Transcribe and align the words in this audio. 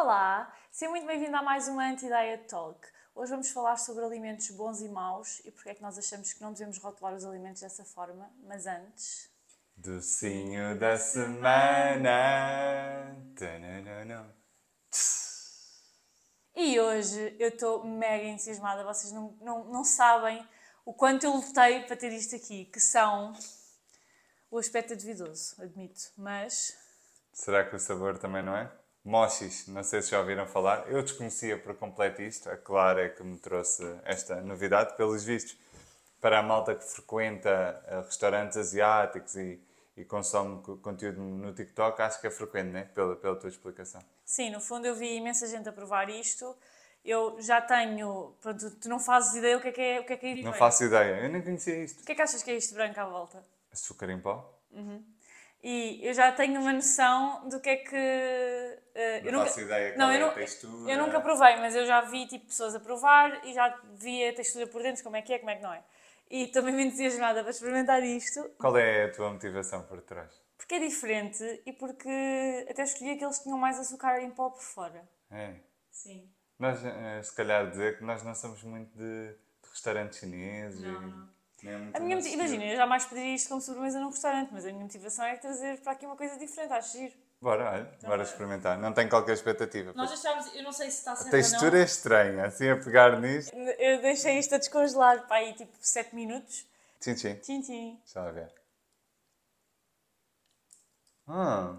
Olá, 0.00 0.54
seja 0.70 0.88
muito 0.92 1.08
bem-vindo 1.08 1.36
a 1.36 1.42
mais 1.42 1.66
um 1.66 1.80
Anti-Diet 1.80 2.46
Talk. 2.46 2.86
Hoje 3.16 3.32
vamos 3.32 3.50
falar 3.50 3.76
sobre 3.76 4.04
alimentos 4.04 4.48
bons 4.52 4.80
e 4.80 4.88
maus 4.88 5.40
e 5.44 5.50
porque 5.50 5.70
é 5.70 5.74
que 5.74 5.82
nós 5.82 5.98
achamos 5.98 6.32
que 6.32 6.40
não 6.40 6.52
devemos 6.52 6.78
rotular 6.78 7.14
os 7.14 7.24
alimentos 7.24 7.62
dessa 7.62 7.84
forma, 7.84 8.30
mas 8.44 8.64
antes... 8.68 9.28
Docinho 9.76 10.78
da 10.78 10.96
semana. 10.96 12.06
Tananana. 13.36 14.36
E 16.54 16.78
hoje 16.78 17.34
eu 17.36 17.48
estou 17.48 17.84
mega 17.84 18.24
entusiasmada, 18.24 18.84
vocês 18.84 19.12
não, 19.12 19.36
não, 19.40 19.64
não 19.64 19.82
sabem 19.82 20.48
o 20.84 20.94
quanto 20.94 21.24
eu 21.24 21.32
lutei 21.32 21.82
para 21.82 21.96
ter 21.96 22.12
isto 22.12 22.36
aqui, 22.36 22.66
que 22.66 22.78
são... 22.78 23.32
O 24.48 24.58
aspecto 24.58 24.92
é 24.92 24.96
duvidoso, 24.96 25.60
admito, 25.60 26.12
mas 26.16 26.78
Será 27.32 27.68
que 27.68 27.74
o 27.74 27.80
sabor 27.80 28.16
também 28.16 28.44
não 28.44 28.56
é? 28.56 28.70
Mochis, 29.08 29.66
não 29.68 29.82
sei 29.82 30.02
se 30.02 30.10
já 30.10 30.20
ouviram 30.20 30.46
falar. 30.46 30.84
Eu 30.88 31.02
desconhecia 31.02 31.56
por 31.58 31.74
completo 31.74 32.20
isto. 32.20 32.50
A 32.50 32.56
Clara 32.58 33.06
é 33.06 33.08
que 33.08 33.22
me 33.22 33.38
trouxe 33.38 33.82
esta 34.04 34.36
novidade, 34.42 34.96
pelos 34.96 35.24
vistos. 35.24 35.56
Para 36.20 36.40
a 36.40 36.42
malta 36.42 36.74
que 36.74 36.84
frequenta 36.84 37.82
eh, 37.86 38.00
restaurantes 38.04 38.56
asiáticos 38.58 39.34
e, 39.36 39.58
e 39.96 40.04
consome 40.04 40.60
co- 40.62 40.76
conteúdo 40.76 41.20
no 41.22 41.54
TikTok, 41.54 42.02
acho 42.02 42.20
que 42.20 42.26
é 42.26 42.30
frequente, 42.30 42.68
né? 42.70 42.84
Pela, 42.94 43.16
pela 43.16 43.36
tua 43.36 43.48
explicação. 43.48 44.02
Sim, 44.26 44.50
no 44.50 44.60
fundo 44.60 44.86
eu 44.86 44.94
vi 44.94 45.16
imensa 45.16 45.46
gente 45.46 45.68
a 45.68 45.72
provar 45.72 46.10
isto. 46.10 46.54
Eu 47.04 47.40
já 47.40 47.62
tenho. 47.62 48.34
Pronto, 48.42 48.70
tu 48.72 48.88
não 48.90 48.98
fazes 49.00 49.34
ideia 49.36 49.56
o 49.56 49.60
que 49.60 49.68
é 49.68 49.72
que 49.72 49.80
é, 49.80 50.00
o 50.00 50.04
que 50.04 50.12
é, 50.12 50.16
que 50.18 50.26
é 50.26 50.42
Não 50.42 50.52
faço 50.52 50.84
ideia. 50.84 51.22
Eu 51.24 51.30
nem 51.30 51.40
conhecia 51.40 51.82
isto. 51.82 52.02
O 52.02 52.04
que 52.04 52.12
é 52.12 52.14
que 52.14 52.20
achas 52.22 52.42
que 52.42 52.50
é 52.50 52.56
isto 52.56 52.74
branco 52.74 53.00
à 53.00 53.06
volta? 53.06 53.42
Açúcar 53.72 54.10
em 54.10 54.20
pó? 54.20 54.52
E 55.62 56.00
eu 56.06 56.14
já 56.14 56.30
tenho 56.32 56.60
uma 56.60 56.72
noção 56.72 57.48
do 57.48 57.60
que 57.60 57.68
é 57.68 57.76
que. 57.76 57.96
eu 58.94 59.32
Não 59.32 59.38
nunca, 59.40 59.46
faço 59.46 59.60
ideia 59.60 59.96
não, 59.96 60.12
eu 60.12 60.26
é 60.26 60.30
a 60.30 60.32
textura. 60.34 60.92
Eu 60.92 60.98
nunca 60.98 61.20
provei, 61.20 61.56
mas 61.56 61.74
eu 61.74 61.84
já 61.84 62.00
vi 62.02 62.26
tipo, 62.26 62.46
pessoas 62.46 62.74
a 62.74 62.80
provar 62.80 63.44
e 63.44 63.52
já 63.52 63.76
vi 63.94 64.26
a 64.28 64.32
textura 64.34 64.66
por 64.66 64.82
dentro, 64.82 65.02
como 65.02 65.16
é 65.16 65.22
que 65.22 65.32
é, 65.32 65.38
como 65.38 65.50
é 65.50 65.56
que 65.56 65.62
não 65.62 65.72
é. 65.72 65.82
E 66.30 66.44
estou 66.44 66.62
mesmo 66.62 66.80
entusiasmada 66.80 67.40
para 67.42 67.50
experimentar 67.50 68.02
isto, 68.02 68.50
Qual 68.58 68.76
é 68.76 69.04
a 69.06 69.12
tua 69.12 69.32
motivação 69.32 69.82
por 69.82 70.00
trás? 70.02 70.30
porque 70.56 70.74
é 70.74 70.80
diferente 70.80 71.62
e 71.64 71.72
porque 71.72 72.66
até 72.68 72.82
escolhi 72.82 73.16
que 73.16 73.24
eles 73.24 73.38
tinham 73.38 73.56
mais 73.56 73.78
açúcar 73.78 74.20
em 74.20 74.30
pó 74.30 74.50
por 74.50 74.60
fora. 74.62 75.08
É. 75.30 75.54
Sim. 75.90 76.28
Nós, 76.58 76.84
eh, 76.84 77.22
se 77.22 77.34
calhar, 77.34 77.70
dizer 77.70 77.96
que 77.96 78.04
nós 78.04 78.22
não 78.22 78.34
somos 78.34 78.62
muito 78.64 78.90
de, 78.98 79.28
de 79.32 79.70
restaurantes 79.70 80.18
chineses. 80.18 80.80
Não, 80.82 81.02
e 81.02 81.06
não. 81.06 81.28
É 81.64 81.74
A 81.96 82.00
minha, 82.00 82.18
imagina, 82.18 82.64
eu 82.64 82.76
jamais 82.76 83.04
pediria 83.04 83.34
isto 83.34 83.48
como 83.48 83.60
sobremesa 83.60 83.98
num 84.00 84.10
restaurante, 84.10 84.50
mas 84.52 84.64
a 84.64 84.68
minha 84.68 84.84
motivação 84.84 85.24
é 85.24 85.36
trazer 85.36 85.80
para 85.80 85.92
aqui 85.92 86.06
uma 86.06 86.16
coisa 86.16 86.36
diferente, 86.38 86.72
acho 86.72 86.96
giro. 86.96 87.14
Bora, 87.40 87.70
olha, 87.70 87.98
bora 88.02 88.22
experimentar. 88.24 88.76
Não 88.78 88.92
tenho 88.92 89.08
qualquer 89.08 89.32
expectativa. 89.32 89.92
Nós 89.94 90.10
achámos, 90.10 90.52
eu 90.54 90.62
não 90.64 90.72
sei 90.72 90.90
se 90.90 90.98
está 90.98 91.12
A 91.12 91.30
textura 91.30 91.78
é 91.80 91.84
estranha, 91.84 92.46
assim 92.46 92.68
a 92.68 92.76
pegar 92.76 93.20
nisto. 93.20 93.56
não. 93.56 93.64
Eu 93.70 94.00
deixei 94.02 94.38
isto 94.38 94.54
a 94.56 94.58
descongelar 94.58 95.26
para 95.28 95.36
aí 95.36 95.52
tipo 95.54 95.72
7 95.80 96.14
minutos. 96.16 96.66
Tchim, 97.00 97.14
tchim. 97.14 97.34
Tchim, 97.36 97.60
tchim. 97.62 98.00
Deixa 98.04 98.20
lá 98.22 98.30
ver. 98.32 98.52
Ah, 101.28 101.76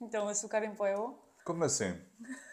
Então, 0.00 0.28
açúcar 0.28 0.64
em 0.64 0.74
pó 0.74 0.86
é 0.86 0.96
bom? 0.96 1.22
como 1.44 1.62
assim? 1.64 1.92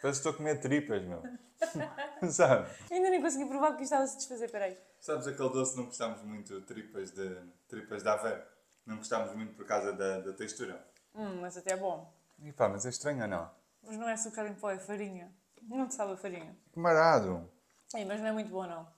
que 0.02 0.08
estou 0.28 0.32
a 0.32 0.36
comer 0.36 0.60
tripas, 0.60 1.02
meu. 1.04 1.22
Sabe? 2.30 2.68
Ainda 2.90 3.10
nem 3.10 3.20
consegui 3.20 3.46
provar 3.46 3.68
porque 3.68 3.84
isto 3.84 3.92
estava 3.92 4.04
a 4.04 4.06
se 4.06 4.16
desfazer, 4.16 4.50
peraí. 4.50 4.78
Sabes 5.00 5.26
aquele 5.26 5.48
doce 5.50 5.72
que 5.72 5.78
não 5.78 5.86
gostámos 5.86 6.22
muito, 6.22 6.60
tripas 6.62 7.10
de, 7.10 7.36
tripas 7.68 8.02
de 8.02 8.08
aveia? 8.08 8.46
Não 8.86 8.96
gostámos 8.96 9.34
muito 9.34 9.54
por 9.54 9.66
causa 9.66 9.92
da, 9.92 10.20
da 10.20 10.32
textura. 10.32 10.84
Hum, 11.14 11.40
mas 11.40 11.56
até 11.56 11.72
é 11.72 11.76
bom. 11.76 12.12
E 12.40 12.52
pá, 12.52 12.68
mas 12.68 12.86
é 12.86 12.88
estranho 12.88 13.22
ou 13.22 13.28
não? 13.28 13.50
Mas 13.82 13.96
não 13.96 14.08
é 14.08 14.12
açúcar 14.12 14.46
em 14.46 14.54
pó, 14.54 14.70
é 14.70 14.78
farinha. 14.78 15.32
Não 15.62 15.86
te 15.86 15.94
sabe 15.94 16.12
a 16.12 16.16
farinha. 16.16 16.56
Que 16.72 16.78
marado. 16.78 17.48
Ei, 17.94 18.04
mas 18.04 18.20
não 18.20 18.28
é 18.28 18.32
muito 18.32 18.50
bom, 18.50 18.66
não. 18.66 18.88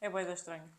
É 0.00 0.08
bué 0.08 0.24
da 0.24 0.32
estranho. 0.32 0.70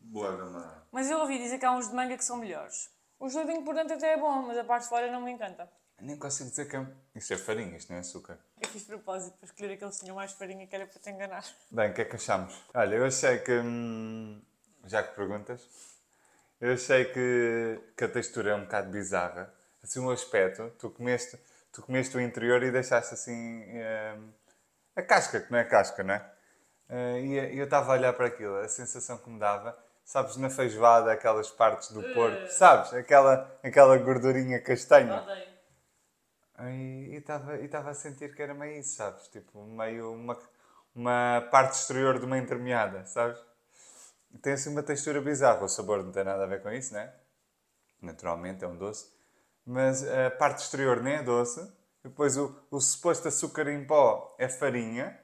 Boa, 0.00 0.32
marado. 0.50 0.82
Mas 0.90 1.10
eu 1.10 1.18
ouvi 1.18 1.38
dizer 1.38 1.58
que 1.58 1.64
há 1.64 1.72
uns 1.72 1.88
de 1.88 1.94
manga 1.94 2.16
que 2.16 2.24
são 2.24 2.36
melhores. 2.36 2.90
O 3.18 3.28
geladinho 3.28 3.64
por 3.64 3.74
dentro 3.74 3.94
até 3.94 4.14
é 4.14 4.16
bom, 4.16 4.42
mas 4.42 4.58
a 4.58 4.64
parte 4.64 4.84
de 4.84 4.88
fora 4.88 5.10
não 5.10 5.20
me 5.20 5.30
encanta. 5.30 5.70
Nem 6.00 6.18
consigo 6.18 6.50
dizer 6.50 6.68
que 6.68 6.76
é... 6.76 6.86
Isto 7.14 7.34
é 7.34 7.36
farinha, 7.36 7.76
isto 7.76 7.90
não 7.90 7.96
é 7.96 8.00
açúcar. 8.00 8.38
Fiz 8.72 8.84
propósito 8.84 9.36
para 9.36 9.46
escolher 9.46 9.74
aqueles 9.74 9.96
que 9.96 10.00
tinham 10.02 10.16
mais 10.16 10.32
farinha 10.32 10.66
que 10.66 10.74
era 10.74 10.86
para 10.86 10.98
te 10.98 11.10
enganar. 11.10 11.44
Bem, 11.70 11.90
o 11.90 11.94
que 11.94 12.00
é 12.00 12.04
que 12.06 12.16
achamos? 12.16 12.58
Olha, 12.72 12.94
eu 12.96 13.04
achei 13.04 13.38
que. 13.38 13.52
hum, 13.52 14.40
já 14.86 15.02
que 15.02 15.14
perguntas, 15.14 15.68
eu 16.58 16.72
achei 16.72 17.04
que, 17.04 17.80
que 17.96 18.04
a 18.04 18.08
textura 18.08 18.52
é 18.52 18.54
um 18.54 18.62
bocado 18.62 18.90
bizarra. 18.90 19.52
Assim, 19.82 20.00
o 20.00 20.10
aspecto, 20.10 20.70
tu 20.78 20.88
comeste, 20.90 21.38
tu 21.70 21.82
comeste 21.82 22.16
o 22.16 22.20
interior 22.20 22.62
e 22.62 22.70
deixaste 22.70 23.12
assim. 23.12 23.32
hum, 23.32 24.32
a 24.96 25.02
casca, 25.02 25.40
que 25.40 25.52
não 25.52 25.58
é 25.58 25.64
casca, 25.64 26.02
não 26.02 26.14
é? 26.14 26.30
Eh, 26.88 27.20
e 27.52 27.58
eu 27.58 27.64
estava 27.64 27.92
a 27.92 27.96
olhar 27.96 28.12
para 28.12 28.26
aquilo, 28.26 28.56
a 28.56 28.68
sensação 28.68 29.16
que 29.18 29.28
me 29.30 29.38
dava, 29.38 29.76
sabes, 30.04 30.36
na 30.36 30.50
feijoada, 30.50 31.10
aquelas 31.12 31.50
partes 31.50 31.90
do 31.90 32.02
porco, 32.02 32.46
sabes? 32.48 32.92
Aquela, 32.92 33.50
aquela 33.62 33.96
gordurinha 33.98 34.60
castanha. 34.60 35.22
Odeio. 35.22 35.51
E 36.70 37.14
estava 37.16 37.90
a 37.90 37.94
sentir 37.94 38.34
que 38.34 38.42
era 38.42 38.54
meio 38.54 38.78
isso, 38.78 38.96
sabes? 38.96 39.28
Tipo, 39.28 39.64
meio 39.64 40.12
uma, 40.12 40.38
uma 40.94 41.48
parte 41.50 41.74
exterior 41.74 42.18
de 42.18 42.26
uma 42.26 42.38
entremeada, 42.38 43.04
sabes? 43.06 43.38
Tem 44.40 44.52
assim 44.52 44.70
uma 44.70 44.82
textura 44.82 45.20
bizarra. 45.20 45.64
O 45.64 45.68
sabor 45.68 46.02
não 46.02 46.12
tem 46.12 46.24
nada 46.24 46.44
a 46.44 46.46
ver 46.46 46.62
com 46.62 46.70
isso, 46.70 46.94
né? 46.94 47.12
Naturalmente 48.00 48.64
é 48.64 48.68
um 48.68 48.76
doce. 48.76 49.12
Mas 49.64 50.06
a 50.06 50.30
parte 50.30 50.58
exterior 50.58 51.02
nem 51.02 51.16
é 51.16 51.22
doce. 51.22 51.60
Depois 52.02 52.36
o, 52.36 52.54
o 52.70 52.80
suposto 52.80 53.28
açúcar 53.28 53.68
em 53.68 53.84
pó 53.86 54.34
é 54.38 54.48
farinha. 54.48 55.18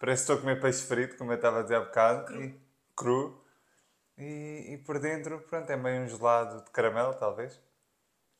Parece 0.00 0.26
que 0.26 0.32
estou 0.32 0.36
a 0.36 0.40
comer 0.40 0.60
peixe 0.60 0.86
frito, 0.86 1.16
como 1.16 1.32
eu 1.32 1.36
estava 1.36 1.60
a 1.60 1.62
dizer 1.62 1.76
há 1.76 1.80
bocado. 1.80 2.26
Cru. 2.26 2.42
E, 2.42 2.60
cru. 2.94 3.44
E, 4.18 4.74
e 4.74 4.78
por 4.78 4.98
dentro, 4.98 5.40
pronto, 5.42 5.70
é 5.70 5.76
meio 5.76 6.02
um 6.02 6.08
gelado 6.08 6.64
de 6.64 6.70
caramelo, 6.70 7.14
talvez. 7.14 7.60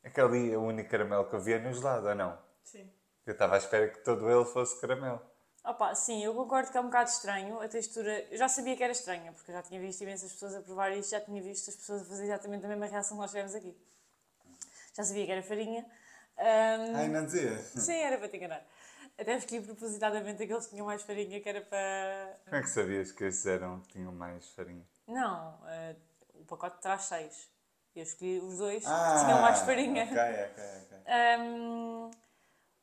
É 0.07 0.09
que 0.09 0.21
ali 0.21 0.55
o 0.55 0.61
único 0.61 0.89
caramelo 0.89 1.25
que 1.25 1.35
eu 1.35 1.41
via 1.41 1.59
no 1.59 1.73
gelado, 1.73 2.07
ou 2.07 2.15
não? 2.15 2.39
Sim. 2.63 2.89
Eu 3.25 3.33
estava 3.33 3.55
à 3.55 3.57
espera 3.57 3.89
que 3.89 3.99
todo 3.99 4.31
ele 4.31 4.45
fosse 4.45 4.79
caramelo. 4.79 5.19
Opa, 5.65 5.93
sim, 5.95 6.23
eu 6.23 6.33
concordo 6.33 6.71
que 6.71 6.77
é 6.77 6.79
um 6.79 6.85
bocado 6.85 7.09
estranho. 7.09 7.59
A 7.59 7.67
textura, 7.67 8.25
eu 8.31 8.37
já 8.37 8.47
sabia 8.47 8.73
que 8.77 8.81
era 8.81 8.93
estranha, 8.93 9.33
porque 9.33 9.51
eu 9.51 9.55
já 9.55 9.61
tinha 9.61 9.81
visto 9.81 9.99
imensas 9.99 10.31
pessoas 10.31 10.55
a 10.55 10.61
provar 10.61 10.93
isto, 10.93 11.09
já 11.11 11.19
tinha 11.19 11.41
visto 11.41 11.69
as 11.69 11.75
pessoas 11.75 12.03
a 12.03 12.05
fazer 12.05 12.23
exatamente 12.23 12.63
a 12.65 12.69
mesma 12.69 12.85
reação 12.85 13.17
que 13.17 13.21
nós 13.21 13.31
tivemos 13.31 13.53
aqui. 13.53 13.75
Já 14.95 15.03
sabia 15.03 15.25
que 15.25 15.31
era 15.33 15.43
farinha. 15.43 15.85
Ahm, 16.37 16.95
Ai, 16.95 17.07
não 17.09 17.25
dizia? 17.25 17.57
Sim, 17.57 17.97
era 17.97 18.17
para 18.17 18.29
te 18.29 18.37
enganar. 18.37 18.65
Até 19.17 19.35
escolhi 19.35 19.61
propositadamente 19.61 20.41
aqueles 20.41 20.63
que 20.67 20.71
tinham 20.71 20.85
mais 20.85 21.01
farinha, 21.01 21.41
que 21.41 21.49
era 21.49 21.59
para. 21.59 22.39
Como 22.45 22.55
é 22.55 22.61
que 22.61 22.69
sabias 22.69 23.11
que 23.11 23.25
esses 23.25 23.45
eram, 23.45 23.81
tinham 23.81 24.13
mais 24.13 24.47
farinha? 24.51 24.87
Não, 25.05 25.59
eh, 25.67 25.97
o 26.33 26.45
pacote 26.45 26.79
traz 26.81 27.01
seis. 27.03 27.56
Eu 27.97 28.03
escolhi 28.03 28.39
os 28.39 28.57
dois 28.57 28.83
que 28.83 29.25
tinham 29.25 29.41
mais 29.41 29.59
farinha. 29.61 30.03
Ok, 30.03 30.17
ok, 30.17 30.63
ok. 30.83 30.97
Ahm, 31.07 32.11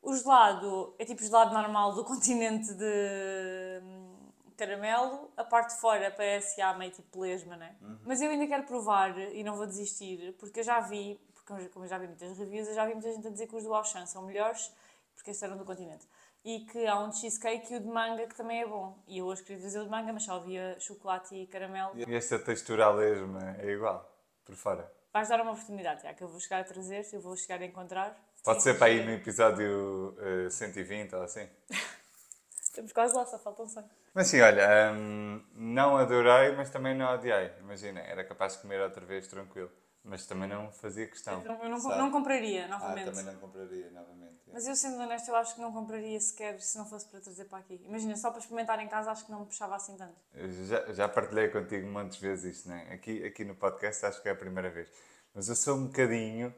o 0.03 0.15
gelado 0.17 0.95
é 0.99 1.05
tipo 1.05 1.23
gelado 1.23 1.55
normal 1.55 1.95
do 1.95 2.03
continente 2.05 2.75
de 2.75 3.81
hum, 3.83 4.33
caramelo. 4.57 5.31
A 5.37 5.45
parte 5.45 5.75
de 5.75 5.81
fora 5.81 6.11
parece 6.11 6.57
já 6.57 6.75
meio 6.75 6.91
tipo 6.91 7.21
lesma, 7.21 7.57
né? 7.57 7.77
Mas 8.05 8.21
eu 8.21 8.31
ainda 8.31 8.47
quero 8.47 8.65
provar 8.65 9.17
e 9.19 9.43
não 9.45 9.57
vou 9.57 9.67
desistir, 9.67 10.35
porque 10.39 10.61
eu 10.61 10.65
já 10.65 10.81
vi, 10.81 11.19
porque 11.33 11.69
como 11.69 11.85
eu 11.85 11.89
já 11.89 11.97
vi 11.97 12.07
muitas 12.07 12.37
reviews, 12.37 12.69
eu 12.69 12.75
já 12.75 12.85
vi 12.85 12.93
muita 12.93 13.13
gente 13.13 13.27
a 13.27 13.31
dizer 13.31 13.47
que 13.47 13.57
os 13.57 13.63
do 13.63 13.73
Auchan 13.73 14.05
são 14.07 14.23
melhores, 14.23 14.73
porque 15.15 15.31
esses 15.31 15.43
eram 15.43 15.57
do 15.57 15.65
continente. 15.65 16.07
E 16.45 16.67
que 16.67 16.87
há 16.87 16.99
um 16.99 17.11
cheesecake 17.11 17.73
e 17.73 17.77
o 17.77 17.81
de 17.81 17.87
manga 17.87 18.27
que 18.27 18.35
também 18.35 18.61
é 18.61 18.67
bom. 18.67 18.99
E 19.07 19.19
eu 19.19 19.27
hoje 19.27 19.43
queria 19.43 19.61
trazer 19.61 19.79
o 19.79 19.85
de 19.85 19.91
manga, 19.91 20.13
mas 20.13 20.25
só 20.25 20.35
havia 20.35 20.79
chocolate 20.79 21.35
e 21.35 21.47
caramelo. 21.47 21.93
E 21.95 22.15
esta 22.15 22.39
textura 22.39 22.85
à 22.87 22.91
lesma 22.91 23.57
é 23.59 23.71
igual, 23.71 24.13
por 24.45 24.55
fora. 24.55 24.94
Vais 25.15 25.29
dar 25.29 25.41
uma 25.41 25.53
oportunidade, 25.53 26.03
já 26.03 26.13
que 26.13 26.25
eu 26.25 26.27
vou 26.27 26.41
chegar 26.41 26.59
a 26.59 26.65
trazer, 26.65 27.07
eu 27.13 27.21
vou 27.21 27.37
chegar 27.37 27.63
a 27.63 27.65
encontrar. 27.65 28.21
Pode 28.43 28.65
ser 28.65 28.77
para 28.77 28.89
aí 28.89 29.05
no 29.05 29.13
episódio 29.13 30.17
eh, 30.19 30.51
120 30.51 31.15
ou 31.15 31.23
assim. 31.23 31.49
Estamos 32.61 32.93
quase 32.93 33.15
lá, 33.15 33.25
só 33.25 33.39
faltam 33.39 33.69
100. 33.69 33.85
Mas 34.13 34.27
sim, 34.27 34.41
olha, 34.41 34.93
hum, 34.93 35.41
não 35.55 35.97
adorei, 35.97 36.51
mas 36.57 36.69
também 36.69 36.97
não 36.97 37.15
odiei. 37.15 37.53
Imagina, 37.61 38.01
era 38.01 38.25
capaz 38.25 38.55
de 38.55 38.63
comer 38.63 38.81
outra 38.81 39.07
vez 39.07 39.29
tranquilo. 39.29 39.71
Mas 40.07 40.27
também 40.27 40.47
não 40.47 40.71
fazia 40.71 41.07
questão. 41.07 41.41
Eu 41.43 41.49
não, 41.49 41.65
eu 41.65 41.71
não, 41.71 41.79
não 41.99 42.11
compraria, 42.11 42.67
Ah, 42.67 42.69
novamente. 42.69 43.07
também 43.07 43.25
não 43.25 43.37
compraria 43.37 43.91
novamente. 43.91 44.35
é. 44.47 44.53
Mas 44.53 44.67
eu, 44.67 44.77
sendo 44.77 45.01
honesta, 45.01 45.31
eu 45.31 45.37
acho 45.37 45.55
que 45.55 45.63
não 45.63 45.73
compraria 45.73 46.21
sequer 46.21 46.61
se 46.61 46.77
não 46.77 46.85
fosse 46.85 47.09
para 47.09 47.21
trazer 47.21 47.47
para 47.47 47.59
aqui. 47.59 47.81
Imagina, 47.87 48.15
só 48.15 48.31
para 48.31 48.41
experimentar 48.41 48.79
em 48.81 48.89
casa, 48.89 49.11
acho 49.11 49.25
que 49.25 49.33
não 49.33 49.41
me 49.41 49.47
puxava 49.47 49.75
assim 49.75 49.97
tanto. 49.97 50.15
Eu 50.35 50.53
Já, 50.67 50.93
já 50.93 51.09
partilhei 51.09 51.49
contigo 51.49 51.87
muitas 51.87 52.19
vezes 52.19 52.59
isto, 52.59 52.69
né? 52.69 52.87
aqui, 52.93 53.25
aqui 53.25 53.45
no 53.47 53.55
podcast 53.55 54.05
acho 54.05 54.21
que 54.21 54.29
é 54.29 54.33
a 54.33 54.37
primeira 54.37 54.69
vez. 54.71 54.91
Mas 55.35 55.49
eu 55.49 55.57
sou 55.57 55.79
um 55.79 55.87
bocadinho 55.87 56.55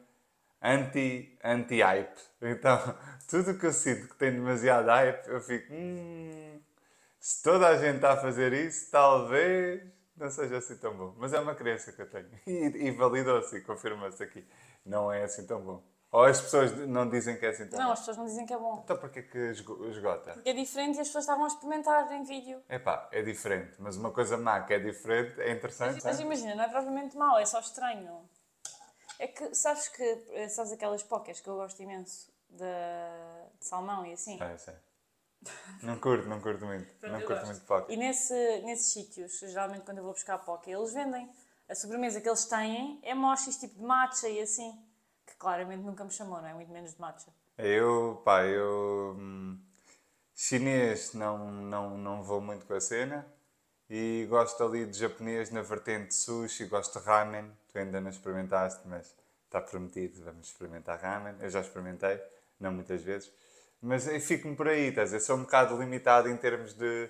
anti, 0.61 1.39
anti-hype. 1.41 2.19
Então, 2.41 2.77
tudo 3.29 3.57
que 3.57 3.65
eu 3.65 3.71
sinto 3.73 4.09
que 4.09 4.15
tem 4.17 4.33
demasiado 4.33 4.87
hype, 4.87 5.25
eu 5.29 5.39
fico, 5.39 5.73
hum, 5.73 6.59
se 7.17 7.41
toda 7.43 7.67
a 7.69 7.77
gente 7.77 7.95
está 7.95 8.11
a 8.11 8.17
fazer 8.17 8.51
isso, 8.51 8.91
talvez 8.91 9.83
não 10.17 10.29
seja 10.29 10.57
assim 10.57 10.77
tão 10.77 10.95
bom. 10.97 11.13
Mas 11.17 11.33
é 11.33 11.39
uma 11.39 11.55
crença 11.55 11.91
que 11.93 12.01
eu 12.01 12.09
tenho. 12.09 12.29
E, 12.47 12.87
e 12.87 12.91
validou-se 12.91 13.55
e 13.57 13.61
confirma-se 13.61 14.21
aqui. 14.23 14.47
Não 14.85 15.11
é 15.11 15.23
assim 15.23 15.45
tão 15.45 15.61
bom. 15.61 15.83
Ou 16.11 16.23
as 16.23 16.39
pessoas 16.39 16.71
não 16.87 17.09
dizem 17.09 17.37
que 17.37 17.45
é 17.45 17.49
assim 17.49 17.67
tão 17.67 17.77
Não, 17.79 17.87
bom? 17.87 17.91
as 17.91 17.99
pessoas 17.99 18.17
não 18.17 18.25
dizem 18.25 18.45
que 18.45 18.53
é 18.53 18.57
bom. 18.57 18.81
Então 18.83 18.97
porquê 18.97 19.21
que 19.23 19.37
esgo- 19.37 19.85
esgota? 19.89 20.31
Porque 20.33 20.49
é 20.49 20.53
diferente 20.53 20.97
e 20.97 21.01
as 21.01 21.07
pessoas 21.07 21.25
estavam 21.25 21.43
a 21.43 21.47
experimentar 21.47 22.09
em 22.13 22.23
vídeo. 22.23 22.61
Epá, 22.69 23.09
é 23.11 23.21
diferente, 23.21 23.75
mas 23.79 23.97
uma 23.97 24.11
coisa 24.11 24.37
má 24.37 24.61
que 24.61 24.73
é 24.73 24.79
diferente 24.79 25.39
é 25.41 25.51
interessante, 25.51 25.95
Mas 25.95 26.03
sabe? 26.03 26.21
imagina, 26.23 26.55
não 26.55 26.63
é 26.63 26.69
propriamente 26.69 27.17
mau, 27.17 27.37
é 27.37 27.45
só 27.45 27.59
estranho. 27.59 28.21
É 29.19 29.27
que, 29.27 29.53
sabes 29.53 29.89
que, 29.89 30.03
eh, 30.31 30.47
sabes 30.47 30.71
aquelas 30.71 31.03
pocas 31.03 31.39
que 31.41 31.49
eu 31.49 31.55
gosto 31.55 31.81
imenso 31.83 32.31
de, 32.49 32.63
de 33.59 33.65
salmão 33.65 34.05
e 34.05 34.13
assim? 34.13 34.39
Eu 34.41 34.57
sei. 34.57 34.75
Não 35.83 35.99
curto, 35.99 36.27
não 36.27 36.41
curto 36.41 36.65
muito. 36.65 36.87
não 37.01 37.19
eu 37.19 37.27
curto 37.27 37.39
gosto. 37.39 37.45
muito 37.45 37.65
poke. 37.65 37.93
E 37.93 37.97
nesse, 37.97 38.33
nesses 38.61 38.91
sítios, 38.91 39.39
geralmente 39.39 39.83
quando 39.83 39.99
eu 39.99 40.03
vou 40.03 40.13
buscar 40.13 40.37
poca, 40.39 40.69
eles 40.69 40.93
vendem. 40.93 41.29
A 41.69 41.75
sobremesa 41.75 42.21
que 42.21 42.29
eles 42.29 42.45
têm 42.45 42.99
é 43.03 43.13
mochis 43.13 43.57
tipo 43.57 43.75
de 43.75 43.83
matcha 43.83 44.27
e 44.27 44.39
assim. 44.41 44.77
Que 45.25 45.35
claramente 45.35 45.83
nunca 45.83 46.03
me 46.03 46.11
chamou, 46.11 46.41
não 46.41 46.47
é? 46.47 46.53
Muito 46.53 46.71
menos 46.71 46.93
de 46.93 47.01
matcha. 47.01 47.27
Eu, 47.57 48.21
pá, 48.23 48.45
eu. 48.45 49.15
hum, 49.17 49.59
chinês 50.33 51.13
não, 51.13 51.51
não, 51.51 51.97
não 51.97 52.23
vou 52.23 52.39
muito 52.39 52.65
com 52.65 52.73
a 52.73 52.81
cena. 52.81 53.25
E 53.89 54.25
gosto 54.29 54.61
ali 54.63 54.85
de 54.85 54.97
japonês 54.97 55.49
na 55.49 55.61
vertente 55.61 56.13
sushi, 56.13 56.65
gosto 56.65 56.99
de 56.99 57.05
ramen. 57.05 57.51
Tu 57.71 57.77
ainda 57.79 58.01
não 58.01 58.09
experimentaste, 58.09 58.81
mas 58.85 59.15
está 59.45 59.61
prometido, 59.61 60.23
vamos 60.23 60.47
experimentar 60.47 60.99
ramen. 60.99 61.35
Eu 61.39 61.49
já 61.49 61.61
experimentei, 61.61 62.21
não 62.59 62.71
muitas 62.71 63.01
vezes. 63.01 63.31
Mas 63.81 64.07
fico-me 64.25 64.55
por 64.55 64.67
aí, 64.67 64.87
estás 64.89 65.09
a 65.09 65.13
ver? 65.13 65.19
Sou 65.19 65.37
um 65.37 65.41
bocado 65.41 65.77
limitado 65.77 66.29
em 66.29 66.37
termos 66.37 66.73
de 66.73 67.09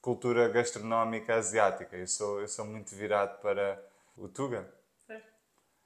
cultura 0.00 0.48
gastronómica 0.48 1.36
asiática. 1.36 1.96
Eu 1.96 2.06
sou, 2.06 2.40
eu 2.40 2.48
sou 2.48 2.66
muito 2.66 2.94
virado 2.94 3.40
para 3.40 3.82
o 4.16 4.28
tuga, 4.28 4.68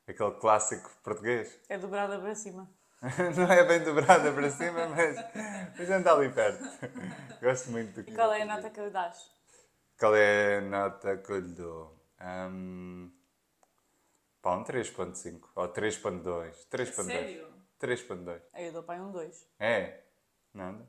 aquele 0.06 0.32
clássico 0.32 0.90
português. 1.02 1.60
É 1.68 1.78
dobrada 1.78 2.18
para 2.18 2.34
cima. 2.34 2.68
Não 3.36 3.52
é 3.52 3.62
bem 3.64 3.84
dobrada 3.84 4.32
para 4.32 4.50
cima, 4.50 4.88
mas, 4.88 5.16
mas 5.78 5.90
anda 5.90 6.12
ali 6.12 6.32
perto. 6.32 6.64
Gosto 7.40 7.70
muito 7.70 8.02
do 8.02 8.10
E 8.10 8.14
qual 8.14 8.32
é 8.32 8.42
a 8.42 8.46
nota 8.46 8.70
que 8.70 8.80
eu 8.80 8.90
dás? 8.90 9.30
Qual 9.98 10.16
é 10.16 10.58
a 10.58 10.60
nota 10.62 11.16
que 11.18 11.30
eu 11.30 11.38
lhe 11.38 11.52
dou? 11.52 11.96
Um, 12.20 13.12
pá, 14.42 14.56
um 14.56 14.64
3.5 14.64 15.40
ou 15.54 15.68
3.2. 15.68 16.68
3.2. 16.70 17.04
Sério? 17.04 17.48
3.2. 17.80 18.40
Aí 18.54 18.66
eu 18.66 18.72
dou 18.72 18.82
para 18.82 19.02
um 19.02 19.12
2. 19.12 19.46
É? 19.60 20.05
Nada? 20.56 20.88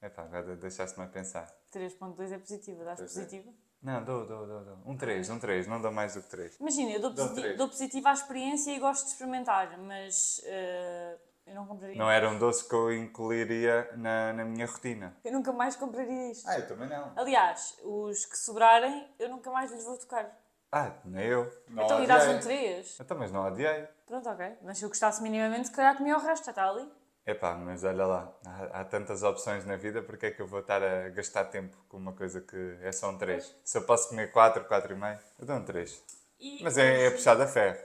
É 0.00 0.08
pá, 0.08 0.22
agora 0.22 0.56
deixaste-me 0.56 1.04
a 1.04 1.08
pensar. 1.08 1.46
3.2 1.72 2.32
é 2.32 2.38
positivo, 2.38 2.84
dás 2.84 2.98
Pois 2.98 3.16
é. 3.16 3.20
positivo? 3.20 3.54
Não, 3.82 4.02
dou, 4.02 4.26
dou, 4.26 4.46
dou, 4.46 4.64
dou. 4.64 4.78
Um 4.86 4.96
3, 4.96 5.28
um 5.30 5.38
3, 5.38 5.66
não 5.66 5.80
dou 5.80 5.92
mais 5.92 6.14
do 6.14 6.22
que 6.22 6.28
3. 6.30 6.56
Imagina, 6.58 6.90
eu 6.92 7.00
dou, 7.00 7.10
Dou 7.12 7.26
positi- 7.26 7.42
três. 7.42 7.58
dou 7.58 7.68
positivo 7.68 8.08
à 8.08 8.12
experiência 8.12 8.70
e 8.70 8.78
gosto 8.78 9.04
de 9.04 9.10
experimentar, 9.12 9.76
mas 9.78 10.40
eh, 10.44 11.18
eu 11.46 11.54
não 11.54 11.66
compraria. 11.66 11.96
Não 11.96 12.10
era 12.10 12.28
um 12.30 12.38
doce 12.38 12.66
que 12.66 12.74
eu 12.74 12.92
incluiria 12.92 13.90
na, 13.96 14.32
na 14.32 14.44
minha 14.44 14.66
rotina. 14.66 15.14
Eu 15.22 15.32
nunca 15.32 15.52
mais 15.52 15.76
compraria 15.76 16.32
isto. 16.32 16.48
Ah, 16.48 16.58
eu 16.58 16.66
também 16.66 16.88
não. 16.88 17.12
Aliás, 17.16 17.76
os 17.84 18.24
que 18.24 18.38
sobrarem, 18.38 19.06
eu 19.18 19.28
nunca 19.28 19.50
mais 19.50 19.70
lhes 19.70 19.84
vou 19.84 19.98
tocar. 19.98 20.34
Ah, 20.72 20.94
nem 21.04 21.26
eu. 21.26 21.44
Não 21.68 21.84
então 21.84 22.00
lhe 22.00 22.06
dás 22.06 22.24
um 22.26 22.36
odiei. 22.38 22.72
3. 22.74 22.98
Então, 23.00 23.16
mas 23.18 23.30
não 23.30 23.46
odiei. 23.46 23.86
Pronto, 24.06 24.28
ok. 24.28 24.56
Mas 24.62 24.78
se 24.78 24.84
eu 24.84 24.88
gostasse 24.88 25.22
minimamente, 25.22 25.68
se 25.68 25.74
calhar 25.74 25.96
comia 25.96 26.16
o 26.16 26.20
resto, 26.20 26.44
já 26.46 26.50
está 26.52 26.68
ali. 26.68 26.90
Epá, 27.26 27.54
mas 27.56 27.82
olha 27.82 28.06
lá, 28.06 28.32
há, 28.46 28.80
há 28.80 28.84
tantas 28.84 29.24
opções 29.24 29.66
na 29.66 29.74
vida, 29.76 30.00
porque 30.00 30.26
é 30.26 30.30
que 30.30 30.40
eu 30.40 30.46
vou 30.46 30.60
estar 30.60 30.80
a 30.80 31.08
gastar 31.08 31.46
tempo 31.46 31.76
com 31.88 31.96
uma 31.96 32.12
coisa 32.12 32.40
que 32.40 32.78
é 32.80 32.92
só 32.92 33.10
um 33.10 33.18
3? 33.18 33.56
Se 33.64 33.78
eu 33.78 33.82
posso 33.82 34.10
comer 34.10 34.30
4, 34.30 34.64
4,5, 34.64 35.18
eu 35.40 35.46
dou 35.46 35.56
um 35.56 35.64
3. 35.64 36.04
E 36.38 36.62
Mas 36.62 36.78
é, 36.78 37.06
é 37.06 37.10
puxado 37.10 37.42
a 37.42 37.46
ferro. 37.48 37.76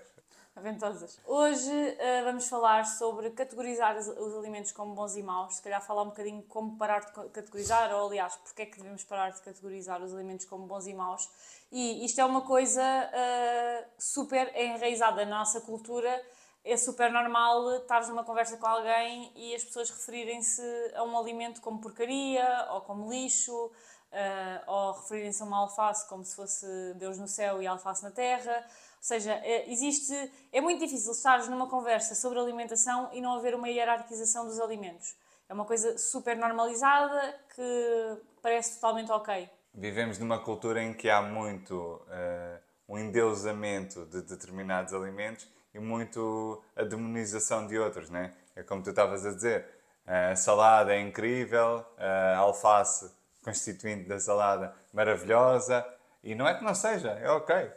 Aventosas. 0.55 1.19
Hoje 1.25 1.71
eh, 1.71 2.21
vamos 2.23 2.47
falar 2.47 2.85
sobre 2.85 3.31
categorizar 3.31 3.97
os, 3.97 4.07
os 4.07 4.37
alimentos 4.37 4.71
como 4.73 4.93
bons 4.93 5.15
e 5.15 5.23
maus. 5.23 5.55
Se 5.55 5.61
calhar 5.63 5.81
falar 5.81 6.03
um 6.03 6.09
bocadinho 6.09 6.43
como 6.43 6.77
parar 6.77 6.99
de 6.99 7.11
categorizar, 7.29 7.91
ou 7.95 8.07
aliás, 8.09 8.35
porque 8.35 8.61
é 8.61 8.65
que 8.67 8.77
devemos 8.77 9.03
parar 9.03 9.31
de 9.31 9.41
categorizar 9.41 10.03
os 10.03 10.13
alimentos 10.13 10.45
como 10.45 10.67
bons 10.67 10.85
e 10.85 10.93
maus. 10.93 11.27
E 11.71 12.05
isto 12.05 12.21
é 12.21 12.25
uma 12.25 12.41
coisa 12.41 12.83
eh, 12.83 13.87
super 13.97 14.55
enraizada 14.55 15.25
na 15.25 15.39
nossa 15.39 15.61
cultura. 15.61 16.21
É 16.63 16.77
super 16.77 17.11
normal 17.11 17.77
estares 17.77 18.07
numa 18.09 18.23
conversa 18.23 18.57
com 18.57 18.67
alguém 18.67 19.31
e 19.35 19.55
as 19.55 19.63
pessoas 19.63 19.89
referirem-se 19.89 20.61
a 20.95 21.03
um 21.03 21.17
alimento 21.17 21.59
como 21.61 21.81
porcaria 21.81 22.67
ou 22.71 22.81
como 22.81 23.09
lixo. 23.09 23.71
eh, 24.11 24.61
ou 24.67 24.91
referirem-se 24.93 25.41
a 25.41 25.45
uma 25.45 25.57
alface 25.59 26.07
como 26.09 26.23
se 26.23 26.35
fosse 26.35 26.65
Deus 26.95 27.17
no 27.17 27.27
céu 27.27 27.61
e 27.61 27.67
alface 27.67 28.03
na 28.03 28.11
terra. 28.11 28.53
Ou 28.57 29.03
seja, 29.03 29.33
é, 29.33 29.71
existe, 29.71 30.13
é 30.51 30.61
muito 30.61 30.79
difícil 30.79 31.11
estares 31.13 31.47
numa 31.47 31.67
conversa 31.67 32.13
sobre 32.13 32.37
alimentação 32.39 33.09
e 33.13 33.21
não 33.21 33.33
haver 33.33 33.55
uma 33.55 33.69
hierarquização 33.69 34.45
dos 34.45 34.59
alimentos. 34.59 35.15
É 35.49 35.53
uma 35.53 35.65
coisa 35.65 35.97
super 35.97 36.37
normalizada 36.37 37.39
que 37.55 38.17
parece 38.41 38.75
totalmente 38.75 39.11
ok. 39.11 39.49
Vivemos 39.73 40.17
numa 40.19 40.39
cultura 40.39 40.83
em 40.83 40.93
que 40.93 41.09
há 41.09 41.21
muito 41.21 42.01
eh, 42.09 42.59
um 42.87 42.97
endeusamento 42.97 44.05
de 44.05 44.21
determinados 44.21 44.93
alimentos 44.93 45.47
e 45.73 45.79
muito 45.79 46.61
a 46.75 46.83
demonização 46.83 47.67
de 47.67 47.77
outros, 47.77 48.09
né? 48.09 48.33
É 48.55 48.63
como 48.63 48.83
tu 48.83 48.89
estavas 48.89 49.25
a 49.25 49.31
dizer, 49.31 49.65
a 50.05 50.35
salada 50.35 50.93
é 50.93 50.99
incrível, 50.99 51.85
a 51.97 52.37
alface 52.37 53.11
constituinte 53.43 54.07
da 54.07 54.19
salada 54.19 54.73
maravilhosa, 54.93 55.85
e 56.23 56.35
não 56.35 56.47
é 56.47 56.53
que 56.55 56.63
não 56.63 56.75
seja, 56.75 57.11
é 57.11 57.29
ok. 57.31 57.71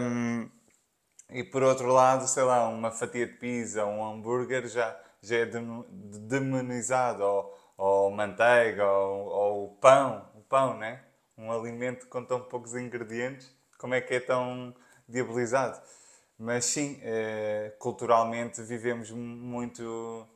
Hum, 0.00 0.48
e 1.30 1.44
por 1.44 1.62
outro 1.62 1.88
lado, 1.92 2.26
sei 2.26 2.42
lá, 2.42 2.68
uma 2.68 2.90
fatia 2.90 3.26
de 3.26 3.34
pizza, 3.34 3.84
um 3.84 4.04
hambúrguer 4.04 4.66
já, 4.68 4.96
já 5.22 5.36
é 5.38 5.46
demo- 5.46 5.84
demonizado, 5.90 7.22
ou, 7.22 7.58
ou 7.76 8.10
manteiga, 8.10 8.86
ou, 8.86 9.26
ou 9.28 9.68
pão, 9.76 10.26
o 10.34 10.40
pão, 10.42 10.76
né? 10.78 11.02
Um 11.36 11.52
alimento 11.52 12.06
com 12.08 12.24
tão 12.24 12.40
poucos 12.40 12.74
ingredientes, 12.74 13.54
como 13.78 13.94
é 13.94 14.00
que 14.00 14.14
é 14.14 14.20
tão 14.20 14.74
diabolizado? 15.08 15.80
Mas 16.38 16.66
sim, 16.66 17.00
eh, 17.02 17.72
culturalmente 17.78 18.62
vivemos 18.62 19.10
muito. 19.10 20.26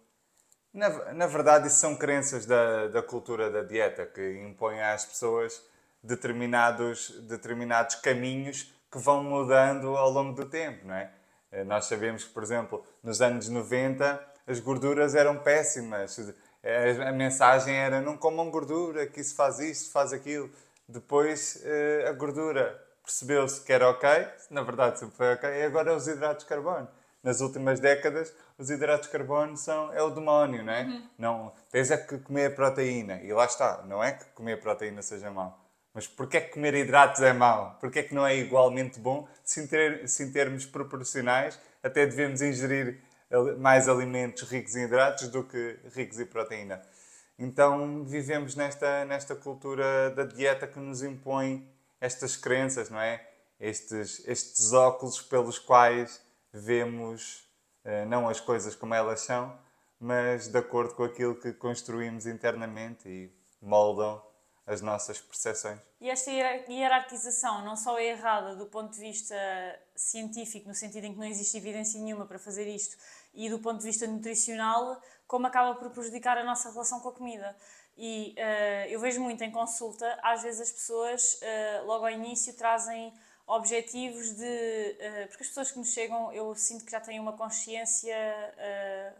Na, 0.72 1.12
na 1.14 1.26
verdade, 1.26 1.68
isso 1.68 1.76
são 1.78 1.96
crenças 1.96 2.46
da, 2.46 2.88
da 2.88 3.02
cultura 3.02 3.50
da 3.50 3.62
dieta 3.62 4.06
que 4.06 4.40
impõem 4.40 4.82
às 4.82 5.04
pessoas 5.04 5.62
determinados, 6.02 7.10
determinados 7.28 7.96
caminhos 7.96 8.72
que 8.90 8.98
vão 8.98 9.22
mudando 9.24 9.96
ao 9.96 10.10
longo 10.10 10.34
do 10.34 10.46
tempo, 10.48 10.86
não 10.86 10.94
é? 10.94 11.10
Eh, 11.52 11.64
Nós 11.64 11.86
sabemos 11.86 12.24
que, 12.24 12.30
por 12.32 12.42
exemplo, 12.42 12.84
nos 13.02 13.20
anos 13.22 13.48
90 13.48 14.22
as 14.46 14.60
gorduras 14.60 15.14
eram 15.14 15.38
péssimas. 15.38 16.18
A 16.64 17.08
a 17.08 17.12
mensagem 17.12 17.74
era 17.76 18.00
não 18.00 18.16
comam 18.16 18.50
gordura, 18.50 19.06
que 19.06 19.20
isso 19.20 19.34
faz 19.36 19.58
isto, 19.60 19.90
faz 19.92 20.12
aquilo. 20.12 20.50
Depois 20.88 21.60
eh, 21.64 22.06
a 22.08 22.12
gordura 22.12 22.80
percebeu-se 23.04 23.60
que 23.62 23.72
era 23.72 23.88
ok, 23.88 24.08
na 24.50 24.62
verdade 24.62 24.98
sempre 24.98 25.16
foi 25.16 25.32
ok, 25.34 25.48
e 25.50 25.62
agora 25.64 25.90
é 25.92 25.94
os 25.94 26.06
hidratos 26.06 26.44
de 26.44 26.48
carbono. 26.48 26.88
Nas 27.22 27.40
últimas 27.40 27.78
décadas, 27.78 28.34
os 28.58 28.68
hidratos 28.68 29.06
de 29.06 29.12
carbono 29.12 29.56
são, 29.56 29.92
é 29.92 30.02
o 30.02 30.10
demónio, 30.10 30.64
não 30.64 30.72
é? 30.72 31.02
Não, 31.16 31.52
tens 31.70 31.90
é 31.90 31.96
que 31.96 32.18
comer 32.18 32.54
proteína. 32.56 33.20
E 33.22 33.32
lá 33.32 33.44
está, 33.44 33.82
não 33.86 34.02
é 34.02 34.12
que 34.12 34.24
comer 34.34 34.60
proteína 34.60 35.02
seja 35.02 35.30
mau. 35.30 35.56
Mas 35.94 36.06
porquê 36.08 36.38
é 36.38 36.40
que 36.40 36.52
comer 36.54 36.74
hidratos 36.74 37.20
é 37.22 37.32
mau? 37.32 37.76
Porquê 37.80 38.00
é 38.00 38.02
que 38.02 38.14
não 38.14 38.26
é 38.26 38.34
igualmente 38.36 38.98
bom? 38.98 39.28
Se 39.44 39.60
em, 39.60 39.66
ter- 39.68 40.08
se 40.08 40.24
em 40.24 40.32
termos 40.32 40.66
proporcionais, 40.66 41.60
até 41.82 42.06
devemos 42.06 42.42
ingerir 42.42 43.00
mais 43.58 43.88
alimentos 43.88 44.42
ricos 44.50 44.74
em 44.74 44.84
hidratos 44.84 45.28
do 45.28 45.44
que 45.44 45.78
ricos 45.94 46.18
em 46.18 46.26
proteína. 46.26 46.82
Então 47.38 48.04
vivemos 48.04 48.54
nesta, 48.54 49.04
nesta 49.04 49.34
cultura 49.34 50.10
da 50.10 50.24
dieta 50.24 50.66
que 50.66 50.78
nos 50.78 51.02
impõe 51.02 51.66
estas 52.02 52.36
crenças, 52.36 52.90
não 52.90 53.00
é? 53.00 53.26
Estes, 53.60 54.26
estes 54.26 54.72
óculos 54.72 55.22
pelos 55.22 55.58
quais 55.58 56.20
vemos 56.52 57.48
eh, 57.84 58.04
não 58.06 58.28
as 58.28 58.40
coisas 58.40 58.74
como 58.74 58.92
elas 58.92 59.20
são, 59.20 59.56
mas 60.00 60.48
de 60.48 60.58
acordo 60.58 60.94
com 60.96 61.04
aquilo 61.04 61.36
que 61.36 61.52
construímos 61.52 62.26
internamente 62.26 63.08
e 63.08 63.32
moldam 63.60 64.20
as 64.66 64.80
nossas 64.80 65.20
percepções. 65.20 65.78
E 66.00 66.10
esta 66.10 66.30
hier- 66.30 66.64
hierarquização 66.68 67.64
não 67.64 67.76
só 67.76 67.98
é 67.98 68.06
errada 68.06 68.56
do 68.56 68.66
ponto 68.66 68.92
de 68.92 69.00
vista 69.00 69.36
científico, 69.94 70.68
no 70.68 70.74
sentido 70.74 71.04
em 71.04 71.12
que 71.12 71.18
não 71.18 71.26
existe 71.26 71.56
evidência 71.56 72.00
nenhuma 72.00 72.26
para 72.26 72.38
fazer 72.38 72.66
isto, 72.66 72.96
e 73.32 73.48
do 73.48 73.60
ponto 73.60 73.78
de 73.78 73.84
vista 73.84 74.06
nutricional, 74.06 75.00
como 75.26 75.46
acaba 75.46 75.74
por 75.76 75.90
prejudicar 75.90 76.36
a 76.36 76.44
nossa 76.44 76.70
relação 76.70 77.00
com 77.00 77.08
a 77.08 77.12
comida. 77.12 77.56
E 77.96 78.34
eh, 78.36 78.86
eu 78.90 78.98
vejo 79.00 79.20
muito 79.20 79.42
em 79.44 79.50
consulta, 79.50 80.18
às 80.22 80.42
vezes 80.42 80.60
as 80.62 80.72
pessoas, 80.72 81.38
eh, 81.42 81.82
logo 81.84 82.04
ao 82.06 82.10
início, 82.10 82.54
trazem 82.54 83.12
objetivos 83.46 84.34
de. 84.34 84.44
eh, 84.44 85.26
porque 85.28 85.42
as 85.42 85.48
pessoas 85.48 85.70
que 85.70 85.78
nos 85.78 85.92
chegam, 85.92 86.32
eu 86.32 86.54
sinto 86.54 86.84
que 86.84 86.90
já 86.90 87.00
têm 87.00 87.20
uma 87.20 87.34
consciência 87.34 88.16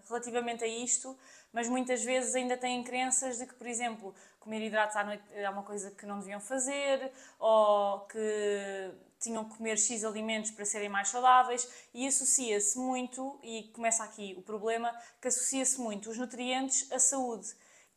relativamente 0.09 0.64
a 0.64 0.67
isto, 0.67 1.17
mas 1.52 1.69
muitas 1.69 2.02
vezes 2.02 2.35
ainda 2.35 2.57
têm 2.57 2.83
crenças 2.83 3.38
de 3.38 3.47
que, 3.47 3.55
por 3.55 3.67
exemplo, 3.67 4.14
comer 4.41 4.62
hidratos 4.62 4.97
à 4.97 5.05
noite 5.05 5.23
é 5.33 5.49
uma 5.50 5.62
coisa 5.62 5.91
que 5.91 6.07
não 6.07 6.19
deviam 6.19 6.41
fazer, 6.41 7.12
ou 7.38 8.00
que 8.07 8.91
tinham 9.21 9.45
que 9.45 9.57
comer 9.57 9.79
X 9.79 10.02
alimentos 10.05 10.50
para 10.50 10.64
serem 10.64 10.88
mais 10.88 11.09
saudáveis 11.09 11.69
e 11.95 12.07
associa-se 12.07 12.79
muito, 12.79 13.38
e 13.43 13.64
começa 13.75 14.02
aqui 14.02 14.35
o 14.37 14.43
problema, 14.43 14.93
que 15.21 15.29
associa-se 15.29 15.81
muito 15.81 16.11
os 16.11 16.19
nutrientes 16.19 16.91
à 16.91 16.99
saúde. 16.99 17.49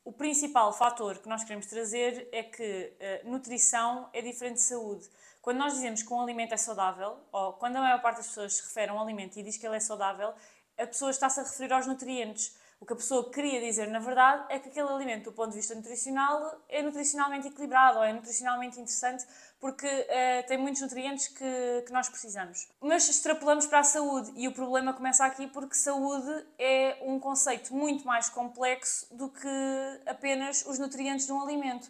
O 0.05 0.13
principal 0.13 0.71
fator 0.71 1.17
que 1.17 1.27
nós 1.27 1.43
queremos 1.43 1.65
trazer 1.65 2.29
é 2.31 2.43
que 2.43 2.93
uh, 3.23 3.27
nutrição 3.27 4.07
é 4.13 4.21
diferente 4.21 4.57
de 4.57 4.61
saúde. 4.61 5.09
Quando 5.41 5.57
nós 5.57 5.73
dizemos 5.73 6.03
que 6.03 6.13
um 6.13 6.21
alimento 6.21 6.53
é 6.53 6.57
saudável, 6.57 7.17
ou 7.31 7.53
quando 7.53 7.77
a 7.77 7.81
maior 7.81 7.99
parte 8.03 8.17
das 8.17 8.27
pessoas 8.27 8.53
se 8.53 8.63
refere 8.63 8.91
a 8.91 8.93
um 8.93 9.01
alimento 9.01 9.39
e 9.39 9.41
diz 9.41 9.57
que 9.57 9.65
ele 9.65 9.77
é 9.77 9.79
saudável, 9.79 10.31
a 10.77 10.85
pessoa 10.85 11.09
está-se 11.09 11.39
a 11.39 11.43
referir 11.43 11.73
aos 11.73 11.87
nutrientes. 11.87 12.55
O 12.85 12.87
que 12.87 12.93
a 12.93 12.97
pessoa 12.97 13.31
queria 13.31 13.59
dizer, 13.59 13.87
na 13.87 13.97
verdade, 13.97 14.45
é 14.47 14.59
que 14.59 14.69
aquele 14.69 14.87
alimento, 14.87 15.23
do 15.23 15.31
ponto 15.31 15.49
de 15.49 15.55
vista 15.55 15.73
nutricional, 15.73 16.61
é 16.69 16.83
nutricionalmente 16.83 17.47
equilibrado 17.47 17.97
ou 17.97 18.03
é 18.03 18.13
nutricionalmente 18.13 18.79
interessante 18.79 19.25
porque 19.59 19.87
uh, 19.87 20.47
tem 20.47 20.59
muitos 20.59 20.83
nutrientes 20.83 21.29
que, 21.29 21.83
que 21.87 21.91
nós 21.91 22.07
precisamos. 22.07 22.69
Mas 22.79 23.09
extrapolamos 23.09 23.65
para 23.65 23.79
a 23.79 23.83
saúde 23.83 24.31
e 24.35 24.47
o 24.47 24.53
problema 24.53 24.93
começa 24.93 25.25
aqui 25.25 25.47
porque 25.47 25.73
saúde 25.73 26.45
é 26.59 26.99
um 27.01 27.19
conceito 27.19 27.73
muito 27.73 28.05
mais 28.05 28.29
complexo 28.29 29.07
do 29.15 29.29
que 29.29 30.01
apenas 30.05 30.63
os 30.67 30.77
nutrientes 30.77 31.25
de 31.25 31.31
um 31.31 31.41
alimento. 31.41 31.89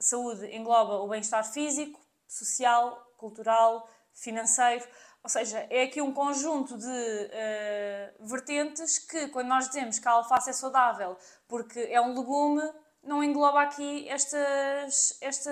Saúde 0.00 0.52
engloba 0.52 0.94
o 0.94 1.06
bem-estar 1.06 1.44
físico, 1.44 2.00
social, 2.26 3.08
cultural, 3.16 3.88
financeiro. 4.12 4.84
Ou 5.24 5.30
seja, 5.30 5.66
é 5.70 5.84
aqui 5.84 6.02
um 6.02 6.12
conjunto 6.12 6.76
de 6.76 6.86
uh, 6.86 8.28
vertentes 8.28 8.98
que, 8.98 9.28
quando 9.28 9.48
nós 9.48 9.68
dizemos 9.68 9.98
que 9.98 10.06
a 10.06 10.10
alface 10.10 10.50
é 10.50 10.52
saudável 10.52 11.16
porque 11.48 11.80
é 11.80 11.98
um 11.98 12.14
legume, 12.14 12.62
não 13.02 13.24
engloba 13.24 13.62
aqui 13.62 14.06
estas, 14.06 15.16
esta, 15.22 15.50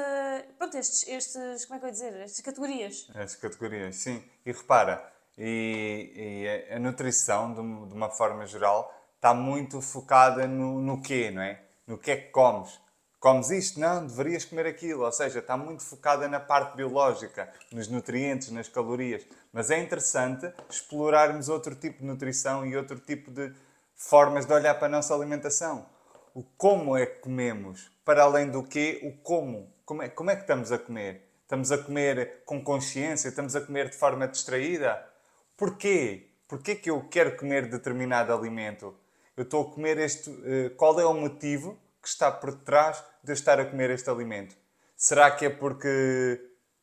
pronto, 0.59 0.77
estes, 0.77 1.09
estes, 1.09 1.65
como 1.65 1.77
é 1.77 1.79
que 1.79 1.85
eu 1.87 1.89
ia 1.89 1.93
dizer, 1.93 2.21
estas 2.21 2.41
categorias. 2.41 3.09
Estas 3.15 3.37
categorias, 3.37 3.97
sim. 3.97 4.23
E 4.45 4.53
repara, 4.53 5.11
e, 5.39 6.13
e 6.69 6.75
a 6.75 6.79
nutrição, 6.79 7.55
de, 7.55 7.61
uma 7.61 8.11
forma 8.11 8.45
geral, 8.45 8.93
está 9.17 9.33
muito 9.33 9.81
focada 9.81 10.47
no, 10.47 10.83
no 10.83 11.01
quê, 11.01 11.31
não 11.31 11.41
é? 11.41 11.63
No 11.87 11.97
que 11.97 12.11
é 12.11 12.17
que 12.17 12.31
comes 12.31 12.79
comes 13.23 13.51
isto, 13.51 13.79
não, 13.79 14.05
deverias 14.05 14.45
comer 14.45 14.67
aquilo. 14.67 15.05
Ou 15.05 15.13
seja, 15.13 15.39
está 15.39 15.57
muito 15.57 15.85
focada 15.85 16.27
na 16.27 16.41
parte 16.41 16.77
biológica, 16.77 17.49
nos 17.71 17.87
nutrientes, 17.87 18.51
nas 18.51 18.69
calorias. 18.69 19.25
Mas 19.53 19.71
é 19.71 19.79
interessante 19.79 20.53
explorarmos 20.69 21.49
outro 21.49 21.77
tipo 21.77 22.01
de 22.01 22.05
nutrição 22.05 22.67
e 22.67 22.77
outro 22.77 22.99
tipo 22.99 23.31
de 23.31 23.53
formas 23.95 24.45
de 24.45 24.53
olhar 24.53 24.75
para 24.75 24.89
a 24.89 24.91
nossa 24.91 25.15
alimentação. 25.15 25.87
O 26.35 26.43
como 26.43 26.97
é 26.97 27.07
que 27.07 27.21
comemos, 27.21 27.93
para 28.05 28.25
além 28.25 28.51
do 28.51 28.65
quê, 28.65 29.01
o 29.05 29.23
como. 29.23 29.73
Como 29.85 30.03
é, 30.03 30.09
como 30.09 30.31
é 30.31 30.35
que 30.35 30.43
estamos 30.43 30.73
a 30.73 30.79
comer? 30.79 31.29
Estamos 31.43 31.71
a 31.71 31.79
comer 31.79 32.43
com 32.45 32.63
consciência? 32.63 33.29
Estamos 33.29 33.55
a 33.55 33.61
comer 33.61 33.91
de 33.91 33.97
forma 33.97 34.27
distraída? 34.27 35.01
Porquê? 35.57 36.31
Porquê 36.49 36.75
que 36.75 36.91
eu 36.91 37.01
quero 37.09 37.37
comer 37.37 37.71
determinado 37.71 38.33
alimento? 38.33 38.97
Eu 39.37 39.45
estou 39.45 39.63
a 39.63 39.73
comer 39.73 39.99
este. 39.99 40.29
Eh, 40.45 40.71
qual 40.71 40.99
é 40.99 41.07
o 41.07 41.15
motivo 41.15 41.79
que 42.03 42.09
está 42.09 42.31
por 42.31 42.53
trás 42.53 43.03
de 43.23 43.31
eu 43.31 43.35
estar 43.35 43.61
a 43.61 43.65
comer 43.65 43.91
este 43.91 44.11
alimento? 44.11 44.57
Será 44.97 45.31
que 45.31 45.47
é 45.47 45.51
porque 45.51 46.41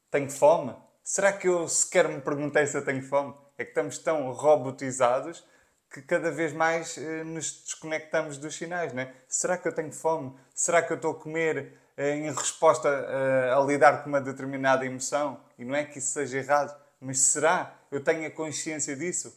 tenho 0.10 0.30
fome? 0.30 0.74
Será 1.04 1.34
que 1.34 1.48
eu 1.48 1.68
sequer 1.68 2.08
me 2.08 2.22
perguntei 2.22 2.66
se 2.66 2.78
eu 2.78 2.86
tenho 2.86 3.04
fome? 3.04 3.36
É 3.58 3.64
que 3.64 3.72
estamos 3.72 3.98
tão 3.98 4.32
robotizados 4.32 5.44
que 5.90 6.02
cada 6.02 6.32
vez 6.32 6.54
mais 6.54 6.98
eh, 6.98 7.24
nos 7.24 7.64
desconectamos 7.64 8.38
dos 8.38 8.56
sinais, 8.56 8.94
não 8.94 9.02
é? 9.02 9.14
Será 9.28 9.58
que 9.58 9.68
eu 9.68 9.74
tenho 9.74 9.92
fome? 9.92 10.34
Será 10.54 10.82
que 10.82 10.94
eu 10.94 10.96
estou 10.96 11.12
a 11.12 11.16
comer 11.16 11.74
eh, 11.98 12.16
em 12.16 12.32
resposta 12.32 12.88
eh, 12.88 13.52
a 13.52 13.60
lidar 13.62 14.04
com 14.04 14.10
uma 14.10 14.22
determinada 14.22 14.86
emoção? 14.86 15.40
E 15.58 15.66
não 15.66 15.76
é 15.76 15.84
que 15.84 15.98
isso 15.98 16.14
seja 16.14 16.38
errado, 16.38 16.80
mas 17.02 17.20
será? 17.20 17.74
Eu 17.92 18.04
tenho 18.04 18.28
a 18.28 18.32
consciência 18.32 18.96
disso? 18.96 19.36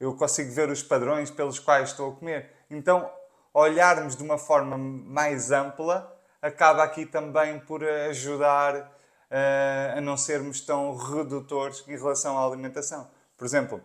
Eu 0.00 0.14
consigo 0.14 0.50
ver 0.52 0.70
os 0.70 0.82
padrões 0.82 1.30
pelos 1.30 1.58
quais 1.58 1.90
estou 1.90 2.12
a 2.12 2.16
comer? 2.16 2.50
Então, 2.70 3.12
olharmos 3.52 4.16
de 4.16 4.22
uma 4.22 4.38
forma 4.38 4.76
mais 4.78 5.50
ampla 5.50 6.16
acaba 6.40 6.82
aqui 6.82 7.04
também 7.04 7.58
por 7.60 7.84
ajudar 7.84 8.76
uh, 8.76 9.98
a 9.98 10.00
não 10.00 10.16
sermos 10.16 10.60
tão 10.60 10.96
redutores 10.96 11.84
em 11.86 11.96
relação 11.96 12.38
à 12.38 12.46
alimentação. 12.46 13.10
Por 13.36 13.44
exemplo, 13.44 13.80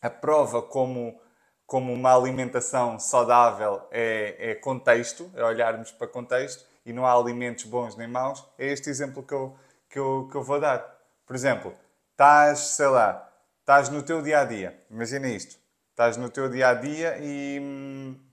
a 0.00 0.10
prova 0.10 0.62
como, 0.62 1.20
como 1.66 1.92
uma 1.92 2.14
alimentação 2.14 2.98
saudável 2.98 3.82
é, 3.90 4.50
é 4.50 4.54
contexto, 4.54 5.30
é 5.34 5.44
olharmos 5.44 5.90
para 5.92 6.06
contexto 6.06 6.64
e 6.84 6.92
não 6.92 7.06
há 7.06 7.12
alimentos 7.12 7.64
bons 7.64 7.96
nem 7.96 8.08
maus, 8.08 8.44
é 8.58 8.66
este 8.66 8.88
exemplo 8.88 9.22
que 9.22 9.34
eu, 9.34 9.56
que 9.88 9.98
eu, 9.98 10.28
que 10.30 10.36
eu 10.36 10.42
vou 10.42 10.60
dar. 10.60 10.96
Por 11.26 11.36
exemplo, 11.36 11.74
estás, 12.12 12.58
sei 12.60 12.86
lá, 12.86 13.30
estás 13.60 13.88
no 13.88 14.02
teu 14.02 14.22
dia 14.22 14.40
a 14.40 14.44
dia, 14.44 14.82
imagina 14.90 15.28
isto, 15.28 15.58
estás 15.90 16.16
no 16.16 16.30
teu 16.30 16.48
dia 16.48 16.68
a 16.70 16.74
dia 16.74 17.18
e 17.20 17.60
hum, 17.60 18.27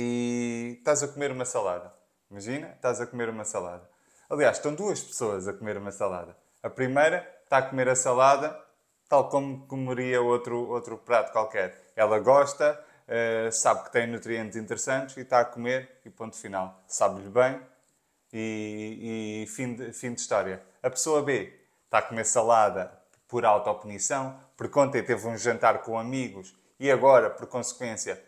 e 0.00 0.76
estás 0.78 1.02
a 1.02 1.08
comer 1.08 1.32
uma 1.32 1.44
salada. 1.44 1.92
Imagina, 2.30 2.68
estás 2.68 3.00
a 3.00 3.06
comer 3.06 3.28
uma 3.28 3.44
salada. 3.44 3.82
Aliás, 4.30 4.58
estão 4.58 4.72
duas 4.72 5.00
pessoas 5.00 5.48
a 5.48 5.52
comer 5.52 5.76
uma 5.76 5.90
salada. 5.90 6.36
A 6.62 6.70
primeira 6.70 7.28
está 7.42 7.58
a 7.58 7.62
comer 7.62 7.88
a 7.88 7.96
salada 7.96 8.56
tal 9.08 9.28
como 9.28 9.66
comeria 9.66 10.22
outro, 10.22 10.68
outro 10.68 10.98
prato 10.98 11.32
qualquer. 11.32 11.76
Ela 11.96 12.20
gosta, 12.20 12.78
uh, 13.08 13.50
sabe 13.50 13.84
que 13.84 13.90
tem 13.90 14.06
nutrientes 14.06 14.56
interessantes 14.56 15.16
e 15.16 15.20
está 15.22 15.40
a 15.40 15.44
comer 15.44 15.98
e 16.04 16.10
ponto 16.10 16.36
final. 16.36 16.80
Sabe-lhe 16.86 17.28
bem 17.28 17.60
e, 18.32 19.42
e 19.42 19.46
fim, 19.48 19.74
de, 19.74 19.92
fim 19.92 20.14
de 20.14 20.20
história. 20.20 20.62
A 20.80 20.90
pessoa 20.90 21.22
B 21.22 21.52
está 21.86 21.98
a 21.98 22.02
comer 22.02 22.24
salada 22.24 22.96
por 23.26 23.44
autopunição, 23.44 24.38
porque 24.56 24.78
ontem 24.78 25.02
teve 25.02 25.26
um 25.26 25.36
jantar 25.36 25.82
com 25.82 25.98
amigos 25.98 26.54
e 26.78 26.88
agora, 26.88 27.30
por 27.30 27.48
consequência, 27.48 28.12
eh, 28.12 28.22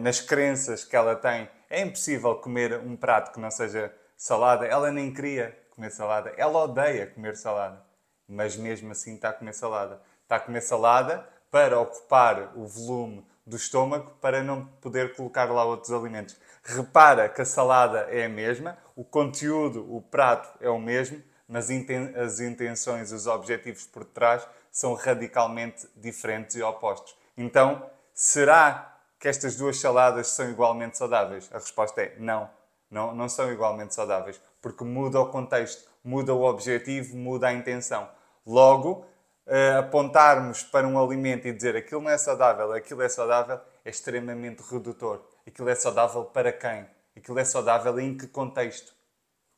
nas 0.00 0.20
crenças 0.20 0.84
que 0.84 0.96
ela 0.96 1.14
tem, 1.14 1.48
é 1.68 1.80
impossível 1.80 2.34
comer 2.36 2.78
um 2.78 2.96
prato 2.96 3.32
que 3.32 3.40
não 3.40 3.50
seja 3.50 3.92
salada. 4.16 4.66
Ela 4.66 4.90
nem 4.90 5.12
queria 5.12 5.56
comer 5.70 5.90
salada. 5.90 6.32
Ela 6.36 6.64
odeia 6.64 7.06
comer 7.06 7.36
salada. 7.36 7.84
Mas 8.28 8.56
mesmo 8.56 8.90
assim 8.90 9.14
está 9.14 9.28
a 9.28 9.32
comer 9.32 9.52
salada. 9.52 10.00
Está 10.22 10.36
a 10.36 10.40
comer 10.40 10.62
salada 10.62 11.28
para 11.50 11.78
ocupar 11.78 12.56
o 12.56 12.66
volume 12.66 13.26
do 13.46 13.56
estômago 13.56 14.16
para 14.20 14.42
não 14.42 14.66
poder 14.80 15.14
colocar 15.14 15.44
lá 15.44 15.64
outros 15.64 15.92
alimentos. 15.92 16.36
Repara 16.64 17.28
que 17.28 17.40
a 17.40 17.44
salada 17.44 18.00
é 18.10 18.24
a 18.24 18.28
mesma, 18.28 18.76
o 18.96 19.04
conteúdo, 19.04 19.86
o 19.94 20.02
prato 20.02 20.48
é 20.60 20.68
o 20.68 20.80
mesmo, 20.80 21.22
mas 21.48 21.70
as 22.16 22.40
intenções, 22.40 23.12
os 23.12 23.28
objetivos 23.28 23.86
por 23.86 24.04
trás 24.04 24.46
são 24.72 24.94
radicalmente 24.94 25.86
diferentes 25.94 26.56
e 26.56 26.62
opostos. 26.62 27.16
Então, 27.36 27.88
será 28.12 28.95
que 29.18 29.28
estas 29.28 29.56
duas 29.56 29.78
saladas 29.78 30.28
são 30.28 30.50
igualmente 30.50 30.98
saudáveis? 30.98 31.48
A 31.52 31.58
resposta 31.58 32.02
é 32.02 32.16
não, 32.18 32.48
não, 32.90 33.14
não 33.14 33.28
são 33.28 33.52
igualmente 33.52 33.94
saudáveis, 33.94 34.40
porque 34.60 34.84
muda 34.84 35.20
o 35.20 35.30
contexto, 35.30 35.88
muda 36.04 36.34
o 36.34 36.42
objetivo, 36.42 37.16
muda 37.16 37.48
a 37.48 37.52
intenção. 37.52 38.08
Logo, 38.46 39.06
uh, 39.46 39.78
apontarmos 39.78 40.62
para 40.62 40.86
um 40.86 41.02
alimento 41.02 41.48
e 41.48 41.52
dizer 41.52 41.76
aquilo 41.76 42.02
não 42.02 42.10
é 42.10 42.18
saudável, 42.18 42.72
aquilo 42.72 43.02
é 43.02 43.08
saudável, 43.08 43.60
é 43.84 43.90
extremamente 43.90 44.62
redutor. 44.62 45.22
Aquilo 45.46 45.68
é 45.68 45.74
saudável 45.74 46.24
para 46.24 46.52
quem? 46.52 46.86
Aquilo 47.16 47.38
é 47.38 47.44
saudável 47.44 47.98
em 47.98 48.16
que 48.16 48.26
contexto? 48.26 48.94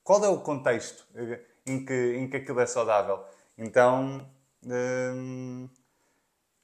Qual 0.04 0.24
é 0.24 0.28
o 0.28 0.40
contexto 0.40 1.04
eh, 1.14 1.40
em 1.66 1.84
que, 1.84 2.14
em 2.16 2.30
que 2.30 2.36
aquilo 2.38 2.60
é 2.60 2.66
saudável? 2.66 3.24
Então, 3.58 4.26
hum, 4.64 5.68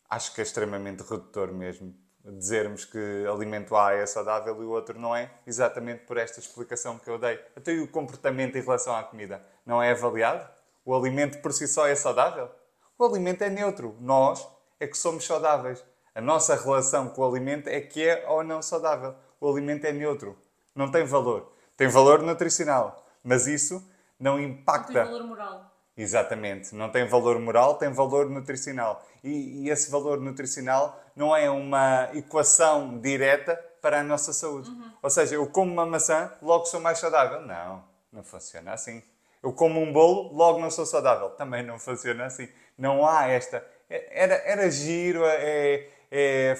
acho 0.08 0.32
que 0.32 0.40
é 0.40 0.44
extremamente 0.44 1.02
redutor 1.02 1.52
mesmo 1.52 2.03
dizermos 2.32 2.84
que 2.84 3.26
alimento 3.30 3.76
A 3.76 3.92
é 3.92 4.06
saudável 4.06 4.56
e 4.62 4.64
o 4.64 4.70
outro 4.70 4.98
não 4.98 5.14
é, 5.14 5.30
exatamente 5.46 6.04
por 6.04 6.16
esta 6.16 6.40
explicação 6.40 6.98
que 6.98 7.08
eu 7.08 7.18
dei. 7.18 7.38
Até 7.54 7.72
o 7.72 7.88
comportamento 7.88 8.56
em 8.56 8.62
relação 8.62 8.96
à 8.96 9.02
comida 9.02 9.42
não 9.66 9.82
é 9.82 9.90
avaliado? 9.90 10.48
O 10.84 10.94
alimento 10.94 11.40
por 11.40 11.52
si 11.52 11.66
só 11.66 11.86
é 11.86 11.94
saudável? 11.94 12.50
O 12.98 13.04
alimento 13.04 13.42
é 13.42 13.50
neutro. 13.50 13.96
Nós 14.00 14.46
é 14.80 14.86
que 14.86 14.96
somos 14.96 15.24
saudáveis. 15.24 15.84
A 16.14 16.20
nossa 16.20 16.54
relação 16.54 17.08
com 17.08 17.22
o 17.22 17.28
alimento 17.28 17.68
é 17.68 17.80
que 17.80 18.06
é 18.06 18.26
ou 18.28 18.44
não 18.44 18.62
saudável. 18.62 19.14
O 19.40 19.50
alimento 19.50 19.84
é 19.84 19.92
neutro. 19.92 20.38
Não 20.74 20.90
tem 20.90 21.04
valor. 21.04 21.52
Tem 21.76 21.88
valor 21.88 22.22
nutricional, 22.22 23.04
mas 23.22 23.46
isso 23.46 23.84
não 24.18 24.40
impacta. 24.40 24.92
Não 24.92 25.02
tem 25.04 25.12
valor 25.12 25.26
moral. 25.26 25.73
Exatamente. 25.96 26.74
Não 26.74 26.90
tem 26.90 27.06
valor 27.06 27.38
moral, 27.38 27.76
tem 27.76 27.92
valor 27.92 28.28
nutricional. 28.28 29.04
E, 29.22 29.64
e, 29.64 29.70
esse 29.70 29.90
valor 29.90 30.20
nutricional 30.20 31.00
não 31.14 31.34
é 31.34 31.48
uma 31.48 32.10
equação 32.14 32.98
direta 32.98 33.56
para 33.80 34.00
a 34.00 34.02
nossa 34.02 34.32
saúde. 34.32 34.70
Uhum. 34.70 34.92
Ou 35.02 35.10
seja, 35.10 35.36
eu 35.36 35.46
como 35.46 35.72
uma 35.72 35.86
maçã, 35.86 36.32
logo 36.42 36.66
sou 36.66 36.80
mais 36.80 36.98
saudável. 36.98 37.42
Não, 37.42 37.84
não 38.12 38.24
funciona 38.24 38.72
assim. 38.72 39.02
Eu 39.42 39.52
como 39.52 39.80
um 39.80 39.92
bolo, 39.92 40.32
logo 40.32 40.58
não 40.58 40.70
sou 40.70 40.84
saudável. 40.84 41.30
Também 41.30 41.62
não 41.62 41.78
funciona 41.78 42.26
assim. 42.26 42.48
Não 42.76 43.06
há 43.06 43.28
esta. 43.28 43.64
É, 43.88 44.22
era, 44.24 44.34
era 44.34 44.70
giro, 44.70 45.24
é, 45.24 45.86
é, 46.10 46.56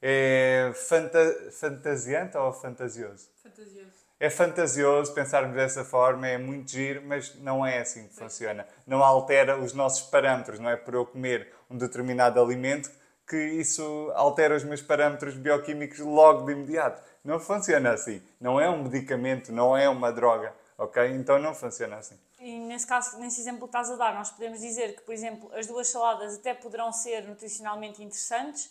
é 0.00 0.72
fanta, 0.74 1.50
fantasiante 1.52 2.36
ou 2.36 2.52
fantasioso? 2.52 3.28
Fantasioso. 3.42 3.99
É 4.20 4.28
fantasioso 4.28 5.14
pensarmos 5.14 5.56
dessa 5.56 5.82
forma, 5.82 6.28
é 6.28 6.36
muito 6.36 6.70
giro, 6.70 7.02
mas 7.06 7.34
não 7.36 7.64
é 7.64 7.78
assim 7.78 8.06
que 8.06 8.14
funciona. 8.14 8.66
Não 8.86 9.02
altera 9.02 9.58
os 9.58 9.72
nossos 9.72 10.02
parâmetros, 10.02 10.60
não 10.60 10.68
é 10.68 10.76
por 10.76 10.92
eu 10.92 11.06
comer 11.06 11.50
um 11.70 11.78
determinado 11.78 12.38
alimento 12.38 12.90
que 13.26 13.36
isso 13.36 14.12
altera 14.14 14.54
os 14.54 14.64
meus 14.64 14.82
parâmetros 14.82 15.36
bioquímicos 15.36 16.00
logo 16.00 16.44
de 16.44 16.52
imediato. 16.52 17.00
Não 17.24 17.38
funciona 17.38 17.92
assim. 17.92 18.20
Não 18.40 18.60
é 18.60 18.68
um 18.68 18.82
medicamento, 18.82 19.52
não 19.52 19.76
é 19.76 19.88
uma 19.88 20.12
droga, 20.12 20.52
ok? 20.76 21.06
Então 21.12 21.38
não 21.38 21.54
funciona 21.54 21.96
assim. 21.96 22.18
E 22.40 22.58
nesse 22.58 22.86
caso, 22.86 23.18
nesse 23.18 23.40
exemplo 23.40 23.60
que 23.60 23.66
estás 23.66 23.90
a 23.90 23.96
dar, 23.96 24.14
nós 24.14 24.30
podemos 24.30 24.60
dizer 24.60 24.96
que, 24.96 25.02
por 25.02 25.14
exemplo, 25.14 25.50
as 25.54 25.66
duas 25.66 25.88
saladas 25.88 26.34
até 26.34 26.52
poderão 26.52 26.92
ser 26.92 27.22
nutricionalmente 27.22 28.02
interessantes, 28.02 28.70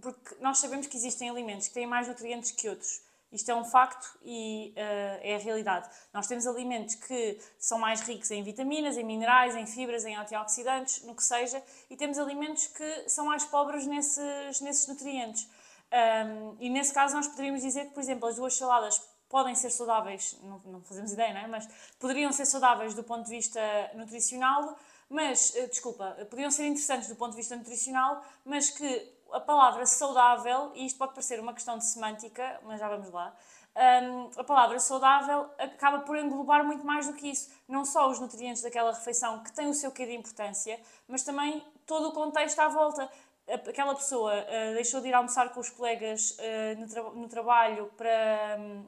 porque 0.00 0.34
nós 0.40 0.58
sabemos 0.58 0.86
que 0.86 0.96
existem 0.96 1.28
alimentos 1.28 1.68
que 1.68 1.74
têm 1.74 1.86
mais 1.86 2.08
nutrientes 2.08 2.50
que 2.50 2.68
outros. 2.68 3.02
Isto 3.32 3.50
é 3.50 3.54
um 3.54 3.64
facto 3.64 4.18
e 4.24 4.74
uh, 4.76 5.20
é 5.22 5.36
a 5.36 5.38
realidade. 5.38 5.88
Nós 6.12 6.26
temos 6.26 6.46
alimentos 6.46 6.96
que 6.96 7.38
são 7.58 7.78
mais 7.78 8.00
ricos 8.00 8.30
em 8.30 8.42
vitaminas, 8.42 8.96
em 8.96 9.04
minerais, 9.04 9.54
em 9.54 9.66
fibras, 9.66 10.04
em 10.04 10.16
antioxidantes, 10.16 11.04
no 11.04 11.14
que 11.14 11.22
seja, 11.22 11.62
e 11.88 11.96
temos 11.96 12.18
alimentos 12.18 12.66
que 12.66 13.08
são 13.08 13.26
mais 13.26 13.44
pobres 13.44 13.86
nesses, 13.86 14.60
nesses 14.60 14.88
nutrientes. 14.88 15.48
Um, 15.92 16.56
e 16.58 16.68
nesse 16.68 16.92
caso, 16.92 17.14
nós 17.14 17.28
poderíamos 17.28 17.62
dizer 17.62 17.86
que, 17.86 17.94
por 17.94 18.00
exemplo, 18.00 18.28
as 18.28 18.36
duas 18.36 18.56
saladas 18.56 19.00
podem 19.28 19.54
ser 19.54 19.70
saudáveis, 19.70 20.36
não, 20.42 20.60
não 20.64 20.82
fazemos 20.82 21.12
ideia, 21.12 21.32
não 21.32 21.40
é? 21.40 21.46
Mas 21.46 21.68
poderiam 22.00 22.32
ser 22.32 22.46
saudáveis 22.46 22.94
do 22.94 23.04
ponto 23.04 23.24
de 23.24 23.30
vista 23.30 23.60
nutricional, 23.94 24.76
mas, 25.08 25.54
uh, 25.54 25.68
desculpa, 25.68 26.16
poderiam 26.28 26.50
ser 26.50 26.66
interessantes 26.66 27.08
do 27.08 27.14
ponto 27.14 27.30
de 27.30 27.36
vista 27.36 27.54
nutricional, 27.54 28.24
mas 28.44 28.70
que 28.70 29.19
a 29.32 29.40
palavra 29.40 29.86
saudável, 29.86 30.72
e 30.74 30.86
isto 30.86 30.98
pode 30.98 31.12
parecer 31.12 31.40
uma 31.40 31.52
questão 31.52 31.78
de 31.78 31.84
semântica, 31.86 32.60
mas 32.64 32.80
já 32.80 32.88
vamos 32.88 33.10
lá, 33.10 33.34
um, 33.76 34.30
a 34.36 34.42
palavra 34.42 34.78
saudável 34.80 35.48
acaba 35.56 36.00
por 36.00 36.16
englobar 36.18 36.64
muito 36.64 36.84
mais 36.84 37.06
do 37.06 37.12
que 37.12 37.30
isso. 37.30 37.50
Não 37.68 37.84
só 37.84 38.10
os 38.10 38.18
nutrientes 38.18 38.62
daquela 38.62 38.92
refeição, 38.92 39.42
que 39.42 39.52
têm 39.52 39.68
o 39.68 39.74
seu 39.74 39.92
quê 39.92 40.06
de 40.06 40.14
importância, 40.14 40.78
mas 41.06 41.22
também 41.22 41.64
todo 41.86 42.08
o 42.08 42.12
contexto 42.12 42.58
à 42.58 42.68
volta. 42.68 43.08
Aquela 43.48 43.94
pessoa 43.94 44.32
uh, 44.34 44.74
deixou 44.74 45.00
de 45.00 45.08
ir 45.08 45.14
almoçar 45.14 45.52
com 45.52 45.60
os 45.60 45.70
colegas 45.70 46.36
uh, 46.38 46.80
no, 46.80 46.88
tra 46.88 47.02
no, 47.02 47.28
trabalho 47.28 47.90
para. 47.96 48.56
Um, 48.58 48.84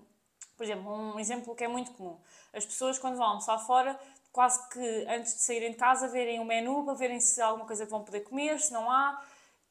por 0.57 0.65
exemplo, 0.65 0.93
um 0.93 1.19
exemplo 1.19 1.55
que 1.55 1.65
é 1.65 1.69
muito 1.69 1.93
comum. 1.93 2.21
As 2.53 2.65
pessoas, 2.65 2.99
quando 2.99 3.17
vão 3.17 3.27
almoçar 3.27 3.59
fora, 3.59 3.99
quase 4.31 4.69
que 4.69 5.07
antes 5.09 5.35
de 5.35 5.43
saírem 5.43 5.73
de 5.73 5.77
casa, 5.77 6.07
verem 6.09 6.39
o 6.39 6.45
menu 6.45 6.85
para 6.85 6.95
verem 6.95 7.19
se 7.21 7.41
há 7.41 7.47
alguma 7.47 7.67
coisa 7.67 7.85
que 7.85 7.91
vão 7.91 8.05
poder 8.05 8.21
comer, 8.21 8.61
se 8.61 8.73
não 8.73 8.91
há 8.91 9.21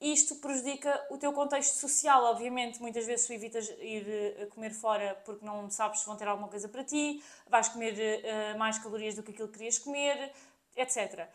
isto 0.01 0.35
prejudica 0.37 1.07
o 1.11 1.17
teu 1.17 1.31
contexto 1.31 1.77
social, 1.77 2.23
obviamente. 2.23 2.81
Muitas 2.81 3.05
vezes 3.05 3.27
tu 3.27 3.33
evitas 3.33 3.69
ir 3.79 4.03
uh, 4.41 4.47
comer 4.47 4.71
fora 4.71 5.15
porque 5.23 5.45
não 5.45 5.69
sabes 5.69 5.99
se 5.99 6.05
vão 6.07 6.17
ter 6.17 6.27
alguma 6.27 6.47
coisa 6.47 6.67
para 6.67 6.83
ti, 6.83 7.23
vais 7.47 7.69
comer 7.69 7.93
uh, 7.93 8.57
mais 8.57 8.79
calorias 8.79 9.15
do 9.15 9.21
que 9.21 9.31
aquilo 9.31 9.47
que 9.47 9.59
querias 9.59 9.77
comer, 9.77 10.33
etc. 10.75 11.29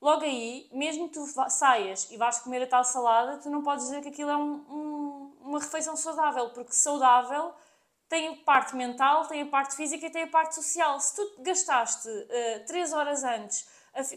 Logo 0.00 0.22
aí, 0.22 0.68
mesmo 0.72 1.08
que 1.08 1.14
tu 1.14 1.26
saias 1.48 2.10
e 2.10 2.16
vais 2.16 2.38
comer 2.38 2.62
a 2.62 2.66
tal 2.66 2.84
salada, 2.84 3.38
tu 3.38 3.50
não 3.50 3.62
podes 3.62 3.84
dizer 3.86 4.02
que 4.02 4.08
aquilo 4.08 4.30
é 4.30 4.36
um, 4.36 4.54
um, 4.68 5.36
uma 5.40 5.58
refeição 5.58 5.96
saudável, 5.96 6.50
porque 6.50 6.72
saudável 6.72 7.52
tem 8.08 8.28
a 8.28 8.36
parte 8.44 8.76
mental, 8.76 9.26
tem 9.26 9.42
a 9.42 9.46
parte 9.46 9.74
física 9.74 10.06
e 10.06 10.10
tem 10.10 10.24
a 10.24 10.28
parte 10.28 10.54
social. 10.54 11.00
Se 11.00 11.16
tu 11.16 11.42
gastaste 11.42 12.08
uh, 12.08 12.66
3 12.66 12.92
horas 12.92 13.24
antes 13.24 13.66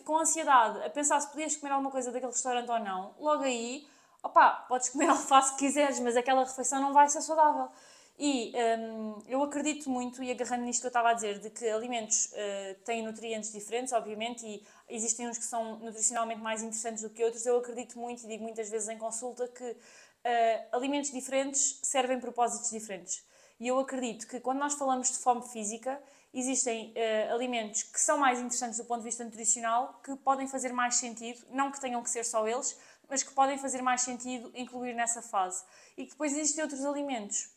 com 0.06 0.18
ansiedade 0.18 0.84
a 0.84 0.90
pensar 0.90 1.20
se 1.20 1.28
podias 1.30 1.56
comer 1.58 1.74
alguma 1.74 1.92
coisa 1.92 2.12
daquele 2.12 2.32
restaurante 2.32 2.70
ou 2.70 2.80
não, 2.80 3.14
logo 3.20 3.44
aí 3.44 3.86
opá, 4.26 4.66
podes 4.68 4.90
comer 4.90 5.08
alface 5.10 5.54
que 5.54 5.60
quiseres, 5.60 6.00
mas 6.00 6.18
aquela 6.18 6.44
refeição 6.44 6.82
não 6.82 6.94
vai 6.94 7.08
ser 7.08 7.22
saudável. 7.22 7.70
E 8.18 8.54
um, 8.80 9.22
eu 9.28 9.44
acredito 9.44 9.90
muito, 9.90 10.24
e 10.24 10.32
agarrando 10.32 10.64
nisto 10.64 10.80
que 10.80 10.88
eu 10.88 10.90
estava 10.90 11.10
a 11.10 11.14
dizer, 11.14 11.40
de 11.40 11.50
que 11.50 11.68
alimentos 11.68 12.28
uh, 12.28 12.76
têm 12.86 13.04
nutrientes 13.04 13.52
diferentes, 13.52 13.92
obviamente, 13.92 14.46
e 14.46 14.66
existem 14.88 15.28
uns 15.28 15.38
que 15.38 15.44
são 15.44 15.80
nutricionalmente 15.80 16.42
mais 16.42 16.64
interessantes 16.64 17.04
do 17.04 17.10
que 17.10 17.24
outros. 17.24 17.46
Eu 17.46 17.58
acredito 17.58 18.00
muito, 18.00 18.24
e 18.24 18.28
digo 18.28 18.44
muitas 18.44 18.70
vezes 18.70 18.88
em 18.88 18.98
consulta, 18.98 19.48
que 19.50 19.70
uh, 19.70 19.78
alimentos 20.72 21.12
diferentes 21.12 21.80
servem 21.84 22.20
propósitos 22.20 22.72
diferentes. 22.72 23.22
E 23.60 23.68
eu 23.68 23.78
acredito 23.80 24.28
que 24.28 24.40
quando 24.40 24.60
nós 24.60 24.76
falamos 24.76 25.12
de 25.12 25.18
fome 25.18 25.42
física, 25.50 26.02
existem 26.34 26.94
uh, 26.94 27.34
alimentos 27.34 27.84
que 27.84 28.00
são 28.00 28.18
mais 28.18 28.40
interessantes 28.40 28.78
do 28.78 28.86
ponto 28.86 29.00
de 29.00 29.06
vista 29.06 29.26
nutricional, 29.26 30.00
que 30.04 30.16
podem 30.18 30.48
fazer 30.48 30.72
mais 30.72 30.96
sentido, 30.96 31.46
não 31.50 31.70
que 31.70 31.82
tenham 31.82 32.02
que 32.02 32.10
ser 32.10 32.24
só 32.24 32.48
eles, 32.48 32.78
mas 33.10 33.24
que 33.24 33.34
podem 33.34 33.58
fazer 33.58 33.82
mais 33.82 34.02
sentido 34.02 34.52
incluir 34.56 34.94
nessa 34.94 35.22
fase. 35.22 35.64
E 35.98 36.04
que 36.04 36.12
depois 36.12 36.32
existem 36.34 36.64
outros 36.64 36.84
alimentos 36.86 37.56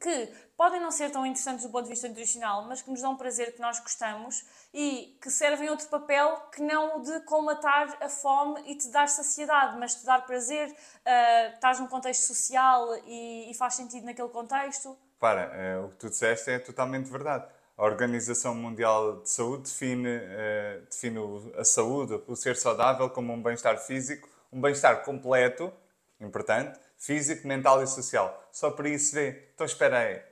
que 0.00 0.32
podem 0.56 0.80
não 0.80 0.90
ser 0.90 1.10
tão 1.10 1.24
interessantes 1.26 1.64
do 1.64 1.70
ponto 1.70 1.84
de 1.84 1.90
vista 1.90 2.08
nutricional, 2.08 2.64
mas 2.66 2.82
que 2.82 2.90
nos 2.90 3.00
dão 3.00 3.16
prazer, 3.16 3.54
que 3.54 3.60
nós 3.60 3.80
gostamos 3.80 4.44
e 4.72 5.18
que 5.20 5.30
servem 5.30 5.68
outro 5.70 5.88
papel 5.88 6.36
que 6.52 6.62
não 6.62 6.98
o 6.98 7.02
de 7.02 7.20
colmatar 7.20 7.96
a 8.00 8.08
fome 8.08 8.60
e 8.66 8.76
te 8.76 8.90
dar 8.90 9.08
saciedade, 9.08 9.78
mas 9.78 9.94
te 9.96 10.04
dar 10.04 10.24
prazer, 10.26 10.68
uh, 10.68 11.54
estás 11.54 11.80
num 11.80 11.86
contexto 11.86 12.26
social 12.26 12.94
e, 13.06 13.50
e, 13.50 13.54
faz 13.54 13.74
sentido 13.74 14.04
naquele 14.04 14.28
contexto. 14.28 14.96
Para, 15.18 15.80
uh, 15.80 15.86
o 15.86 15.88
que 15.90 15.96
tu 15.96 16.10
disseste 16.10 16.50
é 16.50 16.58
totalmente 16.58 17.10
verdade. 17.10 17.46
A 17.76 17.84
Organização 17.84 18.54
Mundial 18.54 19.22
de 19.22 19.30
Saúde 19.30 19.64
define, 19.64 20.16
uh, 20.16 20.86
define 20.88 21.18
a 21.56 21.64
saúde, 21.64 22.22
o 22.26 22.36
ser 22.36 22.56
saudável, 22.56 23.08
como 23.10 23.32
um 23.32 23.42
bem-estar 23.42 23.78
físico, 23.78 24.28
um 24.52 24.60
bem-estar 24.60 25.04
completo, 25.04 25.72
importante, 26.20 26.78
físico, 26.96 27.46
mental 27.46 27.82
e 27.82 27.86
social. 27.86 28.48
Só 28.50 28.70
para 28.70 28.88
isso 28.88 29.14
vê. 29.14 29.50
Então 29.54 29.66
espera 29.66 29.98
aí. 29.98 30.22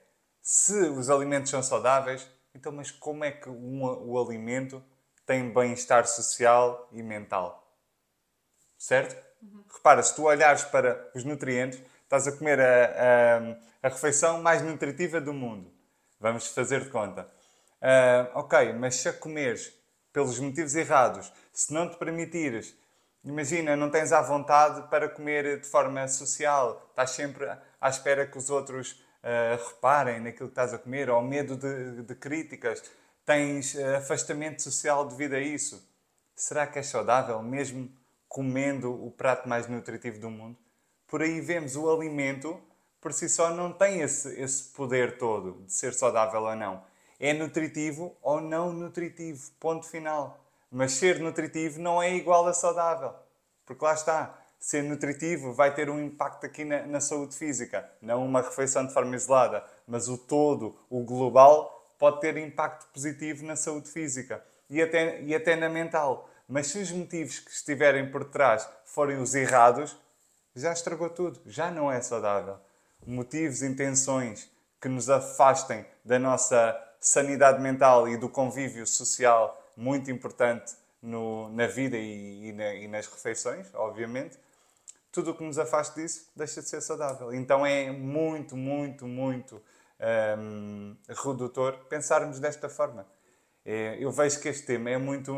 Se 0.41 0.89
os 0.89 1.11
alimentos 1.11 1.51
são 1.51 1.63
saudáveis, 1.63 2.27
então 2.55 2.73
mas 2.73 2.91
como 2.91 3.25
é 3.25 3.31
que 3.31 3.49
um, 3.49 3.83
o 3.83 4.19
alimento 4.19 4.83
tem 5.25 5.53
bem-estar 5.53 6.07
social 6.07 6.89
e 6.93 7.03
mental? 7.03 7.67
Certo? 8.79 9.17
Uhum. 9.43 9.65
Repara, 9.73 10.03
se 10.03 10.15
tu 10.15 10.25
olhares 10.25 10.63
para 10.65 11.11
os 11.15 11.25
nutrientes, 11.25 11.81
estás 12.03 12.27
a 12.27 12.33
comer 12.33 12.61
a, 12.61 12.85
a, 13.83 13.87
a 13.87 13.89
refeição 13.89 14.43
mais 14.43 14.63
nutritiva 14.63 15.21
do 15.21 15.33
mundo. 15.33 15.73
Vamos 16.21 16.49
fazer 16.49 16.85
de 16.85 16.91
conta. 16.91 17.29
Uh, 17.83 18.39
ok, 18.39 18.73
mas 18.73 18.97
se 18.97 19.09
a 19.09 19.13
comeres 19.13 19.73
pelos 20.13 20.39
motivos 20.39 20.75
errados, 20.75 21.31
se 21.53 21.73
não 21.75 21.91
te 21.91 21.97
permitires 21.99 22.75
Imagina, 23.27 23.75
não 23.75 23.91
tens 23.91 24.12
à 24.12 24.23
vontade 24.23 24.89
para 24.89 25.09
comer 25.09 25.61
de 25.61 25.67
forma 25.67 26.07
social, 26.07 26.87
estás 26.91 27.11
sempre 27.11 27.45
à 27.81 27.89
espera 27.89 28.25
que 28.25 28.39
os 28.39 28.51
outros 28.51 28.93
uh, 28.93 29.69
reparem 29.69 30.21
naquilo 30.21 30.49
que 30.49 30.53
estás 30.53 30.73
a 30.73 30.79
comer, 30.79 31.11
ou 31.11 31.21
medo 31.21 31.57
de, 31.57 32.03
de 32.03 32.15
críticas, 32.15 32.85
tens 33.25 33.75
uh, 33.75 33.97
afastamento 33.97 34.62
social 34.62 35.05
devido 35.09 35.35
a 35.35 35.41
isso. 35.41 35.85
Será 36.37 36.69
que 36.69 36.79
é 36.79 36.85
saudável 36.85 37.43
mesmo 37.43 37.91
comendo 38.29 38.93
o 39.05 39.11
prato 39.11 39.49
mais 39.49 39.67
nutritivo 39.67 40.21
do 40.21 40.31
mundo? 40.31 40.57
Por 41.09 41.21
aí 41.21 41.41
vemos 41.41 41.75
o 41.75 41.91
alimento, 41.91 42.62
por 43.01 43.12
si 43.12 43.29
só, 43.29 43.53
não 43.53 43.73
tem 43.73 44.03
esse, 44.03 44.41
esse 44.41 44.73
poder 44.73 45.19
todo 45.19 45.65
de 45.65 45.73
ser 45.73 45.93
saudável 45.95 46.43
ou 46.43 46.55
não. 46.55 46.85
É 47.19 47.33
nutritivo 47.33 48.17
ou 48.23 48.41
não 48.41 48.73
nutritivo. 48.73 49.51
Ponto 49.59 49.85
final. 49.85 50.46
Mas 50.71 50.93
ser 50.93 51.21
nutritivo 51.21 51.81
não 51.81 52.03
é 52.03 52.15
igual 52.15 52.47
a 52.47 52.53
saudável. 52.53 53.15
Porque 53.65 53.85
lá 53.85 53.95
está, 53.95 54.39
ser 54.59 54.83
nutritivo 54.83 55.53
vai 55.53 55.75
ter 55.75 55.89
um 55.91 56.03
impacto 56.03 56.45
aqui 56.45 56.65
na, 56.65 56.87
na 56.87 57.01
saúde 57.01 57.37
física. 57.37 57.89
Não 58.01 58.25
uma 58.25 58.43
refeição 58.43 58.87
de 58.87 58.93
forma 58.93 59.15
isolada, 59.15 59.65
mas 59.87 60.09
o 60.09 60.19
todo, 60.19 60.77
o 60.91 61.03
global, 61.05 61.95
pode 61.99 62.21
ter 62.21 62.37
impacto 62.37 62.87
positivo 62.93 63.45
na 63.45 63.57
saúde 63.57 63.91
física 63.91 64.43
e 64.69 64.83
até, 64.83 65.23
e 65.23 65.35
até 65.35 65.57
na 65.57 65.69
mental. 65.69 66.29
Mas 66.49 66.69
se 66.69 66.79
os 66.79 66.91
motivos 66.93 67.39
que 67.41 67.51
estiverem 67.51 68.11
por 68.11 68.25
trás 68.25 68.69
forem 68.85 69.19
os 69.19 69.35
errados, 69.35 69.97
já 70.55 70.73
estragou 70.73 71.11
tudo, 71.11 71.41
já 71.47 71.71
não 71.71 71.91
é 71.91 72.01
saudável. 72.01 72.59
Motivos, 73.07 73.63
intenções 73.63 74.51
que 74.81 74.89
nos 74.89 75.11
afastem 75.11 75.85
da 76.05 76.19
nossa 76.19 76.77
sanidade 77.01 77.61
mental 77.61 78.09
e 78.09 78.17
do 78.17 78.29
convívio 78.29 78.87
social 78.87 79.63
muito 79.77 80.11
importante 80.11 80.75
no, 81.03 81.49
na 81.51 81.67
vida 81.67 81.97
e, 81.97 82.49
e, 82.49 82.53
na, 82.53 82.75
e, 82.75 82.89
nas 82.89 83.07
refeições, 83.07 83.73
obviamente, 83.75 84.39
tudo 85.12 85.31
o 85.31 85.35
que 85.35 85.45
nos 85.45 85.59
afaste 85.59 86.01
disso 86.01 86.31
deixa 86.35 86.61
de 86.62 86.69
ser 86.69 86.81
saudável. 86.81 87.33
Então 87.33 87.65
é 87.65 87.91
muito, 87.91 88.57
muito, 88.57 89.07
muito 89.07 89.62
hum, 90.39 90.97
redutor 91.09 91.79
pensarmos 91.89 92.41
desta 92.41 92.69
forma. 92.69 93.07
É, 93.65 93.97
eu 93.99 94.11
vejo 94.11 94.41
que 94.41 94.49
este 94.49 94.67
tema 94.67 94.91
é 94.91 94.99
muito. 94.99 95.33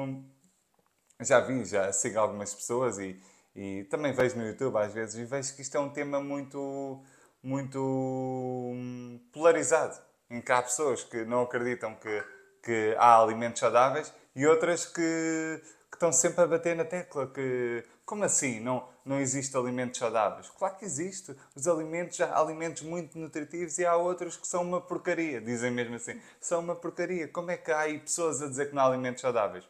Já 1.21 1.41
vi, 1.41 1.65
já 1.65 1.93
sigo 1.93 2.19
algumas 2.19 2.55
pessoas 2.55 2.99
e, 2.99 3.21
e 3.55 3.85
também 3.85 4.13
vejo 4.13 4.37
no 4.37 4.47
YouTube 4.47 4.77
às 4.79 4.93
vezes 4.93 5.17
e 5.17 5.25
vejo 5.25 5.55
que 5.55 5.63
isto 5.63 5.77
é 5.77 5.81
um 5.81 5.91
tema 5.91 6.21
muito, 6.21 7.03
muito 7.43 7.79
hum, 7.81 9.21
polarizado. 9.33 9.99
Em 10.31 10.41
que 10.41 10.53
há 10.53 10.63
pessoas 10.63 11.03
que 11.03 11.25
não 11.25 11.43
acreditam 11.43 11.95
que, 11.95 12.25
que 12.63 12.95
há 12.99 13.19
alimentos 13.19 13.61
saudáveis 13.61 14.13
e 14.39 14.47
outras 14.47 14.87
que, 14.87 15.61
que 15.91 15.97
estão 15.97 16.13
sempre 16.13 16.45
a 16.45 16.47
bater 16.47 16.77
na 16.77 16.85
tecla 16.85 17.27
que 17.27 17.83
Como 18.07 18.23
assim? 18.23 18.61
Não, 18.61 18.89
não 19.05 19.19
existe 19.19 19.57
alimentos 19.57 19.99
saudáveis? 19.99 20.49
Claro 20.51 20.77
que 20.77 20.85
existe. 20.85 21.35
Os 21.57 21.67
alimentos, 21.67 22.21
há 22.21 22.39
alimentos 22.39 22.83
muito 22.83 23.19
nutritivos 23.19 23.79
e 23.79 23.85
há 23.85 23.97
outros 23.97 24.37
que 24.37 24.47
são 24.47 24.63
uma 24.63 24.81
porcaria. 24.81 25.41
Dizem 25.41 25.73
mesmo 25.73 25.97
assim. 25.97 26.21
São 26.41 26.61
uma 26.61 26.77
porcaria. 26.77 27.27
Como 27.27 27.51
é 27.51 27.57
que 27.57 27.73
há 27.73 27.81
aí 27.81 27.99
pessoas 27.99 28.41
a 28.41 28.47
dizer 28.47 28.69
que 28.69 28.77
não 28.77 28.83
há 28.83 28.87
alimentos 28.87 29.23
saudáveis? 29.23 29.69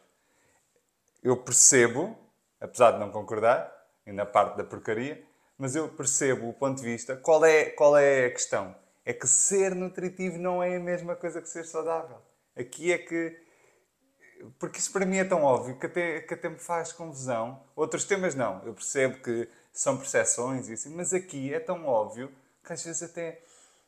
Eu 1.23 1.35
percebo, 1.37 2.15
apesar 2.61 2.91
de 2.91 2.99
não 2.99 3.09
concordar, 3.09 3.75
e 4.05 4.11
na 4.11 4.23
parte 4.23 4.55
da 4.55 4.63
porcaria, 4.63 5.25
mas 5.57 5.75
eu 5.75 5.89
percebo 5.89 6.47
o 6.47 6.53
ponto 6.53 6.77
de 6.77 6.83
vista. 6.83 7.17
Qual 7.17 7.43
é, 7.43 7.71
qual 7.71 7.97
é 7.97 8.27
a 8.27 8.31
questão? 8.31 8.75
É 9.03 9.13
que 9.13 9.27
ser 9.27 9.73
nutritivo 9.73 10.37
não 10.37 10.61
é 10.61 10.75
a 10.75 10.79
mesma 10.79 11.15
coisa 11.15 11.41
que 11.41 11.49
ser 11.49 11.65
saudável. 11.65 12.21
Aqui 12.55 12.93
é 12.93 12.99
que 12.99 13.48
porque 14.57 14.79
isso 14.79 14.91
para 14.91 15.05
mim 15.05 15.17
é 15.17 15.25
tão 15.25 15.43
óbvio 15.43 15.77
que 15.77 15.85
até, 15.85 16.21
que 16.21 16.33
até 16.33 16.49
me 16.49 16.59
faz 16.59 16.91
confusão. 16.91 17.61
Outros 17.75 18.03
temas 18.05 18.35
não. 18.35 18.63
Eu 18.63 18.73
percebo 18.73 19.21
que 19.21 19.49
são 19.71 19.97
percepções 19.97 20.69
e 20.69 20.73
assim, 20.73 20.89
mas 20.95 21.13
aqui 21.13 21.53
é 21.53 21.59
tão 21.59 21.85
óbvio 21.85 22.31
que 22.63 22.73
às 22.73 22.83
vezes 22.83 23.03
até, 23.03 23.41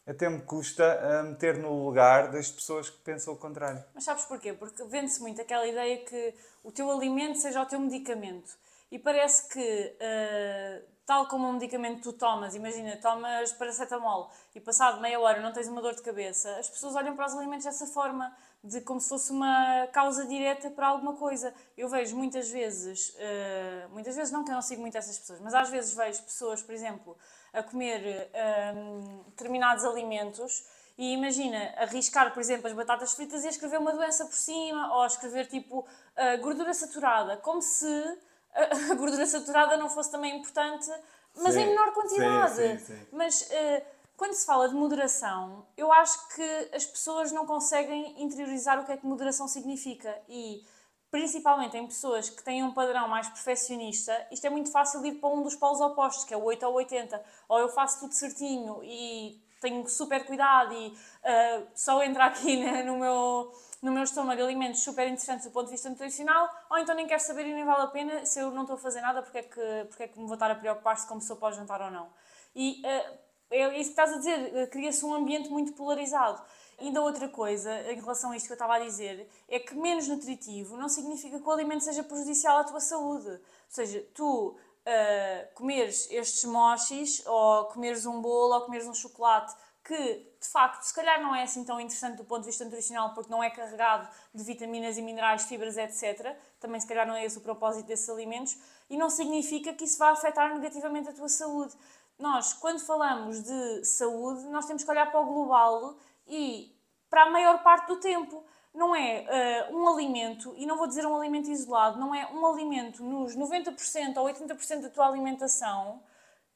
até 0.05 0.29
me 0.29 0.41
custa 0.41 1.23
meter 1.23 1.57
no 1.57 1.85
lugar 1.85 2.31
das 2.31 2.51
pessoas 2.51 2.89
que 2.89 2.97
pensam 2.99 3.33
o 3.33 3.37
contrário. 3.37 3.83
Mas 3.93 4.03
sabes 4.03 4.25
porquê? 4.25 4.53
Porque 4.53 4.83
vende-se 4.85 5.21
muito 5.21 5.41
aquela 5.41 5.67
ideia 5.67 6.03
que 6.05 6.33
o 6.63 6.71
teu 6.71 6.89
alimento 6.89 7.39
seja 7.39 7.61
o 7.61 7.65
teu 7.65 7.79
medicamento. 7.79 8.57
E 8.91 8.99
parece 8.99 9.47
que, 9.47 9.95
uh, 9.97 10.85
tal 11.05 11.27
como 11.27 11.47
um 11.47 11.53
medicamento 11.53 12.01
tu 12.01 12.13
tomas, 12.13 12.55
imagina, 12.55 12.97
tomas 12.97 13.53
paracetamol 13.53 14.29
e 14.53 14.59
passado 14.59 14.99
meia 14.99 15.17
hora 15.19 15.41
não 15.41 15.53
tens 15.53 15.67
uma 15.69 15.81
dor 15.81 15.95
de 15.95 16.01
cabeça, 16.01 16.57
as 16.57 16.69
pessoas 16.69 16.95
olham 16.95 17.15
para 17.15 17.25
os 17.25 17.33
alimentos 17.33 17.65
dessa 17.65 17.87
forma 17.87 18.35
de 18.63 18.79
como 18.81 18.99
se 18.99 19.09
fosse 19.09 19.31
uma 19.31 19.87
causa 19.87 20.25
direta 20.25 20.69
para 20.69 20.87
alguma 20.87 21.15
coisa. 21.15 21.53
Eu 21.75 21.89
vejo 21.89 22.15
muitas 22.15 22.49
vezes, 22.49 23.09
uh, 23.09 23.89
muitas 23.89 24.15
vezes 24.15 24.31
não 24.31 24.43
que 24.43 24.51
eu 24.51 24.55
não 24.55 24.61
sigo 24.61 24.81
muito 24.81 24.97
essas 24.97 25.17
pessoas, 25.17 25.39
mas 25.39 25.53
às 25.53 25.69
vezes 25.69 25.93
vejo 25.93 26.21
pessoas, 26.23 26.61
por 26.61 26.73
exemplo, 26.73 27.17
a 27.53 27.63
comer 27.63 28.29
um, 28.75 29.23
determinados 29.29 29.83
alimentos 29.83 30.65
e 30.97 31.13
imagina 31.13 31.73
arriscar, 31.77 32.31
por 32.33 32.39
exemplo, 32.39 32.67
as 32.67 32.73
batatas 32.73 33.13
fritas 33.13 33.43
e 33.43 33.47
escrever 33.47 33.79
uma 33.79 33.91
doença 33.91 34.25
por 34.25 34.35
cima 34.35 34.95
ou 34.95 35.05
escrever 35.05 35.47
tipo 35.47 35.79
uh, 35.79 36.41
gordura 36.41 36.73
saturada, 36.73 37.37
como 37.37 37.61
se 37.61 38.19
a 38.53 38.93
gordura 38.95 39.25
saturada 39.25 39.75
não 39.77 39.89
fosse 39.89 40.11
também 40.11 40.37
importante, 40.37 40.89
mas 41.35 41.53
sim, 41.53 41.61
em 41.61 41.67
menor 41.67 41.93
quantidade. 41.93 42.55
Sim, 42.55 42.77
sim, 42.77 43.07
mas 43.11 43.41
uh, 43.41 43.85
quando 44.21 44.35
se 44.35 44.45
fala 44.45 44.69
de 44.69 44.75
moderação, 44.75 45.65
eu 45.75 45.91
acho 45.91 46.27
que 46.35 46.69
as 46.75 46.85
pessoas 46.85 47.31
não 47.31 47.43
conseguem 47.43 48.21
interiorizar 48.21 48.79
o 48.79 48.85
que 48.85 48.91
é 48.91 48.97
que 48.97 49.03
moderação 49.03 49.47
significa 49.47 50.15
e 50.29 50.63
principalmente 51.09 51.75
em 51.75 51.87
pessoas 51.87 52.29
que 52.29 52.43
têm 52.43 52.63
um 52.63 52.71
padrão 52.71 53.07
mais 53.07 53.27
perfeccionista, 53.27 54.15
isto 54.31 54.45
é 54.45 54.49
muito 54.51 54.71
fácil 54.71 55.03
ir 55.07 55.15
para 55.15 55.27
um 55.27 55.41
dos 55.41 55.55
polos 55.55 55.81
opostos, 55.81 56.23
que 56.23 56.35
é 56.35 56.37
o 56.37 56.43
8 56.43 56.63
ou 56.67 56.75
80. 56.75 57.19
Ou 57.49 57.57
eu 57.61 57.69
faço 57.69 57.99
tudo 57.99 58.13
certinho 58.13 58.83
e 58.83 59.41
tenho 59.59 59.89
super 59.89 60.23
cuidado 60.23 60.71
e 60.71 60.89
uh, 60.89 61.67
só 61.73 62.03
entra 62.03 62.25
aqui 62.25 62.57
né, 62.63 62.83
no, 62.83 62.99
meu, 62.99 63.51
no 63.81 63.91
meu 63.91 64.03
estômago 64.03 64.39
alimentos 64.39 64.83
super 64.83 65.07
interessantes 65.07 65.47
do 65.47 65.51
ponto 65.51 65.65
de 65.65 65.71
vista 65.71 65.89
nutricional, 65.89 66.47
ou 66.69 66.77
então 66.77 66.93
nem 66.93 67.07
quero 67.07 67.21
saber 67.23 67.47
e 67.47 67.55
nem 67.55 67.65
vale 67.65 67.85
a 67.85 67.87
pena, 67.87 68.23
se 68.23 68.39
eu 68.39 68.51
não 68.51 68.61
estou 68.61 68.75
a 68.75 68.79
fazer 68.79 69.01
nada, 69.01 69.23
porque 69.23 69.39
é 69.39 69.43
que, 69.43 69.85
porque 69.89 70.03
é 70.03 70.07
que 70.07 70.19
me 70.19 70.25
vou 70.25 70.35
estar 70.35 70.51
a 70.51 70.53
preocupar-se 70.53 71.07
como 71.07 71.19
se 71.21 71.31
eu 71.31 71.37
posso 71.37 71.57
jantar 71.57 71.81
ou 71.81 71.89
não. 71.89 72.13
E 72.53 72.83
uh, 72.85 73.30
é 73.51 73.79
isso 73.79 73.93
que 73.93 74.01
estás 74.01 74.13
a 74.13 74.17
dizer, 74.17 74.55
eh, 74.55 74.67
cria-se 74.67 75.05
um 75.05 75.13
ambiente 75.13 75.49
muito 75.49 75.73
polarizado. 75.73 76.41
Ainda 76.79 77.01
outra 77.01 77.27
coisa, 77.27 77.71
em 77.91 77.99
relação 77.99 78.31
a 78.31 78.37
isto 78.37 78.47
que 78.47 78.53
eu 78.53 78.55
estava 78.55 78.75
a 78.75 78.79
dizer, 78.79 79.29
é 79.47 79.59
que 79.59 79.75
menos 79.75 80.07
nutritivo 80.07 80.77
não 80.77 80.89
significa 80.89 81.39
que 81.39 81.47
o 81.47 81.51
alimento 81.51 81.83
seja 81.83 82.03
prejudicial 82.03 82.57
à 82.57 82.63
tua 82.63 82.79
saúde. 82.79 83.29
Ou 83.29 83.39
seja, 83.69 84.03
tu 84.15 84.55
uh, 84.57 85.53
comeres 85.53 86.09
estes 86.09 86.43
mochis, 86.45 87.23
ou 87.27 87.65
comeres 87.65 88.05
um 88.07 88.19
bolo, 88.19 88.55
ou 88.55 88.61
comeres 88.61 88.87
um 88.87 88.95
chocolate, 88.95 89.53
que 89.83 90.31
de 90.39 90.47
facto 90.47 90.83
se 90.83 90.93
calhar 90.93 91.21
não 91.21 91.35
é 91.35 91.43
assim 91.43 91.63
tão 91.63 91.79
interessante 91.79 92.17
do 92.17 92.23
ponto 92.23 92.41
de 92.41 92.47
vista 92.47 92.63
nutricional, 92.63 93.13
porque 93.13 93.29
não 93.29 93.43
é 93.43 93.49
carregado 93.49 94.07
de 94.33 94.43
vitaminas 94.43 94.97
e 94.97 95.01
minerais, 95.01 95.43
fibras, 95.43 95.77
etc. 95.77 96.35
Também 96.59 96.79
se 96.79 96.87
calhar 96.87 97.05
não 97.05 97.15
é 97.15 97.25
esse 97.25 97.37
o 97.37 97.41
propósito 97.41 97.85
desses 97.85 98.09
alimentos, 98.09 98.57
e 98.89 98.97
não 98.97 99.09
significa 99.09 99.73
que 99.73 99.83
isso 99.83 99.97
vá 99.97 100.11
afetar 100.11 100.53
negativamente 100.53 101.09
a 101.09 101.13
tua 101.13 101.29
saúde 101.29 101.75
nós, 102.21 102.53
quando 102.53 102.79
falamos 102.79 103.41
de 103.43 103.85
saúde, 103.85 104.45
nós 104.49 104.65
temos 104.65 104.83
que 104.83 104.89
olhar 104.91 105.09
para 105.09 105.19
o 105.19 105.25
global 105.25 105.95
e 106.27 106.75
para 107.09 107.23
a 107.23 107.29
maior 107.29 107.61
parte 107.63 107.87
do 107.87 107.97
tempo. 107.97 108.43
Não 108.73 108.95
é 108.95 109.67
uh, 109.69 109.75
um 109.75 109.87
alimento, 109.87 110.53
e 110.55 110.65
não 110.65 110.77
vou 110.77 110.87
dizer 110.87 111.05
um 111.05 111.15
alimento 111.15 111.49
isolado, 111.49 111.99
não 111.99 112.15
é 112.15 112.25
um 112.31 112.45
alimento 112.45 113.03
nos 113.03 113.35
90% 113.35 114.15
ou 114.15 114.25
80% 114.27 114.81
da 114.81 114.89
tua 114.89 115.07
alimentação 115.07 116.01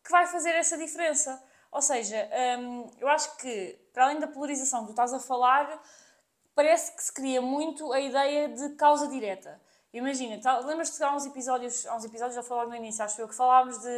que 0.01 0.11
vai 0.11 0.25
fazer 0.27 0.51
essa 0.51 0.77
diferença. 0.77 1.43
Ou 1.71 1.81
seja, 1.81 2.15
um, 2.15 2.83
ehm, 2.83 2.91
eu 2.99 3.07
acho 3.09 3.35
que, 3.35 3.77
para 3.91 4.05
além 4.05 4.19
da 4.19 4.27
polarização 4.27 4.81
que 4.81 4.87
tu 4.87 4.91
estás 4.91 5.13
a 5.13 5.19
falar, 5.19 5.81
parece 6.53 6.95
que 6.95 7.03
se 7.03 7.11
cria 7.11 7.41
muito 7.41 7.91
a 7.91 7.99
ideia 7.99 8.47
de 8.47 8.69
causa 8.75 9.07
direta. 9.07 9.59
Imagina, 9.95 10.37
tá, 10.41 10.59
lembras-te 10.59 10.97
que 10.97 11.03
há 11.03 11.15
uns 11.15 11.25
episódios, 11.25 11.85
há 11.85 11.95
uns 11.95 12.03
episódios, 12.03 12.35
já 12.35 12.43
falar 12.43 12.65
no 12.65 12.75
início, 12.75 13.01
acho 13.01 13.21
eu, 13.21 13.29
que 13.29 13.33
falámos 13.33 13.77
de, 13.77 13.89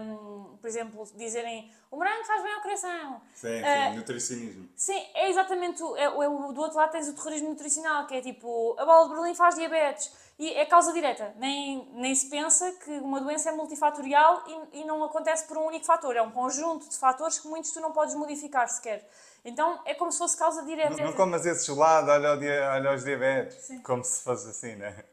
um, 0.00 0.56
por 0.56 0.68
exemplo, 0.68 1.04
dizerem 1.16 1.68
o 1.90 1.96
morango 1.96 2.24
faz 2.24 2.44
bem 2.44 2.54
ao 2.54 2.60
coração. 2.60 3.20
Sim, 3.34 3.60
uh, 3.60 3.90
sim, 3.90 3.96
nutricionismo. 3.96 4.68
Sim, 4.76 5.04
é 5.14 5.28
exatamente, 5.28 5.82
o, 5.82 5.96
é, 5.96 6.04
é, 6.04 6.08
do 6.08 6.60
outro 6.60 6.76
lado 6.76 6.92
tens 6.92 7.08
o 7.08 7.12
terrorismo 7.12 7.48
nutricional, 7.48 8.06
que 8.06 8.14
é 8.14 8.20
tipo, 8.20 8.76
a 8.78 8.84
bola 8.84 9.08
de 9.08 9.14
Berlim 9.14 9.34
faz 9.34 9.56
diabetes. 9.56 10.12
E 10.38 10.52
é 10.52 10.66
causa 10.66 10.92
direta. 10.92 11.34
Nem, 11.38 11.88
nem 11.94 12.14
se 12.14 12.28
pensa 12.28 12.70
que 12.72 12.90
uma 12.98 13.20
doença 13.20 13.48
é 13.48 13.52
multifatorial 13.52 14.44
e, 14.72 14.80
e 14.80 14.84
não 14.84 15.02
acontece 15.02 15.46
por 15.46 15.56
um 15.56 15.64
único 15.66 15.86
fator. 15.86 16.14
É 16.14 16.20
um 16.20 16.30
conjunto 16.30 16.86
de 16.88 16.96
fatores 16.96 17.38
que 17.38 17.48
muitos 17.48 17.70
tu 17.70 17.80
não 17.80 17.90
podes 17.90 18.14
modificar 18.14 18.68
sequer. 18.68 19.08
Então 19.46 19.80
é 19.84 19.94
como 19.94 20.10
se 20.10 20.18
fosse 20.18 20.36
causa 20.36 20.64
direta. 20.64 20.90
Não, 20.96 21.04
não 21.04 21.12
comas 21.12 21.46
esse 21.46 21.64
gelado, 21.64 22.10
olha, 22.10 22.72
olha 22.72 22.92
os 22.92 23.04
diabetes. 23.04 23.56
Sim. 23.58 23.80
Como 23.80 24.02
se 24.02 24.24
fosse 24.24 24.50
assim, 24.50 24.74
né? 24.74 25.04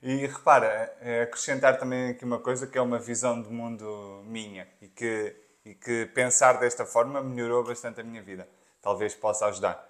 E 0.00 0.24
repara, 0.26 0.96
é 1.00 1.22
acrescentar 1.22 1.76
também 1.76 2.10
aqui 2.10 2.24
uma 2.24 2.38
coisa 2.38 2.64
que 2.64 2.78
é 2.78 2.80
uma 2.80 2.98
visão 2.98 3.42
do 3.42 3.50
mundo 3.50 4.22
minha 4.24 4.68
e 4.80 4.86
que, 4.86 5.34
e 5.64 5.74
que 5.74 6.06
pensar 6.14 6.60
desta 6.60 6.86
forma 6.86 7.20
melhorou 7.20 7.64
bastante 7.64 8.00
a 8.00 8.04
minha 8.04 8.22
vida. 8.22 8.46
Talvez 8.80 9.14
possa 9.14 9.46
ajudar. 9.46 9.84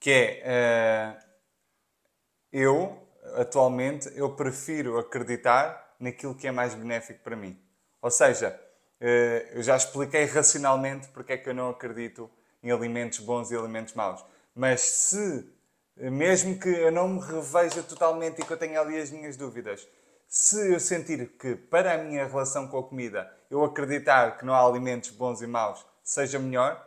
Que 0.00 0.40
é, 0.42 1.14
uh, 1.14 1.24
eu, 2.50 3.08
atualmente, 3.36 4.10
eu 4.16 4.34
prefiro 4.34 4.98
acreditar 4.98 5.94
naquilo 6.00 6.34
que 6.34 6.48
é 6.48 6.50
mais 6.50 6.74
benéfico 6.74 7.20
para 7.22 7.36
mim. 7.36 7.56
Ou 8.02 8.10
seja, 8.10 8.58
eu 9.52 9.62
já 9.62 9.76
expliquei 9.76 10.24
racionalmente 10.24 11.08
porque 11.08 11.34
é 11.34 11.36
que 11.36 11.48
eu 11.48 11.54
não 11.54 11.70
acredito 11.70 12.28
em 12.62 12.70
alimentos 12.70 13.18
bons 13.20 13.50
e 13.50 13.56
alimentos 13.56 13.94
maus. 13.94 14.24
Mas 14.54 14.80
se, 14.80 15.48
mesmo 15.96 16.58
que 16.58 16.68
eu 16.68 16.90
não 16.90 17.08
me 17.08 17.20
reveja 17.20 17.82
totalmente 17.82 18.40
e 18.40 18.44
que 18.44 18.52
eu 18.52 18.56
tenha 18.56 18.80
ali 18.80 18.98
as 18.98 19.10
minhas 19.10 19.36
dúvidas, 19.36 19.86
se 20.26 20.72
eu 20.72 20.78
sentir 20.78 21.28
que 21.38 21.54
para 21.56 21.94
a 21.94 21.98
minha 21.98 22.26
relação 22.26 22.68
com 22.68 22.78
a 22.78 22.82
comida 22.82 23.32
eu 23.50 23.64
acreditar 23.64 24.36
que 24.36 24.44
não 24.44 24.52
há 24.52 24.62
alimentos 24.62 25.10
bons 25.10 25.40
e 25.40 25.46
maus 25.46 25.84
seja 26.02 26.38
melhor, 26.38 26.86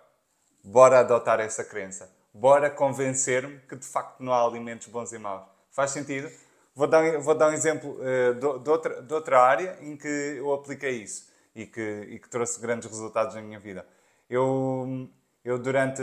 bora 0.63 0.99
adotar 0.99 1.39
essa 1.39 1.63
crença. 1.63 2.11
Bora 2.33 2.69
convencer-me 2.69 3.59
que 3.61 3.75
de 3.75 3.85
facto 3.85 4.21
não 4.21 4.31
há 4.31 4.45
alimentos 4.45 4.87
bons 4.87 5.11
e 5.11 5.17
maus. 5.17 5.43
Faz 5.71 5.91
sentido? 5.91 6.29
Vou 6.73 6.87
dar, 6.87 7.19
vou 7.19 7.35
dar 7.35 7.49
um 7.49 7.53
exemplo 7.53 7.97
uh, 7.99 8.59
de, 8.59 8.69
outra, 8.69 9.01
de 9.01 9.13
outra 9.13 9.41
área 9.41 9.77
em 9.81 9.97
que 9.97 10.07
eu 10.07 10.53
apliquei 10.53 11.03
isso 11.03 11.29
e 11.53 11.65
que, 11.65 12.07
e 12.09 12.19
que 12.19 12.29
trouxe 12.29 12.59
grandes 12.61 12.89
resultados 12.89 13.35
na 13.35 13.41
minha 13.41 13.59
vida. 13.59 13.85
Eu 14.29 15.09
eu, 15.43 15.57
durante 15.57 16.01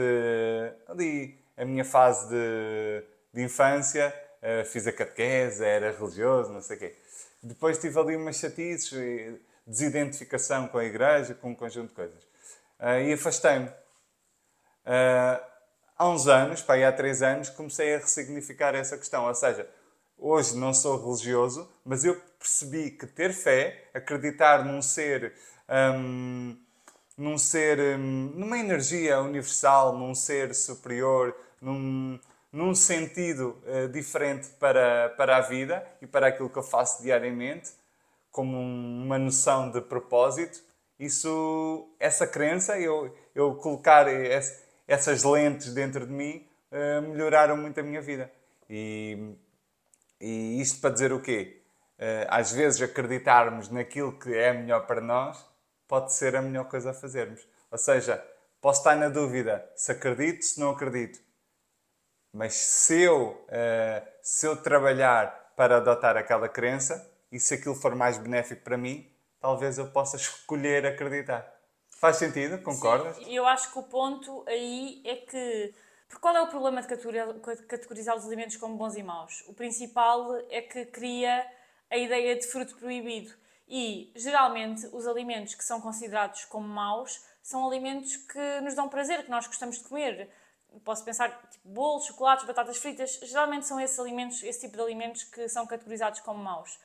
ali 0.87 1.39
a 1.57 1.65
minha 1.65 1.85
fase 1.85 2.29
de, 2.29 3.05
de 3.33 3.43
infância, 3.43 4.15
uh, 4.43 4.65
fiz 4.65 4.87
a 4.87 4.93
catequese, 4.93 5.65
era 5.65 5.91
religioso, 5.91 6.53
não 6.53 6.61
sei 6.61 6.77
o 6.77 6.79
quê. 6.79 6.97
Depois 7.43 7.79
tive 7.79 7.99
ali 7.99 8.17
umas 8.17 8.37
chatices, 8.37 8.93
desidentificação 9.67 10.67
com 10.69 10.79
a 10.79 10.85
igreja, 10.85 11.35
com 11.35 11.51
um 11.51 11.55
conjunto 11.55 11.89
de 11.89 11.95
coisas. 11.95 12.23
Uh, 12.81 13.01
e 13.07 13.13
afastei-me. 13.13 13.69
Uh, 13.69 15.43
há 15.97 16.09
uns 16.09 16.27
anos, 16.27 16.63
pá, 16.63 16.77
há 16.77 16.93
três 16.93 17.23
anos, 17.23 17.51
comecei 17.51 17.95
a 17.95 17.99
ressignificar 17.99 18.75
essa 18.75 18.97
questão. 18.97 19.27
Ou 19.27 19.35
seja, 19.35 19.69
hoje 20.17 20.57
não 20.57 20.73
sou 20.73 20.97
religioso, 20.97 21.69
mas 21.85 22.05
eu 22.05 22.21
percebi 22.39 22.91
que 22.91 23.07
ter 23.07 23.33
fé, 23.33 23.89
acreditar 23.95 24.65
num 24.65 24.81
ser. 24.81 25.35
Um, 25.69 26.57
num 27.19 27.37
ser, 27.37 27.79
hum, 27.99 28.33
numa 28.35 28.59
energia 28.59 29.21
universal, 29.21 29.99
num 29.99 30.15
ser 30.15 30.55
superior, 30.55 31.37
num, 31.61 32.19
num 32.53 32.75
sentido 32.75 33.61
uh, 33.67 33.89
diferente 33.89 34.49
para, 34.61 35.11
para 35.11 35.37
a 35.37 35.41
vida 35.41 35.85
e 36.01 36.07
para 36.07 36.29
aquilo 36.29 36.49
que 36.49 36.57
eu 36.57 36.63
faço 36.63 37.03
diariamente, 37.03 37.73
como 38.31 38.57
uma 38.57 39.19
noção 39.19 39.71
de 39.71 39.81
propósito. 39.81 40.63
Isso, 40.99 41.89
essa 42.01 42.27
crença, 42.27 42.79
eu, 42.79 43.15
eu 43.35 43.55
colocar 43.57 44.09
esse, 44.09 44.63
essas 44.87 45.25
lentes 45.25 45.75
dentro 45.75 46.07
de 46.07 46.13
mim, 46.13 46.47
uh, 46.73 47.03
melhoraram 47.03 47.57
muito 47.57 47.79
a 47.81 47.83
minha 47.83 48.01
vida. 48.01 48.33
E, 48.71 49.35
e 50.21 50.61
isto 50.63 50.81
para 50.81 50.91
dizer 50.91 51.13
o 51.13 51.21
quê? 51.21 51.59
uh, 51.99 52.27
às 52.29 52.53
vezes 52.53 52.81
acreditarmos 52.81 53.69
naquilo 53.69 54.13
que 54.13 54.35
é 54.35 54.53
melhor 54.53 54.87
para 54.87 55.01
nós 55.01 55.45
pode 55.89 56.13
ser 56.13 56.37
a 56.37 56.43
melhor 56.43 56.69
coisa 56.69 56.91
a 56.91 56.95
fazermos. 56.95 57.45
Ou 57.71 57.79
seja, 57.79 58.25
posso 58.61 58.81
estar 58.81 58.95
na 58.95 59.09
dúvida 59.09 59.69
se 59.75 59.91
acredito, 59.91 60.45
se 60.45 60.61
não 60.61 60.71
acredito. 60.71 61.19
Mas 62.33 62.55
se 62.55 63.01
eu, 63.03 63.31
uh, 63.31 64.09
se 64.23 64.47
eu 64.47 64.57
trabalhar 64.57 65.53
para 65.57 65.79
adotar 65.79 66.17
aquela 66.17 66.49
crença 66.49 67.11
e 67.33 67.41
se 67.41 67.55
aquilo 67.55 67.75
for 67.75 67.95
mais 67.95 68.19
benéfico 68.19 68.63
para 68.63 68.77
mim, 68.77 69.11
talvez 69.41 69.79
eu 69.79 69.91
possa 69.91 70.17
escolher 70.17 70.87
acreditar. 70.87 71.53
Faz 71.89 72.17
sentido? 72.17 72.63
Concordas? 72.63 73.17
Sim, 73.17 73.35
eu 73.35 73.47
acho 73.47 73.73
que 73.73 73.79
o 73.79 73.83
ponto 73.83 74.45
aí 74.47 75.03
é 75.05 75.17
que. 75.17 75.75
Porque 76.07 76.23
qual 76.23 76.37
é 76.37 76.41
o 76.41 76.47
problema 76.47 76.81
de 76.81 76.89
categorizar 77.67 78.17
os 78.17 78.25
alimentos 78.25 78.57
como 78.57 78.77
bons 78.77 78.97
e 78.97 79.03
maus? 79.03 79.45
O 79.47 79.53
principal 79.53 80.37
é 80.49 80.63
que 80.63 80.87
cria 80.87 81.45
a 81.91 81.97
ideia 81.97 82.37
de 82.37 82.47
fruto 82.47 82.77
proibido. 82.77 83.35
E, 83.69 84.11
geralmente, 84.17 84.89
os 84.93 85.07
alimentos 85.07 85.55
que 85.55 85.65
são 85.65 85.81
considerados 85.81 86.45
como 86.47 86.67
maus 86.67 87.23
são 87.43 87.67
alimentos 87.67 88.17
que 88.17 88.61
nos 88.63 88.75
dão 88.75 88.89
prazer, 88.89 89.25
que 89.25 89.31
nós 89.31 89.47
gostamos 89.47 89.79
de 89.79 89.85
comer. 89.85 90.31
Posso 90.85 91.05
pensar, 91.05 91.31
tipo, 91.51 91.69
bolos, 91.69 92.07
chocolates, 92.07 92.47
batatas 92.47 92.79
fritas. 92.79 93.21
Geralmente 93.23 93.67
são 93.67 93.79
esses 93.81 93.99
alimentos, 93.99 94.43
esse 94.43 94.61
tipo 94.61 94.77
de 94.77 94.83
alimentos 94.83 95.25
que 95.25 95.49
são 95.49 95.67
categorizados 95.67 96.21
como 96.21 96.43
maus. 96.43 96.79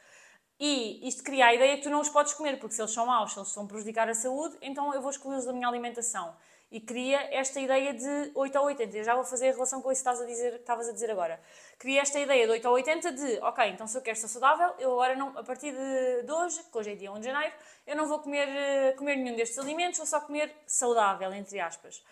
E 0.59 1.07
isto 1.07 1.23
cria 1.23 1.47
a 1.47 1.53
ideia 1.53 1.77
que 1.77 1.83
tu 1.83 1.89
não 1.89 2.01
os 2.01 2.09
podes 2.09 2.33
comer, 2.33 2.59
porque 2.59 2.75
se 2.75 2.81
eles 2.81 2.93
são 2.93 3.05
maus, 3.05 3.33
se 3.33 3.39
eles 3.39 3.49
estão 3.49 3.63
a 3.63 3.67
prejudicar 3.67 4.07
a 4.09 4.13
saúde, 4.13 4.57
então 4.61 4.93
eu 4.93 5.01
vou 5.01 5.09
excluí-los 5.09 5.45
da 5.45 5.53
minha 5.53 5.67
alimentação. 5.67 6.35
E 6.73 6.81
cria 6.81 7.19
esta 7.31 7.59
ideia 7.59 7.93
de 7.93 8.31
8 8.33 8.57
a 8.57 8.61
80. 8.63 8.97
Eu 8.97 9.03
já 9.03 9.13
vou 9.13 9.23
fazer 9.23 9.49
a 9.49 9.51
relação 9.51 9.79
com 9.79 9.91
isso 9.91 10.03
que, 10.03 10.09
estás 10.09 10.19
a 10.19 10.25
dizer, 10.25 10.55
estavas 10.55 10.89
a 10.89 10.91
dizer 10.91 11.11
agora. 11.11 11.39
Cria 11.77 12.01
esta 12.01 12.19
ideia 12.19 12.47
de 12.47 12.51
8 12.51 12.67
a 12.67 12.71
80 12.71 13.11
de, 13.11 13.39
ok, 13.43 13.69
então 13.69 13.85
se 13.85 13.95
eu 13.95 14.01
quero 14.01 14.17
ser 14.17 14.27
saudável, 14.27 14.73
eu 14.79 14.91
agora, 14.93 15.15
não, 15.15 15.37
a 15.37 15.43
partir 15.43 15.71
de, 15.71 16.23
de 16.23 16.31
hoje, 16.31 16.63
que 16.63 16.75
hoje 16.75 16.93
é 16.93 16.95
dia 16.95 17.11
1 17.11 17.19
de 17.19 17.25
janeiro, 17.27 17.53
eu 17.85 17.95
não 17.95 18.07
vou 18.07 18.17
comer, 18.17 18.47
eh, 18.47 18.93
comer 18.93 19.17
nenhum 19.17 19.35
destes 19.35 19.59
alimentos, 19.59 19.99
vou 19.99 20.07
só 20.07 20.19
comer 20.19 20.51
saudável, 20.65 21.31
entre 21.35 21.59
aspas. 21.59 22.03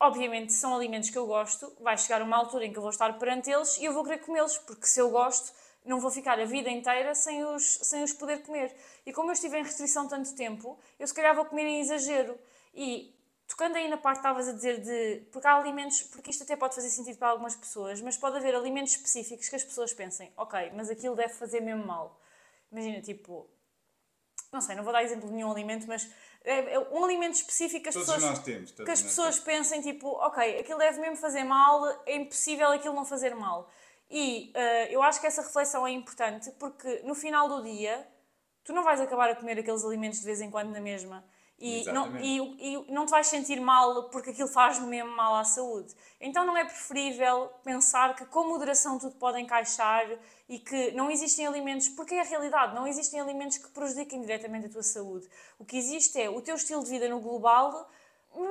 Obviamente, 0.00 0.54
são 0.54 0.74
alimentos 0.74 1.10
que 1.10 1.18
eu 1.18 1.26
gosto, 1.26 1.70
vai 1.78 1.98
chegar 1.98 2.22
uma 2.22 2.38
altura 2.38 2.64
em 2.64 2.72
que 2.72 2.78
eu 2.78 2.82
vou 2.82 2.92
estar 2.92 3.18
perante 3.18 3.50
eles 3.50 3.76
e 3.76 3.84
eu 3.84 3.92
vou 3.92 4.02
querer 4.02 4.20
comê-los, 4.20 4.56
porque 4.56 4.86
se 4.86 4.98
eu 4.98 5.10
gosto, 5.10 5.52
não 5.84 6.00
vou 6.00 6.10
ficar 6.10 6.40
a 6.40 6.44
vida 6.46 6.70
inteira 6.70 7.14
sem 7.14 7.44
os, 7.44 7.80
sem 7.82 8.02
os 8.02 8.14
poder 8.14 8.42
comer. 8.44 8.74
E 9.04 9.12
como 9.12 9.28
eu 9.28 9.34
estive 9.34 9.58
em 9.58 9.62
restrição 9.62 10.08
tanto 10.08 10.34
tempo, 10.34 10.78
eu 10.98 11.06
se 11.06 11.12
calhar 11.12 11.34
vou 11.34 11.44
comer 11.44 11.64
em 11.64 11.80
exagero. 11.80 12.38
E 12.74 13.15
tocando 13.46 13.76
aí 13.76 13.88
na 13.88 13.96
parte 13.96 14.20
que 14.20 14.26
estavas 14.26 14.48
a 14.48 14.52
dizer 14.52 14.80
de. 14.80 15.26
Porque 15.30 15.46
há 15.46 15.56
alimentos. 15.56 16.02
Porque 16.02 16.30
isto 16.30 16.42
até 16.42 16.56
pode 16.56 16.74
fazer 16.74 16.90
sentido 16.90 17.18
para 17.18 17.28
algumas 17.28 17.54
pessoas, 17.54 18.00
mas 18.00 18.16
pode 18.16 18.36
haver 18.36 18.54
alimentos 18.54 18.92
específicos 18.92 19.48
que 19.48 19.56
as 19.56 19.64
pessoas 19.64 19.92
pensem, 19.92 20.32
ok, 20.36 20.72
mas 20.74 20.90
aquilo 20.90 21.14
deve 21.14 21.32
fazer 21.32 21.60
mesmo 21.60 21.86
mal. 21.86 22.20
Imagina, 22.70 23.00
tipo. 23.00 23.48
Não 24.52 24.60
sei, 24.60 24.76
não 24.76 24.84
vou 24.84 24.92
dar 24.92 25.02
exemplo 25.02 25.28
de 25.28 25.34
nenhum 25.34 25.50
alimento, 25.50 25.86
mas 25.86 26.08
é, 26.44 26.74
é 26.74 26.78
um 26.78 27.04
alimento 27.04 27.34
específico 27.34 27.82
que 27.82 27.88
as 27.88 27.94
todos 27.94 28.08
pessoas, 28.08 28.30
nós 28.30 28.38
temos, 28.44 28.70
que 28.70 28.90
as 28.90 29.02
pessoas 29.02 29.38
pensem, 29.40 29.82
tipo, 29.82 30.08
ok, 30.08 30.60
aquilo 30.60 30.78
deve 30.78 31.00
mesmo 31.00 31.16
fazer 31.16 31.42
mal, 31.42 31.84
é 32.06 32.14
impossível 32.14 32.68
aquilo 32.68 32.94
não 32.94 33.04
fazer 33.04 33.34
mal. 33.34 33.68
E 34.08 34.52
uh, 34.54 34.92
eu 34.92 35.02
acho 35.02 35.20
que 35.20 35.26
essa 35.26 35.42
reflexão 35.42 35.84
é 35.84 35.90
importante 35.90 36.52
porque 36.52 37.02
no 37.02 37.14
final 37.14 37.48
do 37.48 37.64
dia 37.64 38.06
tu 38.64 38.72
não 38.72 38.84
vais 38.84 39.00
acabar 39.00 39.28
a 39.30 39.34
comer 39.34 39.58
aqueles 39.58 39.84
alimentos 39.84 40.20
de 40.20 40.24
vez 40.24 40.40
em 40.40 40.50
quando 40.50 40.70
na 40.70 40.80
mesma. 40.80 41.24
E 41.58 41.84
não, 41.90 42.14
e, 42.18 42.38
e 42.38 42.92
não 42.92 43.06
te 43.06 43.10
vais 43.10 43.26
sentir 43.28 43.58
mal 43.60 44.10
porque 44.10 44.28
aquilo 44.28 44.48
faz 44.48 44.78
mesmo 44.78 45.10
mal 45.16 45.36
à 45.36 45.44
saúde. 45.44 45.94
Então 46.20 46.44
não 46.44 46.54
é 46.54 46.64
preferível 46.64 47.50
pensar 47.64 48.14
que 48.14 48.26
com 48.26 48.46
moderação 48.46 48.98
tudo 48.98 49.16
pode 49.16 49.40
encaixar 49.40 50.06
e 50.48 50.58
que 50.58 50.90
não 50.92 51.10
existem 51.10 51.46
alimentos, 51.46 51.88
porque 51.88 52.14
é 52.14 52.20
a 52.20 52.24
realidade, 52.24 52.74
não 52.74 52.86
existem 52.86 53.20
alimentos 53.20 53.56
que 53.56 53.68
prejudiquem 53.70 54.20
diretamente 54.20 54.66
a 54.66 54.68
tua 54.68 54.82
saúde. 54.82 55.26
O 55.58 55.64
que 55.64 55.78
existe 55.78 56.20
é 56.20 56.28
o 56.28 56.42
teu 56.42 56.56
estilo 56.56 56.84
de 56.84 56.90
vida 56.90 57.08
no 57.08 57.20
global 57.20 57.88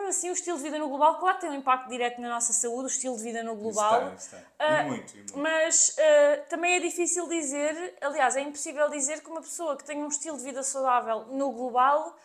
assim, 0.07 0.29
o 0.29 0.33
estilo 0.33 0.57
de 0.57 0.63
vida 0.63 0.79
no 0.79 0.87
global, 0.87 1.19
claro 1.19 1.35
que 1.35 1.41
tem 1.41 1.49
um 1.49 1.55
impacto 1.55 1.89
direto 1.89 2.19
na 2.19 2.29
nossa 2.29 2.53
saúde, 2.53 2.85
o 2.85 2.87
estilo 2.87 3.15
de 3.17 3.23
vida 3.23 3.43
no 3.43 3.55
global. 3.55 4.13
Isso 4.15 4.31
tem. 4.31 4.39
Uh, 4.39 4.81
e 4.81 4.83
muito, 4.87 5.13
e 5.13 5.17
muito. 5.17 5.37
Mas 5.37 5.89
uh, 5.89 6.49
também 6.49 6.75
é 6.75 6.79
difícil 6.79 7.27
dizer, 7.27 7.95
aliás, 8.01 8.35
é 8.35 8.41
impossível 8.41 8.89
dizer 8.89 9.21
que 9.21 9.29
uma 9.29 9.41
pessoa 9.41 9.77
que 9.77 9.83
tem 9.83 10.03
um 10.03 10.07
estilo 10.07 10.37
de 10.37 10.43
vida 10.43 10.63
saudável 10.63 11.25
no 11.25 11.51
global 11.51 12.15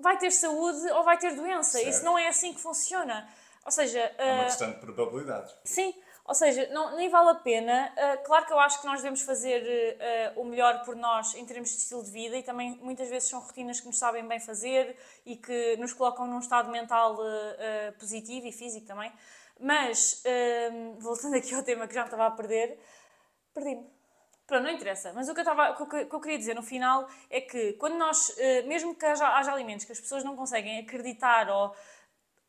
vai 0.00 0.18
ter 0.18 0.30
saúde 0.30 0.90
ou 0.92 1.04
vai 1.04 1.18
ter 1.18 1.34
doença. 1.34 1.78
Certo. 1.78 1.88
Isso 1.88 2.04
não 2.04 2.18
é 2.18 2.28
assim 2.28 2.52
que 2.52 2.60
funciona. 2.60 3.28
Ou 3.64 3.70
seja. 3.70 4.12
Uh, 4.18 4.22
é 4.22 4.34
uma 4.34 4.44
questão 4.44 4.70
de 4.70 4.78
probabilidades. 4.78 5.54
Sim. 5.64 5.94
Ou 6.24 6.34
seja, 6.34 6.68
não, 6.72 6.94
nem 6.96 7.08
vale 7.08 7.30
a 7.30 7.34
pena. 7.34 7.92
Uh, 7.92 8.24
claro 8.24 8.46
que 8.46 8.52
eu 8.52 8.60
acho 8.60 8.80
que 8.80 8.86
nós 8.86 8.98
devemos 8.98 9.22
fazer 9.22 9.98
uh, 10.36 10.40
o 10.40 10.44
melhor 10.44 10.84
por 10.84 10.94
nós 10.94 11.34
em 11.34 11.44
termos 11.44 11.70
de 11.70 11.78
estilo 11.78 12.04
de 12.04 12.10
vida 12.10 12.36
e 12.36 12.42
também 12.42 12.78
muitas 12.82 13.08
vezes 13.08 13.28
são 13.28 13.40
rotinas 13.40 13.80
que 13.80 13.86
nos 13.86 13.98
sabem 13.98 14.26
bem 14.26 14.38
fazer 14.38 14.96
e 15.26 15.36
que 15.36 15.76
nos 15.76 15.92
colocam 15.92 16.26
num 16.26 16.38
estado 16.38 16.70
mental 16.70 17.14
uh, 17.14 17.92
positivo 17.98 18.46
e 18.46 18.52
físico 18.52 18.86
também. 18.86 19.12
Mas, 19.58 20.22
voltando 21.00 21.36
aqui 21.36 21.54
ao 21.54 21.62
tema 21.62 21.86
que 21.86 21.92
já 21.92 22.00
me 22.00 22.06
estava 22.06 22.28
a 22.28 22.30
perder, 22.30 22.78
perdi-me. 23.52 23.99
Pronto, 24.50 24.64
não 24.64 24.70
interessa. 24.72 25.12
Mas 25.14 25.28
o 25.28 25.32
que 25.32 25.38
eu, 25.38 25.42
estava, 25.42 25.80
o 25.80 25.86
que 25.86 26.12
eu 26.12 26.20
queria 26.20 26.36
dizer 26.36 26.54
no 26.54 26.62
final 26.62 27.08
é 27.30 27.40
que 27.40 27.74
quando 27.74 27.96
nós, 27.96 28.34
mesmo 28.66 28.96
que 28.96 29.06
haja, 29.06 29.28
haja 29.28 29.52
alimentos 29.52 29.86
que 29.86 29.92
as 29.92 30.00
pessoas 30.00 30.24
não 30.24 30.34
conseguem 30.34 30.80
acreditar 30.80 31.48
ou 31.48 31.72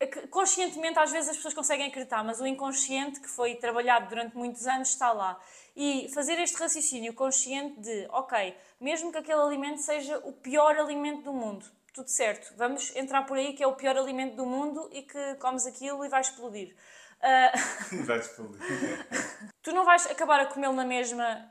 é 0.00 0.06
conscientemente 0.26 0.98
às 0.98 1.12
vezes 1.12 1.30
as 1.30 1.36
pessoas 1.36 1.54
conseguem 1.54 1.86
acreditar, 1.86 2.24
mas 2.24 2.40
o 2.40 2.46
inconsciente 2.46 3.20
que 3.20 3.28
foi 3.28 3.54
trabalhado 3.54 4.08
durante 4.08 4.36
muitos 4.36 4.66
anos 4.66 4.88
está 4.88 5.12
lá. 5.12 5.38
E 5.76 6.10
fazer 6.12 6.40
este 6.40 6.56
raciocínio 6.56 7.14
consciente 7.14 7.78
de, 7.78 8.08
ok, 8.10 8.52
mesmo 8.80 9.12
que 9.12 9.18
aquele 9.18 9.40
alimento 9.40 9.80
seja 9.80 10.18
o 10.24 10.32
pior 10.32 10.76
alimento 10.76 11.22
do 11.22 11.32
mundo, 11.32 11.64
tudo 11.94 12.08
certo, 12.08 12.52
vamos 12.56 12.92
entrar 12.96 13.22
por 13.26 13.36
aí 13.36 13.52
que 13.52 13.62
é 13.62 13.66
o 13.68 13.76
pior 13.76 13.96
alimento 13.96 14.34
do 14.34 14.44
mundo 14.44 14.90
e 14.90 15.02
que 15.02 15.36
comes 15.36 15.66
aquilo 15.66 16.04
e 16.04 16.08
vai 16.10 16.20
explodir. 16.20 16.74
Uh... 17.22 18.04
vai 18.06 18.18
explodir. 18.18 18.58
tu 19.62 19.70
não 19.70 19.84
vais 19.84 20.04
acabar 20.08 20.40
a 20.40 20.46
comê-lo 20.46 20.74
na 20.74 20.84
mesma 20.84 21.48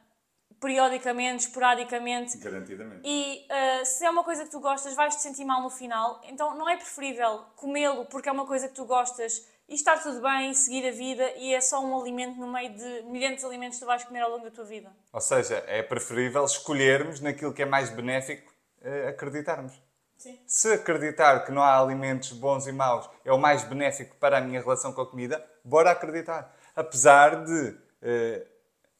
periodicamente, 0.62 1.48
esporadicamente. 1.48 2.38
Garantidamente. 2.38 3.02
E 3.04 3.48
uh, 3.48 3.86
se 3.86 4.06
é 4.06 4.10
uma 4.10 4.24
coisa 4.24 4.46
que 4.46 4.52
tu 4.52 4.60
gostas, 4.60 4.94
vais-te 4.94 5.22
sentir 5.22 5.44
mal 5.44 5.62
no 5.62 5.72
final. 5.72 6.22
Então 6.26 6.56
não 6.56 6.70
é 6.70 6.78
preferível 6.78 7.44
comê-lo 7.56 8.06
porque 8.06 8.30
é 8.30 8.32
uma 8.32 8.46
coisa 8.46 8.70
que 8.70 8.76
tu 8.76 8.86
gostas 8.86 9.46
e 9.68 9.74
estar 9.74 9.98
tudo 10.04 10.22
bem, 10.22 10.54
seguir 10.54 10.88
a 10.88 10.92
vida 10.92 11.32
e 11.38 11.54
é 11.54 11.60
só 11.62 11.84
um 11.84 12.00
alimento 12.00 12.38
no 12.40 12.52
meio 12.52 12.74
de 12.74 13.02
milhares 13.04 13.40
de 13.40 13.46
alimentos 13.46 13.80
que 13.80 13.84
tu 13.84 13.88
vais 13.88 14.04
comer 14.04 14.22
ao 14.22 14.30
longo 14.30 14.44
da 14.44 14.52
tua 14.52 14.66
vida. 14.66 14.92
Ou 15.12 15.22
seja, 15.22 15.64
é 15.66 15.82
preferível 15.82 16.46
escolhermos 16.46 17.20
naquilo 17.20 17.54
que 17.54 17.64
é 17.64 17.66
mais 17.66 17.90
benéfico 17.90 18.54
uh, 18.82 19.10
acreditarmos. 19.10 19.74
Sim. 20.18 20.40
Se 20.46 20.74
acreditar 20.74 21.44
que 21.44 21.52
não 21.52 21.64
há 21.64 21.80
alimentos 21.80 22.32
bons 22.34 22.68
e 22.68 22.72
maus 22.72 23.10
é 23.26 23.34
o 23.34 23.40
mais 23.40 23.64
benéfico 23.64 24.16
para 24.18 24.38
a 24.38 24.42
minha 24.42 24.62
relação 24.62 24.94
com 24.94 25.02
a 25.02 25.10
comida, 25.10 25.44
bora 25.66 25.90
acreditar. 25.90 26.56
Apesar 26.76 27.44
de 27.44 27.70
uh, 27.70 28.51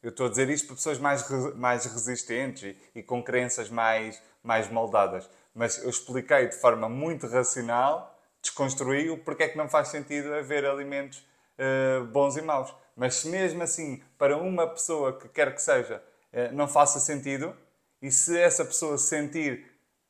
eu 0.02 0.10
estou 0.10 0.26
a 0.26 0.28
dizer 0.28 0.50
isto 0.50 0.66
para 0.66 0.76
pessoas 0.76 0.98
mais, 0.98 1.28
mais 1.54 1.84
resistentes 1.84 2.62
e, 2.62 2.98
e 2.98 3.02
com 3.02 3.22
crenças 3.22 3.70
mais, 3.70 4.20
mais 4.42 4.68
moldadas. 4.68 5.28
Mas 5.54 5.82
eu 5.82 5.88
expliquei 5.88 6.48
de 6.48 6.56
forma 6.56 6.88
muito 6.88 7.26
racional, 7.26 8.18
desconstruí 8.40 9.10
o 9.10 9.18
porque 9.18 9.44
é 9.44 9.48
que 9.48 9.56
não 9.56 9.68
faz 9.68 9.88
sentido 9.88 10.34
haver 10.34 10.66
alimentos 10.66 11.24
uh, 11.58 12.04
bons 12.06 12.36
e 12.36 12.42
maus. 12.42 12.74
Mas 12.96 13.16
se 13.16 13.28
mesmo 13.28 13.62
assim, 13.62 14.02
para 14.18 14.36
uma 14.36 14.66
pessoa 14.66 15.18
que 15.18 15.28
quer 15.28 15.54
que 15.54 15.62
seja, 15.62 16.02
uh, 16.32 16.52
não 16.54 16.66
faça 16.66 16.98
sentido, 16.98 17.54
e 18.00 18.10
se 18.10 18.36
essa 18.36 18.64
pessoa 18.64 18.98
sentir 18.98 19.64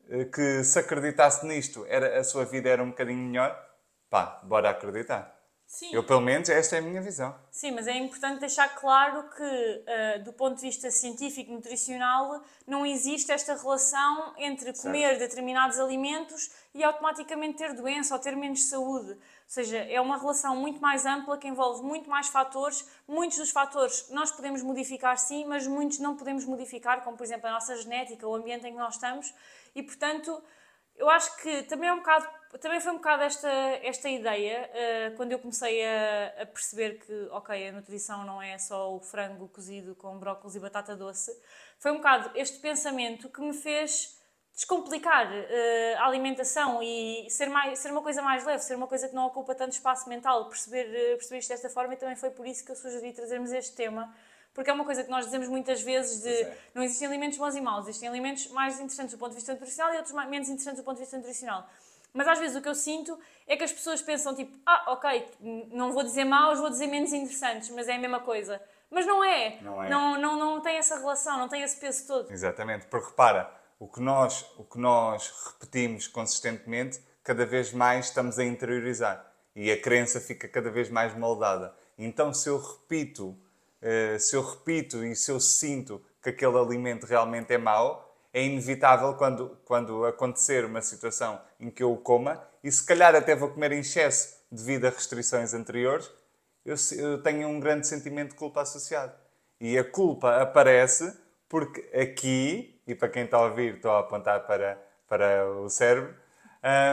uh, 0.09 0.25
que 0.31 0.65
se 0.65 0.79
acreditasse 0.79 1.45
nisto, 1.45 1.85
era, 1.87 2.19
a 2.19 2.25
sua 2.25 2.47
vida 2.47 2.71
era 2.71 2.83
um 2.83 2.91
bocadinho 2.91 3.19
melhor, 3.19 3.55
pá, 4.09 4.41
bora 4.43 4.71
acreditar. 4.71 5.42
Sim. 5.73 5.89
Eu, 5.91 6.05
pelo 6.05 6.21
menos, 6.21 6.51
esta 6.51 6.77
é 6.77 6.81
a 6.81 6.83
minha 6.83 7.01
visão. 7.01 7.35
Sim, 7.51 7.71
mas 7.71 7.87
é 7.87 7.97
importante 7.97 8.41
deixar 8.41 8.69
claro 8.75 9.31
que, 9.31 9.43
uh, 9.43 10.23
do 10.23 10.31
ponto 10.31 10.57
de 10.57 10.61
vista 10.61 10.91
científico 10.91 11.51
nutricional, 11.51 12.43
não 12.67 12.85
existe 12.85 13.33
esta 13.33 13.57
relação 13.57 14.35
entre 14.37 14.75
comer 14.75 15.17
certo. 15.17 15.21
determinados 15.21 15.81
alimentos 15.81 16.51
e 16.75 16.85
automaticamente 16.85 17.57
ter 17.57 17.73
doença 17.73 18.15
ou 18.15 18.21
ter 18.21 18.37
menos 18.37 18.65
saúde. 18.65 19.13
Ou 19.13 19.19
seja, 19.47 19.79
é 19.79 19.99
uma 19.99 20.19
relação 20.19 20.55
muito 20.55 20.79
mais 20.79 21.07
ampla 21.07 21.39
que 21.39 21.49
envolve 21.49 21.83
muito 21.83 22.09
mais 22.09 22.29
fatores. 22.29 22.87
Muitos 23.09 23.39
dos 23.39 23.51
fatores 23.51 24.11
nós 24.11 24.31
podemos 24.31 24.63
modificar 24.63 25.17
sim, 25.17 25.47
mas 25.47 25.67
muitos 25.67 26.01
não 26.01 26.15
podemos 26.19 26.45
modificar, 26.45 27.03
como 27.03 27.17
por 27.17 27.25
exemplo 27.25 27.49
a 27.49 27.53
nossa 27.53 27.75
genética, 27.77 28.29
o 28.29 28.35
ambiente 28.35 28.67
em 28.67 28.73
que 28.73 28.79
nós 28.79 28.97
estamos. 28.97 29.33
E 29.75 29.83
portanto, 29.83 30.39
eu 30.97 31.09
acho 31.09 31.35
que 31.39 31.63
também 31.63 31.89
é 31.89 31.93
um 31.95 31.99
bocado 31.99 32.29
também 32.61 32.81
foi 32.81 32.93
um 32.93 32.97
bocado 32.97 33.23
esta, 33.23 33.49
esta 33.83 34.09
ideia, 34.09 34.69
uh, 34.71 35.17
quando 35.17 35.33
eu 35.33 35.39
comecei 35.39 35.83
a, 35.85 36.43
a, 36.43 36.47
perceber 36.47 36.99
que, 36.99 37.29
ok, 37.31 37.69
a 37.69 37.73
nutrição 37.73 38.25
não 38.25 38.43
é 38.43 38.59
só 38.59 38.95
o 38.95 39.01
frango 39.01 39.49
cozido 39.49 39.95
com 39.95 40.19
brócolis 40.19 40.55
e 40.55 40.61
batata 40.61 40.95
doce, 40.95 41.33
foi 41.79 41.93
um 41.93 41.97
bocado 41.97 42.31
este 42.35 42.59
pensamento 42.59 43.29
que 43.31 43.41
me 43.41 43.55
fez 43.55 44.21
descomplicar 44.55 45.33
uh, 45.33 45.99
a 45.99 46.07
alimentação 46.07 46.83
e 46.83 47.27
ser, 47.31 47.49
mais, 47.49 47.79
ser 47.79 47.91
uma 47.91 48.03
coisa 48.03 48.21
mais 48.21 48.45
leve, 48.45 48.63
ser 48.63 48.77
uma 48.77 48.87
coisa 48.87 49.09
que 49.09 49.15
não 49.15 49.27
ocupa 49.27 49.55
tanto 49.55 49.73
espaço 49.73 50.09
mental, 50.09 50.47
perceber, 50.49 50.87
uh, 50.89 51.17
perceber 51.17 51.39
isto 51.39 51.49
desta 51.49 51.71
forma 51.71 51.95
e 51.95 51.97
também 51.97 52.17
foi 52.17 52.31
por 52.31 52.47
isso 52.47 52.65
que 52.65 52.71
eu 52.71 52.77
sugeri 52.77 53.13
trazermos 53.15 53.51
este 53.51 53.75
tema, 53.75 54.15
Porque 54.53 54.69
é 54.69 54.73
uma 54.75 54.85
coisa 54.85 55.03
que 55.03 55.11
nós 55.11 55.25
dizemos 55.25 55.49
muitas 55.49 55.81
vezes 55.81 56.23
de 56.23 56.43
é. 56.43 56.59
não 56.75 56.83
existem 56.83 57.09
alimentos 57.09 57.39
bons 57.39 57.55
e 57.57 57.61
maus, 57.63 57.89
existem 57.89 58.11
alimentos 58.11 58.49
mais 58.49 58.75
interessantes 58.75 59.15
do 59.15 59.19
ponto 59.19 59.31
de 59.31 59.37
vista 59.37 59.53
nutricional 59.53 59.95
e 59.95 59.97
outros 59.97 60.15
menos 60.29 60.49
interessantes 60.51 60.83
do 60.83 60.85
ponto 60.85 60.97
de 60.97 61.03
vista 61.03 61.17
nutricional. 61.17 61.67
Mas 62.13 62.29
às 62.29 62.39
vezes 62.39 62.57
o 62.57 62.61
que 62.61 62.69
eu 62.69 62.75
sinto 62.75 63.19
é 63.47 63.57
que 63.57 63.65
as 63.65 63.73
pessoas 63.73 64.03
pensam 64.03 64.35
tipo, 64.35 64.57
ah, 64.67 64.93
ok, 64.93 65.27
não 65.71 65.93
vou 65.93 66.03
dizer 66.03 66.25
maus, 66.25 66.59
vou 66.59 66.69
dizer 66.69 66.87
menos 66.87 67.13
interessantes, 67.13 67.71
mas 67.71 67.89
é 67.89 67.95
a 67.95 67.99
mesma 67.99 68.21
coisa. 68.21 68.61
Mas 68.91 69.07
não 69.07 69.25
é. 69.25 69.59
Não 69.63 69.83
é. 69.83 69.89
Não, 69.89 70.19
não, 70.19 70.39
não 70.39 70.61
tem 70.61 70.77
essa 70.77 70.99
relação, 70.99 71.39
não 71.39 71.49
tem 71.49 71.63
esse 71.63 71.81
peso 71.81 72.07
todo. 72.07 72.31
Exatamente, 72.31 72.87
porque 72.87 73.09
repara, 73.09 73.51
o 73.79 73.89
que 73.89 74.01
nós, 74.01 74.45
o 74.59 74.65
que 74.65 74.79
nós 74.79 75.33
repetimos 75.47 76.07
consistentemente, 76.07 77.01
cada 77.25 77.47
vez 77.47 77.73
mais 77.73 78.07
estamos 78.07 78.39
a 78.39 78.45
interiorizar 78.45 79.33
e 79.57 79.71
a 79.71 79.81
crença 79.81 80.21
fica 80.21 80.47
cada 80.47 80.71
vez 80.71 80.91
mais 80.91 81.15
moldada. 81.17 81.75
Então, 81.97 82.33
se 82.33 82.49
eu 82.49 82.59
repito, 82.59 83.37
eh, 83.81 84.19
se 84.19 84.37
eu 84.37 84.43
repito 84.43 85.05
e 85.05 85.15
se 85.15 85.31
eu 85.31 85.41
sinto 85.41 86.03
que 86.23 86.31
aquele 86.31 86.59
alimento 86.59 87.07
realmente 87.07 87.53
é 87.53 87.59
mau, 87.59 88.12
é 88.33 88.43
inevitável 88.43 89.15
quando, 89.15 89.59
quando 89.65 90.07
acontecer 90.07 90.65
uma 90.65 90.81
situação 90.81 91.41
em 91.61 91.71
que 91.71 91.83
eu 91.83 91.93
o 91.93 91.99
coma 91.99 92.43
e 92.65 92.71
se 92.71 92.85
calhar 92.85 93.15
até 93.15 93.35
vou 93.35 93.51
comer 93.51 93.73
em 93.73 93.81
excesso 93.81 94.37
devido 94.51 94.87
a 94.87 94.91
restrições 94.91 95.53
anteriores, 95.53 96.11
eu, 96.65 96.77
eu 96.97 97.23
tenho 97.23 97.49
um 97.49 97.59
grande 97.59 97.87
sentimento 97.87 98.31
de 98.31 98.37
culpa 98.37 98.63
associado. 98.63 99.13
E 99.61 99.77
a 99.77 99.85
culpa 99.85 100.41
aparece 100.41 101.13
porque 101.49 101.81
aqui, 101.97 102.81
e 102.87 102.95
para 102.95 103.09
quem 103.09 103.25
está 103.25 103.37
a 103.37 103.45
ouvir, 103.45 103.75
estou 103.75 103.91
a 103.91 104.01
apontar 104.01 104.47
para, 104.47 104.81
para 105.07 105.47
o 105.49 105.69
cérebro, 105.69 106.15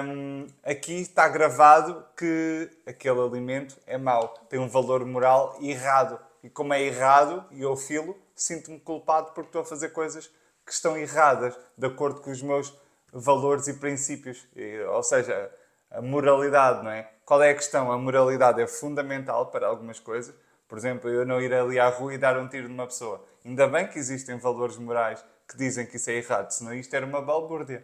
hum, 0.05 0.47
aqui 0.63 0.93
está 1.01 1.27
gravado 1.27 2.05
que 2.17 2.69
aquele 2.85 3.21
alimento 3.21 3.77
é 3.87 3.97
mau, 3.97 4.29
tem 4.49 4.59
um 4.59 4.67
valor 4.67 5.05
moral 5.05 5.57
errado. 5.61 6.19
E 6.43 6.49
como 6.49 6.73
é 6.73 6.81
errado, 6.81 7.45
e 7.51 7.61
eu 7.61 7.75
filo, 7.75 8.17
sinto-me 8.35 8.79
culpado 8.79 9.31
porque 9.31 9.49
estou 9.49 9.61
a 9.61 9.65
fazer 9.65 9.89
coisas 9.89 10.29
que 10.69 10.73
estão 10.75 10.95
erradas, 10.95 11.57
de 11.75 11.87
acordo 11.87 12.21
com 12.21 12.29
os 12.29 12.43
meus 12.43 12.71
valores 13.11 13.67
e 13.67 13.73
princípios. 13.73 14.47
E, 14.55 14.79
ou 14.83 15.01
seja, 15.01 15.51
a 15.89 15.99
moralidade, 15.99 16.83
não 16.83 16.91
é? 16.91 17.11
Qual 17.25 17.41
é 17.41 17.49
a 17.49 17.55
questão? 17.55 17.91
A 17.91 17.97
moralidade 17.97 18.61
é 18.61 18.67
fundamental 18.67 19.47
para 19.47 19.65
algumas 19.65 19.99
coisas. 19.99 20.35
Por 20.67 20.77
exemplo, 20.77 21.09
eu 21.09 21.25
não 21.25 21.41
ir 21.41 21.51
ali 21.51 21.79
à 21.79 21.89
rua 21.89 22.13
e 22.13 22.19
dar 22.19 22.37
um 22.37 22.47
tiro 22.47 22.69
numa 22.69 22.85
pessoa. 22.85 23.25
Ainda 23.43 23.67
bem 23.67 23.87
que 23.87 23.97
existem 23.97 24.37
valores 24.37 24.77
morais 24.77 25.25
que 25.47 25.57
dizem 25.57 25.87
que 25.87 25.95
isso 25.95 26.11
é 26.11 26.13
errado, 26.13 26.51
senão 26.51 26.71
isto 26.75 26.93
era 26.93 27.03
uma 27.03 27.19
balbúrdia. 27.19 27.83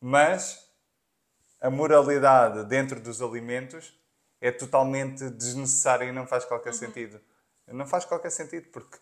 Mas 0.00 0.68
a 1.60 1.70
moralidade 1.70 2.64
dentro 2.64 2.98
dos 2.98 3.22
alimentos 3.22 3.96
é 4.40 4.50
totalmente 4.50 5.30
desnecessária 5.30 6.06
e 6.06 6.12
não 6.12 6.26
faz 6.26 6.44
qualquer 6.44 6.74
sentido. 6.74 7.20
Não 7.68 7.86
faz 7.86 8.04
qualquer 8.04 8.30
sentido 8.30 8.66
porque 8.72 8.98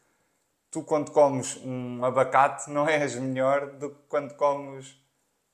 tu 0.72 0.82
quando 0.82 1.10
comes 1.10 1.58
um 1.58 2.02
abacate 2.02 2.70
não 2.70 2.88
és 2.88 3.14
melhor 3.14 3.72
do 3.72 3.90
que 3.90 4.00
quando 4.08 4.34
comes 4.34 4.98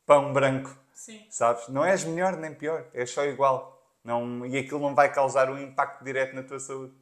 pão 0.06 0.32
branco. 0.32 0.74
Sim. 0.94 1.26
Sabes? 1.28 1.68
Não 1.68 1.84
és 1.84 2.04
melhor 2.04 2.36
nem 2.36 2.54
pior, 2.54 2.86
é 2.94 3.04
só 3.04 3.24
igual. 3.24 3.82
Não, 4.02 4.46
e 4.46 4.56
aquilo 4.56 4.80
não 4.80 4.94
vai 4.94 5.12
causar 5.12 5.50
um 5.50 5.58
impacto 5.58 6.04
direto 6.04 6.34
na 6.34 6.42
tua 6.44 6.60
saúde. 6.60 6.94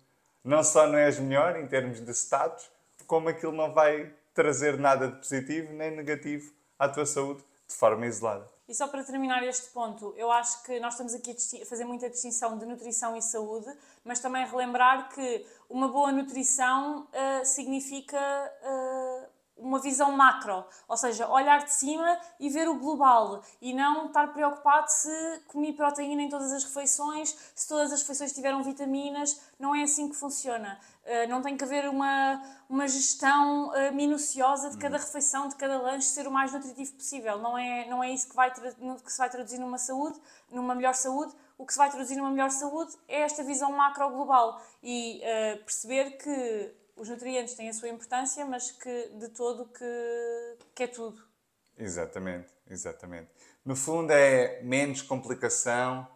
Não 0.42 0.64
só 0.64 0.86
não 0.86 0.98
és 0.98 1.18
melhor 1.18 1.56
em 1.56 1.66
termos 1.66 2.00
de 2.00 2.10
status, 2.12 2.70
como 3.06 3.28
aquilo 3.28 3.52
não 3.52 3.72
vai 3.72 4.12
trazer 4.34 4.78
nada 4.78 5.08
de 5.08 5.16
positivo 5.18 5.72
nem 5.74 5.90
negativo 5.90 6.52
à 6.78 6.88
tua 6.88 7.04
saúde 7.04 7.44
de 7.68 7.74
forma 7.74 8.06
isolada. 8.06 8.46
E 8.68 8.74
só 8.74 8.88
para 8.88 9.04
terminar 9.04 9.44
este 9.44 9.68
ponto, 9.70 10.12
eu 10.16 10.30
acho 10.30 10.64
que 10.64 10.80
nós 10.80 10.94
estamos 10.94 11.14
aqui 11.14 11.36
a 11.62 11.66
fazer 11.66 11.84
muita 11.84 12.10
distinção 12.10 12.58
de 12.58 12.66
nutrição 12.66 13.16
e 13.16 13.22
saúde, 13.22 13.72
mas 14.04 14.18
também 14.18 14.44
relembrar 14.44 15.08
que 15.10 15.46
uma 15.70 15.86
boa 15.86 16.10
nutrição 16.10 17.06
ah, 17.12 17.44
significa 17.44 18.18
ah, 18.18 19.28
uma 19.56 19.78
visão 19.78 20.12
macro, 20.12 20.64
ou 20.86 20.96
seja, 20.96 21.28
olhar 21.28 21.64
de 21.64 21.72
cima 21.72 22.18
e 22.38 22.48
ver 22.50 22.68
o 22.68 22.78
global 22.78 23.42
e 23.60 23.72
não 23.72 24.06
estar 24.06 24.32
preocupado 24.32 24.90
se 24.90 25.40
comi 25.46 25.72
proteína 25.72 26.22
em 26.22 26.28
todas 26.28 26.52
as 26.52 26.64
refeições, 26.64 27.34
se 27.54 27.66
todas 27.66 27.92
as 27.92 28.00
refeições 28.00 28.32
tiveram 28.32 28.62
vitaminas, 28.62 29.40
não 29.58 29.74
é 29.74 29.82
assim 29.82 30.08
que 30.08 30.16
funciona. 30.16 30.78
Uh, 31.04 31.28
não 31.28 31.40
tem 31.40 31.56
que 31.56 31.64
haver 31.64 31.88
uma, 31.88 32.42
uma 32.68 32.86
gestão 32.86 33.68
uh, 33.68 33.94
minuciosa 33.94 34.70
de 34.70 34.76
cada 34.76 34.98
refeição, 34.98 35.48
de 35.48 35.54
cada 35.54 35.80
lanche, 35.80 36.08
ser 36.08 36.26
o 36.26 36.30
mais 36.30 36.52
nutritivo 36.52 36.92
possível. 36.94 37.38
Não 37.38 37.56
é, 37.56 37.88
não 37.88 38.02
é 38.02 38.10
isso 38.10 38.28
que, 38.28 38.36
vai 38.36 38.50
que 38.50 39.12
se 39.12 39.18
vai 39.18 39.30
traduzir 39.30 39.58
numa 39.58 39.78
saúde, 39.78 40.20
numa 40.50 40.74
melhor 40.74 40.94
saúde. 40.94 41.32
O 41.56 41.64
que 41.64 41.72
se 41.72 41.78
vai 41.78 41.88
traduzir 41.88 42.16
numa 42.16 42.30
melhor 42.30 42.50
saúde 42.50 42.94
é 43.08 43.22
esta 43.22 43.42
visão 43.42 43.72
macro 43.72 44.10
global 44.10 44.60
e 44.82 45.22
uh, 45.22 45.64
perceber 45.64 46.18
que 46.18 46.74
os 46.96 47.08
nutrientes 47.08 47.54
têm 47.54 47.68
a 47.68 47.72
sua 47.72 47.88
importância, 47.88 48.44
mas 48.44 48.70
que 48.70 49.08
de 49.14 49.28
todo 49.28 49.66
que, 49.66 50.56
que 50.74 50.82
é 50.84 50.86
tudo. 50.86 51.22
Exatamente, 51.78 52.48
exatamente. 52.70 53.28
No 53.64 53.76
fundo 53.76 54.10
é 54.12 54.60
menos 54.62 55.02
complicação 55.02 56.06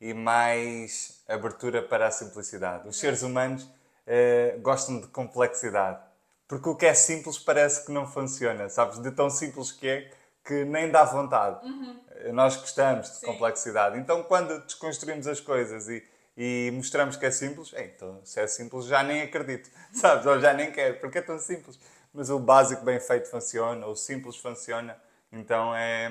e 0.00 0.12
mais 0.12 1.22
abertura 1.28 1.82
para 1.82 2.06
a 2.06 2.10
simplicidade. 2.10 2.86
Os 2.88 2.98
seres 2.98 3.22
humanos 3.22 3.66
eh, 4.06 4.58
gostam 4.60 5.00
de 5.00 5.06
complexidade. 5.08 6.00
Porque 6.48 6.68
o 6.68 6.74
que 6.74 6.84
é 6.86 6.94
simples 6.94 7.38
parece 7.38 7.86
que 7.86 7.92
não 7.92 8.06
funciona, 8.06 8.68
sabes? 8.68 8.98
De 8.98 9.10
tão 9.12 9.30
simples 9.30 9.70
que 9.70 9.88
é 9.88 10.10
que 10.44 10.64
nem 10.64 10.90
dá 10.90 11.04
vontade. 11.04 11.60
Eh, 12.16 12.32
Nós 12.32 12.56
gostamos 12.56 13.08
de 13.08 13.16
Sim. 13.18 13.26
complexidade. 13.26 13.98
Então, 13.98 14.22
quando 14.24 14.58
desconstruímos 14.64 15.26
as 15.26 15.38
coisas 15.40 15.88
e, 15.88 16.02
e 16.36 16.70
mostramos 16.74 17.16
que 17.16 17.26
é 17.26 17.30
simples, 17.30 17.72
"Ei, 17.74 17.92
então, 17.94 18.20
se 18.24 18.40
é 18.40 18.46
simples, 18.46 18.86
já 18.86 19.02
nem 19.02 19.22
acredito, 19.22 19.70
sabes? 19.92 20.26
Ou 20.26 20.40
já 20.40 20.52
nem 20.52 20.70
quero, 20.72 20.98
porque 21.00 21.18
é 21.18 21.22
tão 21.22 21.38
simples. 21.38 21.78
Mas 22.12 22.28
o 22.28 22.38
básico 22.38 22.84
bem 22.84 22.98
feito 22.98 23.30
funciona, 23.30 23.86
o 23.86 23.94
simples 23.94 24.36
funciona. 24.36 25.00
Então, 25.32 25.74
é, 25.74 26.10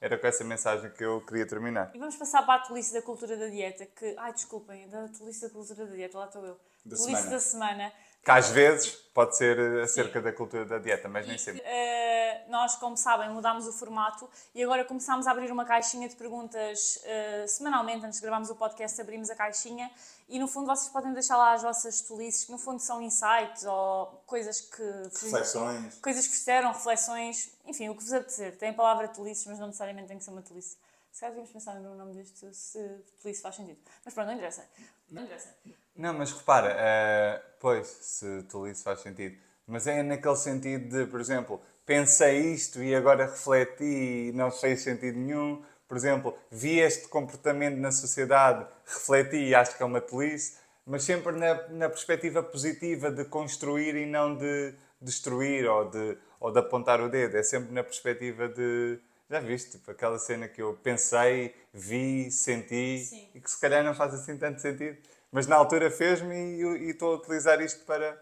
era 0.00 0.18
com 0.18 0.26
essa 0.26 0.44
mensagem 0.44 0.90
que 0.90 1.02
eu 1.04 1.20
queria 1.22 1.46
terminar. 1.46 1.90
E 1.94 1.98
vamos 1.98 2.16
passar 2.16 2.42
para 2.44 2.62
a 2.62 2.66
tolice 2.66 2.92
da 2.92 3.02
cultura 3.02 3.36
da 3.36 3.48
dieta, 3.48 3.86
que... 3.86 4.14
Ai, 4.18 4.32
desculpem, 4.32 4.88
da 4.88 5.08
tolice 5.08 5.42
da 5.42 5.50
cultura 5.50 5.86
da 5.86 5.94
dieta, 5.94 6.18
lá 6.18 6.26
estou 6.26 6.44
eu. 6.44 6.58
Da 6.84 6.96
tolice 6.96 7.04
semana. 7.04 7.30
da 7.30 7.38
semana. 7.38 7.92
Que 8.22 8.30
às 8.30 8.50
vezes 8.50 9.00
pode 9.14 9.36
ser 9.36 9.58
eh, 9.58 9.82
acerca 9.82 10.20
da 10.20 10.32
cultura 10.32 10.64
da 10.64 10.78
dieta, 10.78 11.08
mas 11.08 11.26
nem 11.26 11.38
sempre. 11.38 11.62
Eh, 11.64 12.44
nós, 12.48 12.76
como 12.76 12.96
sabem, 12.96 13.30
mudámos 13.30 13.66
o 13.66 13.72
formato 13.72 14.28
e 14.54 14.62
agora 14.62 14.84
começámos 14.84 15.26
a 15.26 15.30
abrir 15.30 15.50
uma 15.50 15.64
caixinha 15.64 16.08
de 16.08 16.16
perguntas 16.16 17.00
eh, 17.04 17.46
semanalmente. 17.46 18.04
Antes 18.04 18.18
de 18.18 18.22
gravarmos 18.22 18.50
o 18.50 18.56
podcast, 18.56 19.00
abrimos 19.00 19.30
a 19.30 19.34
caixinha 19.34 19.90
e, 20.28 20.38
no 20.38 20.46
fundo, 20.46 20.66
vocês 20.66 20.90
podem 20.90 21.12
deixar 21.12 21.36
lá 21.36 21.52
as 21.52 21.62
vossas 21.62 22.00
tolices, 22.02 22.44
que 22.44 22.52
no 22.52 22.58
fundo 22.58 22.80
são 22.80 23.00
insights 23.00 23.64
ou 23.64 24.22
coisas 24.26 24.60
que... 24.60 24.82
Reflexões. 25.22 25.98
Coisas 26.00 26.26
que 26.26 26.32
fizeram, 26.34 26.72
reflexões, 26.72 27.50
enfim, 27.64 27.88
o 27.88 27.94
que 27.94 28.02
vos 28.02 28.12
apetecer. 28.12 28.56
Tem 28.58 28.70
a 28.70 28.74
palavra 28.74 29.08
tolices, 29.08 29.46
mas 29.46 29.58
não 29.58 29.66
necessariamente 29.66 30.08
tem 30.08 30.18
que 30.18 30.24
ser 30.24 30.30
uma 30.30 30.42
tolice. 30.42 30.76
Se 31.10 31.20
calhar 31.20 31.34
devíamos 31.34 31.52
pensar 31.52 31.74
no 31.80 31.96
nome 31.96 32.14
deste, 32.14 32.54
se 32.54 33.02
tolice 33.20 33.42
faz 33.42 33.56
sentido. 33.56 33.80
Mas 34.04 34.14
pronto, 34.14 34.28
não 34.28 34.34
interessa. 34.34 34.68
Não 35.10 35.22
interessa. 35.24 35.48
Não, 36.00 36.14
mas 36.14 36.32
repara, 36.32 36.74
eh, 36.78 37.42
pois, 37.60 37.86
se 37.86 38.42
tu 38.44 38.66
isso 38.66 38.82
faz 38.82 39.00
sentido. 39.00 39.36
Mas 39.66 39.86
é 39.86 40.02
naquele 40.02 40.34
sentido 40.34 40.88
de, 40.88 41.04
por 41.04 41.20
exemplo, 41.20 41.60
pensei 41.84 42.54
isto 42.54 42.82
e 42.82 42.94
agora 42.94 43.26
refleti 43.26 44.30
e 44.30 44.32
não 44.32 44.50
fez 44.50 44.80
sentido 44.80 45.18
nenhum. 45.18 45.62
Por 45.86 45.98
exemplo, 45.98 46.34
vi 46.50 46.78
este 46.78 47.06
comportamento 47.06 47.76
na 47.76 47.92
sociedade, 47.92 48.66
refleti 48.86 49.36
e 49.36 49.54
acho 49.54 49.76
que 49.76 49.82
é 49.82 49.86
uma 49.86 50.00
tolice. 50.00 50.56
Mas 50.86 51.02
sempre 51.02 51.32
na, 51.32 51.68
na 51.68 51.88
perspectiva 51.90 52.42
positiva 52.42 53.10
de 53.10 53.26
construir 53.26 53.94
e 53.94 54.06
não 54.06 54.34
de 54.34 54.72
destruir 55.02 55.68
ou 55.68 55.90
de, 55.90 56.16
ou 56.40 56.50
de 56.50 56.60
apontar 56.60 57.02
o 57.02 57.10
dedo. 57.10 57.36
É 57.36 57.42
sempre 57.42 57.74
na 57.74 57.84
perspectiva 57.84 58.48
de. 58.48 58.98
Já 59.28 59.38
viste? 59.38 59.72
Tipo, 59.72 59.90
aquela 59.90 60.18
cena 60.18 60.48
que 60.48 60.62
eu 60.62 60.78
pensei, 60.82 61.54
vi, 61.74 62.30
senti 62.30 63.00
Sim. 63.04 63.28
e 63.34 63.40
que 63.40 63.50
se 63.50 63.60
calhar 63.60 63.84
não 63.84 63.94
faz 63.94 64.14
assim 64.14 64.38
tanto 64.38 64.62
sentido. 64.62 64.96
Mas 65.32 65.46
na 65.46 65.56
altura 65.56 65.90
fez-me 65.90 66.34
e, 66.34 66.90
estou 66.90 67.12
a 67.12 67.16
utilizar 67.16 67.60
isto 67.60 67.84
para, 67.84 68.20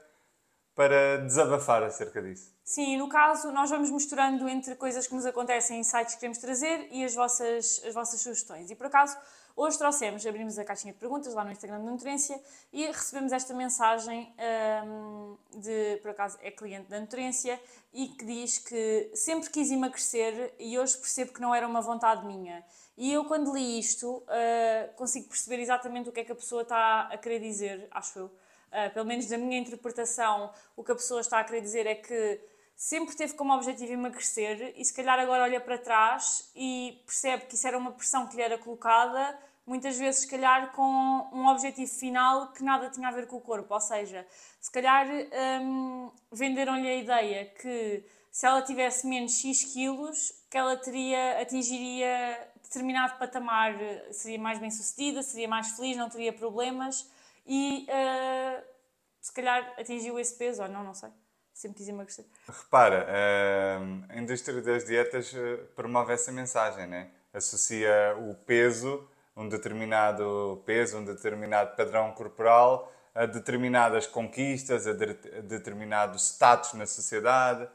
para 0.75 1.18
desabafar 1.18 1.83
acerca 1.83 2.21
disso. 2.21 2.55
Sim, 2.64 2.99
no 2.99 3.09
caso, 3.09 3.51
nós 3.51 3.71
vamos 3.71 3.90
misturando 3.90 4.47
entre 4.49 4.75
coisas 4.77 5.07
que 5.07 5.14
nos 5.14 5.25
acontecem, 5.25 5.81
insights 5.81 6.14
que 6.14 6.21
queremos 6.21 6.38
trazer 6.38 6.88
e 6.90 7.03
as 7.03 7.14
vossas, 7.14 7.83
as 7.87 7.94
vossas 7.94 8.21
sugestões. 8.21 8.71
E 8.71 8.77
por 8.77 8.87
acaso, 8.87 9.16
hoje 9.59 9.77
trouxemos, 9.77 10.25
abrimos 10.25 10.59
a 10.59 10.64
caixinha 10.64 10.92
de 10.92 10.99
perguntas 11.01 11.35
lá 11.35 11.44
no 11.44 11.51
Instagram 11.51 11.85
da 11.85 11.90
Nutrência 11.90 12.40
e 12.73 12.87
recebemos 12.87 13.33
esta 13.33 13.53
mensagem 13.53 14.33
hum, 14.87 15.37
de, 15.57 15.99
por 16.01 16.12
acaso, 16.12 16.38
é 16.40 16.51
cliente 16.51 16.88
da 16.88 17.01
Nutrência 17.01 17.61
e 17.92 18.07
que 18.09 18.25
diz 18.25 18.59
que 18.59 19.11
sempre 19.14 19.51
quis 19.51 19.71
emagrecer 19.71 20.55
e 20.59 20.79
hoje 20.79 20.97
percebo 20.97 21.33
que 21.33 21.40
não 21.40 21.53
era 21.53 21.66
uma 21.66 21.81
vontade 21.81 22.25
minha. 22.25 22.64
E 22.97 23.12
eu, 23.12 23.25
quando 23.25 23.53
li 23.53 23.78
isto, 23.78 24.22
ah, 24.28 24.89
consigo 24.97 25.28
perceber 25.28 25.61
exatamente 25.61 26.09
o 26.09 26.12
que 26.12 26.20
é 26.20 26.24
que 26.24 26.32
a 26.32 26.37
pessoa 26.37 26.62
está 26.62 27.03
a 27.03 27.18
querer 27.18 27.41
dizer, 27.41 27.89
acho 27.91 28.18
eu. 28.18 28.26
Uh, 28.26 28.93
pelo 28.93 29.07
menos 29.07 29.26
da 29.26 29.39
minha 29.39 29.59
interpretação, 29.59 30.53
o 30.76 30.85
que 30.85 30.93
a 30.93 30.95
pessoa 30.95 31.22
está 31.22 31.41
a 31.41 31.45
querer 31.45 31.62
dizer 31.62 31.87
é 31.87 31.95
que 31.95 32.39
sempre 32.76 33.16
teve 33.16 33.32
como 33.35 33.53
objetivo 33.55 33.93
emagrecer 33.93 34.72
e 34.76 34.85
se 34.85 34.95
calhar 34.95 35.18
agora 35.18 35.43
olha 35.43 35.61
para 35.61 35.78
trás 35.78 36.51
e 36.55 37.03
percebe 37.05 37.47
que 37.47 37.55
isso 37.55 37.66
era 37.66 37.76
uma 37.76 37.91
pressão 37.91 38.26
que 38.28 38.37
lhe 38.37 38.43
era 38.43 38.57
colocada, 38.57 39.37
muitas 39.69 39.99
vezes, 39.99 40.23
se 40.23 40.29
calhar, 40.29 40.73
com 40.73 41.29
um 41.33 41.47
objetivo 41.49 41.91
final 41.91 42.53
que 42.53 42.64
nada 42.64 42.91
tinha 42.91 43.09
a 43.09 43.12
ver 43.12 43.27
com 43.27 43.37
o 43.37 43.41
corpo. 43.41 43.73
Ou 43.73 43.81
seja, 43.81 44.27
se 44.61 44.71
calhar 44.71 45.07
hum, 45.62 46.11
venderam-lhe 46.33 46.89
a 46.89 46.97
ideia 46.97 47.47
que 47.47 48.05
se 48.31 48.47
ela 48.47 48.62
tivesse 48.62 49.07
menos 49.07 49.39
X 49.39 49.73
quilos, 49.73 50.33
que 50.51 50.57
ela 50.57 50.77
teria, 50.77 51.41
atingiria 51.41 52.49
determinado 52.62 53.19
patamar, 53.19 53.75
seria 54.12 54.39
mais 54.39 54.59
bem 54.59 54.71
sucedida, 54.71 55.23
seria 55.23 55.49
mais 55.49 55.73
feliz, 55.73 55.97
não 55.97 56.09
teria 56.09 56.33
problemas 56.33 57.11
e 57.47 57.87
uh, 57.89 58.62
se 59.21 59.33
calhar 59.33 59.75
atingiu 59.79 60.19
esse 60.19 60.37
peso 60.37 60.62
ou 60.62 60.69
não, 60.69 60.85
não 60.85 60.95
sei. 60.95 61.11
Sempre 61.53 61.79
quis 61.79 61.89
emagrecer. 61.89 62.25
Repara, 62.47 63.05
hum, 63.81 64.05
a 64.09 64.16
indústria 64.16 64.62
das 64.62 64.85
dietas 64.85 65.35
eh, 65.35 65.57
promove 65.75 66.12
essa 66.12 66.31
mensagem, 66.31 66.87
né? 66.87 67.11
Associa 67.33 68.16
o 68.16 68.35
peso, 68.35 69.09
um 69.39 69.49
determinado 69.49 70.61
peso, 70.66 70.99
um 70.99 71.05
determinado 71.05 71.76
padrão 71.76 72.11
corporal, 72.11 72.93
a 73.14 73.24
determinadas 73.24 74.05
conquistas, 74.05 74.84
a, 74.86 74.93
de, 74.93 75.05
a 75.39 75.41
determinados 75.43 76.30
status 76.30 76.74
na 76.74 76.86
sociedade. 76.86 77.68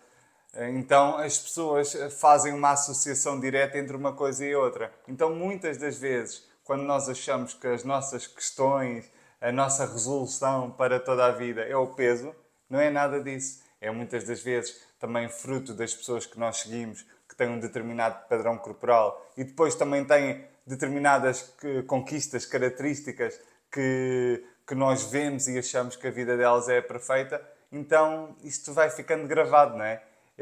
Então 0.76 1.18
as 1.18 1.39
pessoas 1.39 1.93
fazem 2.20 2.53
uma 2.53 2.72
associação 2.72 3.39
direta 3.39 3.78
entre 3.78 3.95
uma 3.95 4.11
coisa 4.11 4.45
e 4.45 4.53
outra. 4.53 4.93
Então 5.07 5.34
muitas 5.34 5.78
das 5.78 5.97
vezes, 5.97 6.45
quando 6.66 6.84
nós 6.84 7.07
achamos 7.07 7.53
que 7.53 7.66
as 7.66 7.86
nossas 7.86 8.28
questões, 8.28 9.09
a 9.39 9.51
nossa 9.51 9.86
resolução 9.86 10.70
para 10.70 10.99
toda 10.99 11.26
a 11.26 11.32
vida 11.32 11.61
é 11.61 11.76
o 11.76 11.88
peso, 11.88 12.36
não 12.70 12.80
é 12.80 12.89
nada 12.89 13.24
disso. 13.24 13.64
É 13.80 13.89
muitas 13.89 14.26
das 14.26 14.41
vezes 14.41 14.82
também 14.99 15.28
fruto 15.28 15.74
das 15.74 15.93
pessoas 15.93 16.26
que 16.26 16.39
nós 16.39 16.57
seguimos, 16.57 17.05
que 17.34 17.38
têm 17.38 17.49
um 17.49 17.59
determinado 17.59 18.27
padrão 18.29 18.57
corporal 18.57 19.27
e 19.36 19.43
depois 19.43 19.73
também 19.73 20.05
têm 20.05 20.45
determinadas 20.65 21.53
conquistas, 21.88 22.45
características 22.45 23.39
que, 23.71 24.45
que 24.65 24.75
nós 24.75 25.03
vemos 25.03 25.47
e 25.47 25.57
achamos 25.57 25.95
que 25.95 26.07
a 26.07 26.11
vida 26.11 26.38
delas 26.38 26.69
é 26.69 26.79
perfeita. 26.79 27.41
Então 27.71 28.36
isto 28.43 28.71
vai 28.71 28.89
ficando 28.89 29.27
gravado, 29.27 29.75
não 29.77 29.84
é? 29.84 30.01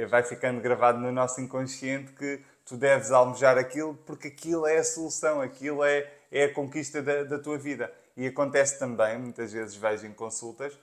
Vai 0.10 0.22
ficando 0.24 0.62
gravado 0.62 1.00
no 1.00 1.12
nosso 1.12 1.40
inconsciente 1.40 2.12
que 2.12 2.42
tu 2.66 2.76
deves 2.76 3.12
almejar 3.12 3.58
aquilo 3.58 3.96
porque 4.06 4.28
aquilo 4.28 4.68
é 4.68 4.78
a 4.78 4.84
solução, 4.84 5.42
aquilo 5.42 5.84
é, 5.84 6.12
é 6.30 6.46
a 6.46 6.54
conquista 6.54 7.02
da, 7.02 7.24
da 7.24 7.40
tua 7.40 7.58
vida. 7.58 7.92
E 8.18 8.28
acontece 8.28 8.78
também, 8.78 9.18
muitas 9.18 9.54
vezes 9.54 9.76
vejo 9.76 10.06
em 10.06 10.14
consultas, 10.14 10.78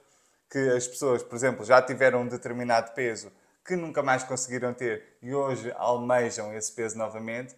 que 0.51 0.59
as 0.71 0.87
pessoas, 0.87 1.23
por 1.23 1.37
exemplo, 1.37 1.65
já 1.65 1.83
tiveram 1.83 2.23
um 2.23 2.27
determinado 2.27 2.93
peso 2.93 3.31
que 3.69 3.77
nunca 3.77 4.03
mais 4.03 4.25
conseguiram 4.25 4.73
ter 4.73 5.19
e 5.21 5.35
hoje 5.35 5.71
almejam 5.77 6.55
esse 6.55 6.73
peso 6.73 6.97
novamente, 6.97 7.55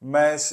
mas 0.00 0.52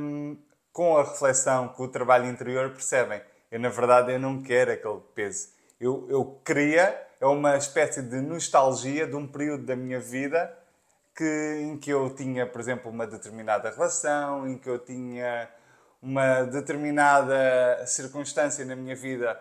hum, 0.00 0.36
com 0.72 0.96
a 0.96 1.02
reflexão, 1.02 1.66
com 1.66 1.82
o 1.82 1.88
trabalho 1.88 2.26
interior, 2.26 2.70
percebem, 2.70 3.20
eu 3.50 3.58
na 3.58 3.68
verdade 3.68 4.12
eu 4.12 4.20
não 4.20 4.40
quero 4.40 4.70
aquele 4.70 5.00
peso. 5.16 5.48
Eu, 5.80 6.06
eu 6.08 6.40
queria, 6.44 7.08
é 7.20 7.26
uma 7.26 7.56
espécie 7.56 8.02
de 8.02 8.20
nostalgia 8.20 9.04
de 9.04 9.16
um 9.16 9.26
período 9.26 9.66
da 9.66 9.74
minha 9.74 9.98
vida 9.98 10.56
que, 11.16 11.60
em 11.62 11.76
que 11.76 11.90
eu 11.90 12.08
tinha, 12.14 12.46
por 12.46 12.60
exemplo, 12.60 12.88
uma 12.88 13.08
determinada 13.08 13.68
relação, 13.70 14.46
em 14.46 14.56
que 14.56 14.70
eu 14.70 14.78
tinha 14.78 15.48
uma 16.00 16.44
determinada 16.44 17.84
circunstância 17.84 18.64
na 18.64 18.76
minha 18.76 18.94
vida 18.94 19.38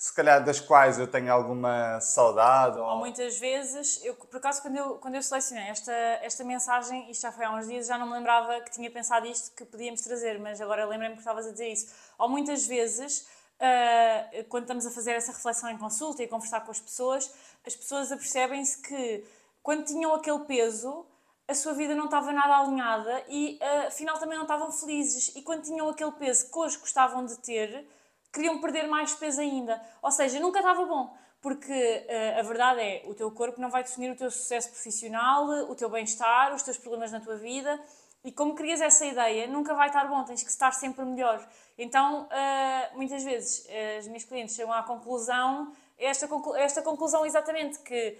se 0.00 0.14
calhar 0.14 0.42
das 0.42 0.58
quais 0.58 0.98
eu 0.98 1.06
tenho 1.06 1.30
alguma 1.30 2.00
saudade. 2.00 2.78
Ou, 2.78 2.86
ou 2.86 2.96
muitas 2.96 3.38
vezes, 3.38 4.02
eu, 4.02 4.14
por 4.14 4.38
acaso, 4.38 4.62
quando 4.62 4.76
eu, 4.76 4.94
quando 4.94 5.14
eu 5.14 5.22
selecionei 5.22 5.68
esta, 5.68 5.92
esta 5.92 6.42
mensagem, 6.42 7.10
isto 7.10 7.20
já 7.20 7.30
foi 7.30 7.44
há 7.44 7.52
uns 7.52 7.66
dias, 7.66 7.86
já 7.86 7.98
não 7.98 8.06
me 8.06 8.14
lembrava 8.14 8.62
que 8.62 8.70
tinha 8.70 8.90
pensado 8.90 9.26
isto 9.26 9.54
que 9.54 9.62
podíamos 9.62 10.00
trazer, 10.00 10.38
mas 10.38 10.58
agora 10.58 10.86
lembrei-me 10.86 11.16
que 11.16 11.20
estavas 11.20 11.46
a 11.46 11.52
dizer 11.52 11.68
isso. 11.68 11.92
Ou 12.18 12.30
muitas 12.30 12.66
vezes, 12.66 13.28
uh, 13.60 14.44
quando 14.48 14.62
estamos 14.62 14.86
a 14.86 14.90
fazer 14.90 15.12
essa 15.12 15.32
reflexão 15.32 15.68
em 15.68 15.76
consulta 15.76 16.22
e 16.22 16.24
a 16.24 16.28
conversar 16.28 16.62
com 16.62 16.70
as 16.70 16.80
pessoas, 16.80 17.30
as 17.66 17.76
pessoas 17.76 18.10
apercebem-se 18.10 18.80
que 18.80 19.22
quando 19.62 19.84
tinham 19.84 20.14
aquele 20.14 20.40
peso, 20.46 21.04
a 21.46 21.54
sua 21.54 21.74
vida 21.74 21.94
não 21.94 22.06
estava 22.06 22.32
nada 22.32 22.56
alinhada 22.56 23.22
e 23.28 23.58
uh, 23.60 23.88
afinal 23.88 24.18
também 24.18 24.38
não 24.38 24.44
estavam 24.44 24.72
felizes. 24.72 25.36
E 25.36 25.42
quando 25.42 25.62
tinham 25.62 25.90
aquele 25.90 26.12
peso 26.12 26.50
que 26.50 26.58
hoje 26.58 26.78
gostavam 26.78 27.26
de 27.26 27.38
ter, 27.40 27.86
queriam 28.32 28.60
perder 28.60 28.86
mais 28.86 29.14
peso 29.14 29.40
ainda. 29.40 29.80
Ou 30.02 30.10
seja, 30.10 30.40
nunca 30.40 30.60
estava 30.60 30.84
bom. 30.84 31.14
Porque 31.40 31.72
uh, 31.72 32.38
a 32.38 32.42
verdade 32.42 32.80
é, 32.80 33.02
o 33.06 33.14
teu 33.14 33.30
corpo 33.30 33.60
não 33.60 33.70
vai 33.70 33.82
definir 33.82 34.10
o 34.10 34.16
teu 34.16 34.30
sucesso 34.30 34.68
profissional, 34.68 35.48
o 35.70 35.74
teu 35.74 35.88
bem-estar, 35.88 36.54
os 36.54 36.62
teus 36.62 36.76
problemas 36.76 37.12
na 37.12 37.20
tua 37.20 37.36
vida. 37.36 37.80
E 38.22 38.30
como 38.30 38.54
crias 38.54 38.82
essa 38.82 39.06
ideia, 39.06 39.46
nunca 39.46 39.74
vai 39.74 39.86
estar 39.86 40.06
bom, 40.06 40.22
tens 40.24 40.42
que 40.42 40.50
estar 40.50 40.72
sempre 40.72 41.02
melhor. 41.06 41.46
Então, 41.78 42.24
uh, 42.24 42.96
muitas 42.96 43.24
vezes, 43.24 43.64
uh, 43.64 43.98
as 43.98 44.06
minhas 44.06 44.24
clientes 44.24 44.54
chegam 44.54 44.72
à 44.72 44.82
conclusão, 44.82 45.72
esta, 45.98 46.28
conclu 46.28 46.54
esta 46.54 46.82
conclusão 46.82 47.24
exatamente, 47.24 47.78
que 47.78 48.18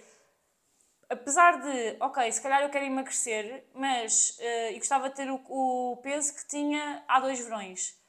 apesar 1.07 1.61
de, 1.61 1.97
ok, 1.99 2.31
se 2.31 2.41
calhar 2.41 2.63
eu 2.63 2.69
quero 2.69 2.85
emagrecer, 2.85 3.63
mas 3.75 4.39
uh, 4.39 4.77
gostava 4.77 5.09
de 5.09 5.15
ter 5.15 5.29
o, 5.29 5.39
o 5.47 5.97
peso 5.97 6.33
que 6.33 6.47
tinha 6.47 7.03
há 7.07 7.19
dois 7.19 7.39
verões 7.39 8.00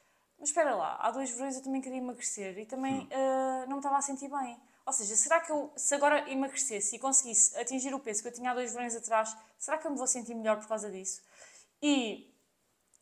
mas 0.43 0.49
espera 0.49 0.75
lá, 0.75 0.97
há 0.99 1.09
dois 1.09 1.31
verões 1.31 1.55
eu 1.55 1.63
também 1.63 1.79
queria 1.79 1.99
emagrecer 1.99 2.57
e 2.59 2.65
também 2.65 3.03
uh, 3.03 3.65
não 3.65 3.75
me 3.75 3.77
estava 3.77 3.95
a 3.95 4.01
sentir 4.01 4.27
bem. 4.27 4.59
Ou 4.85 4.91
seja, 4.91 5.15
será 5.15 5.39
que 5.39 5.49
eu, 5.49 5.71
se 5.77 5.95
agora 5.95 6.29
emagrecesse 6.29 6.97
e 6.97 6.99
conseguisse 6.99 7.57
atingir 7.57 7.93
o 7.93 7.99
peso 8.01 8.21
que 8.21 8.27
eu 8.27 8.33
tinha 8.33 8.51
há 8.51 8.53
dois 8.53 8.73
verões 8.73 8.93
atrás, 8.93 9.33
será 9.57 9.77
que 9.77 9.87
eu 9.87 9.91
me 9.91 9.97
vou 9.97 10.05
sentir 10.05 10.35
melhor 10.35 10.59
por 10.59 10.67
causa 10.67 10.91
disso? 10.91 11.21
E 11.81 12.29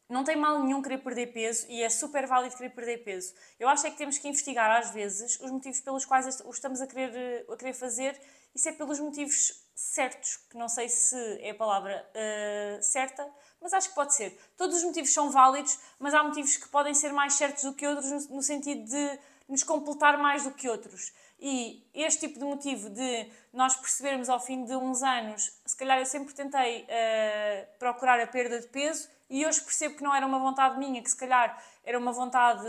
não 0.07 0.23
tem 0.23 0.35
mal 0.35 0.61
nenhum 0.63 0.83
querer 0.83 0.99
perder 0.99 1.33
peso 1.33 1.65
e 1.67 1.81
é 1.81 1.89
super 1.89 2.27
válido 2.27 2.55
querer 2.55 2.69
perder 2.69 2.99
peso. 2.99 3.33
Eu 3.59 3.67
acho 3.67 3.87
é 3.87 3.89
que 3.89 3.97
temos 3.97 4.19
que 4.19 4.27
investigar 4.27 4.69
às 4.79 4.91
vezes 4.91 5.39
os 5.39 5.49
motivos 5.49 5.81
pelos 5.81 6.05
quais 6.05 6.41
o 6.41 6.51
estamos 6.51 6.79
a 6.79 6.85
querer, 6.85 7.43
a 7.51 7.57
querer 7.57 7.73
fazer 7.73 8.21
se 8.55 8.69
é 8.69 8.71
pelos 8.71 8.99
motivos 8.99 9.61
certos, 9.73 10.37
que 10.49 10.57
não 10.57 10.69
sei 10.69 10.89
se 10.89 11.15
é 11.41 11.51
a 11.51 11.55
palavra 11.55 12.05
uh, 12.09 12.83
certa, 12.83 13.27
mas 13.61 13.73
acho 13.73 13.89
que 13.89 13.95
pode 13.95 14.13
ser. 14.13 14.37
Todos 14.57 14.77
os 14.77 14.83
motivos 14.83 15.13
são 15.13 15.31
válidos, 15.31 15.77
mas 15.99 16.13
há 16.13 16.23
motivos 16.23 16.57
que 16.57 16.67
podem 16.69 16.93
ser 16.93 17.11
mais 17.13 17.33
certos 17.33 17.63
do 17.63 17.73
que 17.73 17.87
outros, 17.87 18.09
no, 18.09 18.35
no 18.35 18.43
sentido 18.43 18.83
de 18.83 19.19
nos 19.47 19.63
completar 19.63 20.17
mais 20.17 20.43
do 20.43 20.51
que 20.51 20.69
outros. 20.69 21.11
E 21.39 21.83
este 21.93 22.27
tipo 22.27 22.39
de 22.39 22.45
motivo 22.45 22.89
de 22.89 23.29
nós 23.51 23.75
percebermos 23.75 24.29
ao 24.29 24.39
fim 24.39 24.63
de 24.63 24.75
uns 24.75 25.01
anos, 25.01 25.51
se 25.65 25.75
calhar 25.75 25.97
eu 25.97 26.05
sempre 26.05 26.33
tentei 26.33 26.83
uh, 26.83 27.77
procurar 27.79 28.19
a 28.19 28.27
perda 28.27 28.59
de 28.59 28.67
peso 28.67 29.09
e 29.29 29.45
hoje 29.45 29.61
percebo 29.61 29.95
que 29.95 30.03
não 30.03 30.13
era 30.13 30.25
uma 30.25 30.37
vontade 30.37 30.77
minha, 30.77 31.01
que 31.01 31.09
se 31.09 31.17
calhar 31.17 31.57
era 31.83 31.97
uma 31.97 32.11
vontade 32.11 32.63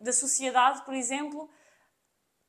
da 0.00 0.12
sociedade, 0.12 0.84
por 0.84 0.92
exemplo, 0.92 1.48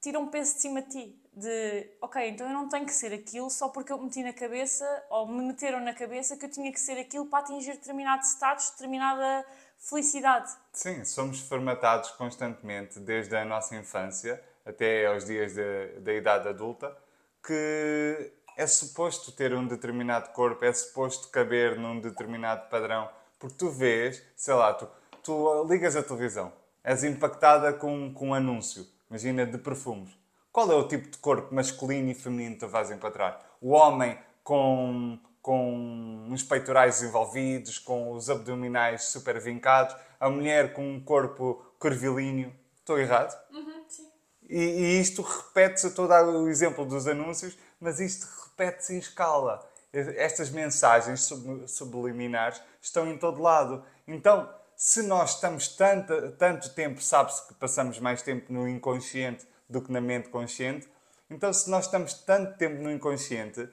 tira 0.01 0.19
um 0.19 0.27
peso 0.27 0.55
de 0.55 0.61
cima 0.61 0.81
de 0.81 0.89
ti 0.89 1.19
de 1.39 1.89
ok, 2.01 2.27
então 2.27 2.47
eu 2.47 2.53
não 2.53 2.67
tenho 2.67 2.85
que 2.85 2.91
ser 2.91 3.13
aquilo 3.13 3.49
só 3.49 3.69
porque 3.69 3.93
eu 3.93 3.97
meti 3.97 4.21
na 4.21 4.33
cabeça 4.33 4.85
ou 5.09 5.25
me 5.25 5.41
meteram 5.41 5.79
na 5.79 5.93
cabeça 5.93 6.35
que 6.35 6.45
eu 6.45 6.51
tinha 6.51 6.71
que 6.71 6.79
ser 6.79 6.99
aquilo 6.99 7.27
para 7.27 7.39
atingir 7.39 7.73
determinado 7.73 8.23
status, 8.23 8.71
determinada 8.71 9.45
felicidade. 9.77 10.51
Sim, 10.73 11.05
somos 11.05 11.39
formatados 11.39 12.11
constantemente 12.11 12.99
desde 12.99 13.37
a 13.37 13.45
nossa 13.45 13.75
infância 13.75 14.43
até 14.65 15.05
aos 15.05 15.25
dias 15.25 15.55
da 16.03 16.13
idade 16.13 16.49
adulta 16.49 16.95
que 17.41 18.33
é 18.57 18.67
suposto 18.67 19.31
ter 19.31 19.53
um 19.53 19.65
determinado 19.65 20.29
corpo, 20.31 20.65
é 20.65 20.73
suposto 20.73 21.29
caber 21.29 21.79
num 21.79 22.01
determinado 22.01 22.69
padrão, 22.69 23.09
porque 23.39 23.55
tu 23.57 23.69
vês, 23.69 24.21
sei 24.35 24.53
lá, 24.53 24.73
tu, 24.73 24.89
tu 25.23 25.63
ligas 25.63 25.95
a 25.95 26.03
televisão, 26.03 26.51
és 26.83 27.05
impactada 27.05 27.71
com, 27.71 28.13
com 28.13 28.29
um 28.29 28.33
anúncio, 28.33 28.85
imagina, 29.09 29.45
de 29.45 29.57
perfumes 29.57 30.19
qual 30.51 30.71
é 30.71 30.75
o 30.75 30.87
tipo 30.87 31.09
de 31.09 31.17
corpo 31.19 31.53
masculino 31.53 32.09
e 32.09 32.15
feminino 32.15 32.55
que 32.55 32.61
tu 32.61 32.67
vais 32.67 32.89
encontrar? 32.91 33.39
O 33.61 33.69
homem 33.69 34.17
com, 34.43 35.19
com 35.41 36.25
uns 36.29 36.43
peitorais 36.43 37.03
envolvidos, 37.03 37.77
com 37.77 38.13
os 38.13 38.29
abdominais 38.29 39.05
super 39.05 39.39
vincados, 39.39 39.95
a 40.19 40.29
mulher 40.29 40.73
com 40.73 40.95
um 40.95 40.99
corpo 40.99 41.63
curvilíneo. 41.77 42.53
Estou 42.79 42.97
errado? 42.99 43.37
Uhum, 43.51 43.83
sim. 43.87 44.07
E, 44.49 44.57
e 44.57 44.99
isto 44.99 45.21
repete-se, 45.21 45.89
dar 46.07 46.25
o 46.25 46.49
exemplo 46.49 46.83
dos 46.83 47.07
anúncios, 47.07 47.57
mas 47.79 47.99
isto 47.99 48.27
repete-se 48.49 48.95
em 48.95 48.97
escala. 48.97 49.65
Estas 49.93 50.49
mensagens 50.49 51.29
subliminares 51.67 52.61
estão 52.81 53.07
em 53.07 53.17
todo 53.17 53.41
lado. 53.41 53.83
Então, 54.07 54.49
se 54.79 55.03
nós 55.03 55.35
estamos 55.35 55.67
tanto, 55.67 56.31
tanto 56.37 56.69
tempo, 56.69 57.01
sabe-se 57.01 57.45
que 57.45 57.53
passamos 57.53 57.99
mais 57.99 58.21
tempo 58.21 58.53
no 58.53 58.65
inconsciente 58.65 59.45
do 59.69 59.81
que 59.81 59.91
na 59.91 59.99
mente 59.99 60.29
consciente. 60.29 60.87
Então, 61.29 61.51
se 61.51 61.69
nós 61.69 61.83
estamos 61.83 62.13
tanto 62.13 62.57
tempo 62.57 62.81
no 62.81 62.89
inconsciente, 62.89 63.67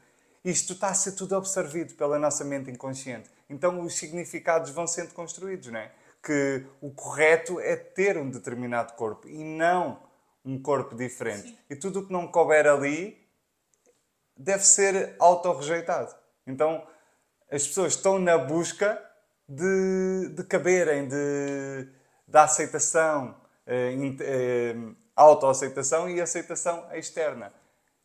isto 0.45 0.73
está 0.73 0.89
a 0.89 0.95
ser 0.95 1.13
tudo 1.13 1.37
absorvido 1.37 1.95
pela 1.95 2.19
nossa 2.19 2.45
mente 2.45 2.73
inconsciente. 2.73 3.31
Então, 3.49 3.83
os 3.83 3.95
significados 3.95 4.71
vão 4.73 4.85
sendo 4.85 5.15
construídos, 5.15 5.69
não 5.69 5.79
é? 5.79 5.93
Que 6.21 6.67
o 6.81 6.91
correto 6.91 7.61
é 7.61 7.77
ter 7.77 8.19
um 8.19 8.29
determinado 8.29 8.95
corpo 8.95 9.29
e 9.29 9.45
não 9.45 10.03
um 10.45 10.61
corpo 10.61 10.97
diferente. 10.97 11.51
Sim. 11.51 11.59
E 11.71 11.77
tudo 11.77 12.01
o 12.01 12.07
que 12.09 12.13
não 12.13 12.27
couber 12.27 12.67
ali 12.67 13.17
deve 14.37 14.65
ser 14.65 15.15
autorrejeitado. 15.21 16.13
Então, 16.45 16.85
as 17.49 17.65
pessoas 17.65 17.93
estão 17.93 18.19
na 18.19 18.37
busca 18.37 19.06
de, 19.49 20.29
de 20.35 20.45
caberem, 20.45 21.09
de, 21.09 21.89
da 22.27 22.45
aceitação, 22.45 23.37
eh, 23.67 23.95
eh, 24.21 24.77
autoaceitação 25.15 26.09
e 26.09 26.21
aceitação 26.21 26.87
externa. 26.93 27.53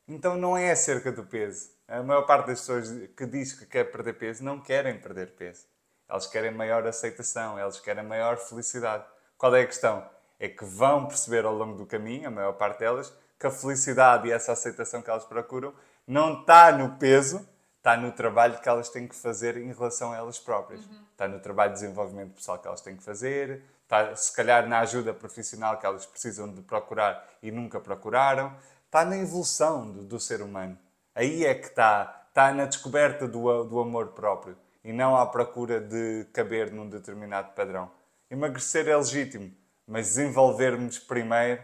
Então 0.08 0.36
não 0.36 0.58
é 0.58 0.72
acerca 0.72 1.12
do 1.12 1.24
peso. 1.24 1.70
A 1.88 2.02
maior 2.04 2.24
parte 2.24 2.48
das 2.48 2.62
pessoas 2.62 2.90
que 3.16 3.26
diz 3.26 3.54
que 3.54 3.66
quer 3.66 3.86
perder 3.92 4.14
peso 4.14 4.44
não 4.44 4.60
querem 4.62 5.00
perder 5.00 5.36
peso. 5.36 5.66
Elas 6.08 6.28
querem 6.28 6.52
maior 6.52 6.86
aceitação, 6.86 7.58
elas 7.58 7.80
querem 7.80 8.04
maior 8.04 8.38
felicidade. 8.38 9.06
Qual 9.38 9.56
é 9.56 9.62
a 9.62 9.66
questão? 9.66 10.08
É 10.40 10.48
que 10.48 10.66
vão 10.66 11.08
perceber 11.08 11.46
ao 11.46 11.54
longo 11.54 11.78
do 11.78 11.86
caminho, 11.86 12.28
a 12.28 12.32
maior 12.32 12.54
parte 12.54 12.80
delas, 12.80 13.14
que 13.40 13.48
a 13.48 13.52
felicidade 13.52 14.28
e 14.28 14.32
essa 14.32 14.52
aceitação 14.52 15.02
que 15.02 15.10
elas 15.10 15.26
procuram 15.26 15.74
não 16.06 16.42
está 16.42 16.72
no 16.72 16.98
peso, 16.98 17.48
está 17.82 17.98
no 17.98 18.12
trabalho 18.12 18.60
que 18.62 18.70
elas 18.70 18.90
têm 18.90 19.08
que 19.08 19.16
fazer 19.16 19.58
em 19.58 19.74
relação 19.74 20.14
a 20.14 20.18
elas 20.18 20.38
próprias. 20.38 20.86
Uhum. 20.86 21.02
Está 21.12 21.28
no 21.28 21.40
trabalho 21.40 21.74
de 21.74 21.80
desenvolvimento 21.80 22.36
pessoal 22.36 22.60
que 22.60 22.68
elas 22.68 22.80
têm 22.80 22.96
que 22.96 23.04
fazer, 23.04 23.64
está 23.84 24.16
se 24.16 24.32
calhar 24.36 24.70
na 24.70 24.80
ajuda 24.80 25.14
profissional 25.16 25.78
que 25.80 25.86
elas 25.86 26.06
precisam 26.06 26.54
de 26.54 26.62
procurar 26.62 27.28
e 27.42 27.52
nunca 27.52 27.80
procuraram, 27.80 28.56
está 28.86 29.04
na 29.04 29.18
evolução 29.18 29.92
do, 29.92 30.04
do 30.04 30.20
ser 30.20 30.44
humano. 30.44 30.78
Aí 31.16 31.44
é 31.44 31.56
que 31.56 31.68
está, 31.68 32.26
está 32.30 32.54
na 32.54 32.66
descoberta 32.66 33.28
do, 33.28 33.64
do 33.64 33.80
amor 33.80 34.10
próprio 34.10 34.56
e 34.84 34.94
não 34.94 35.16
à 35.16 35.26
procura 35.26 35.82
de 35.82 36.26
caber 36.32 36.72
num 36.72 36.88
determinado 36.88 37.52
padrão. 37.54 37.92
Emagrecer 38.30 38.88
é 38.88 38.96
legítimo, 38.96 39.52
mas 39.88 40.10
desenvolvermos 40.10 41.00
primeiro 41.00 41.64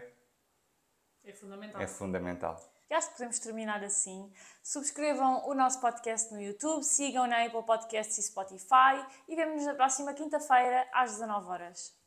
é 1.24 1.32
fundamental. 1.32 1.80
É 1.80 1.86
fundamental. 1.86 2.67
E 2.90 2.94
acho 2.94 3.08
que 3.08 3.14
podemos 3.14 3.38
terminar 3.38 3.82
assim. 3.84 4.32
Subscrevam 4.62 5.46
o 5.48 5.54
nosso 5.54 5.80
podcast 5.80 6.32
no 6.32 6.40
YouTube, 6.40 6.82
sigam 6.82 7.26
na 7.26 7.44
Apple 7.44 7.62
Podcasts 7.64 8.16
e 8.18 8.22
Spotify 8.22 9.04
e 9.28 9.36
vemo-nos 9.36 9.66
na 9.66 9.74
próxima 9.74 10.14
quinta-feira 10.14 10.88
às 10.92 11.12
19 11.12 11.48
horas. 11.48 11.97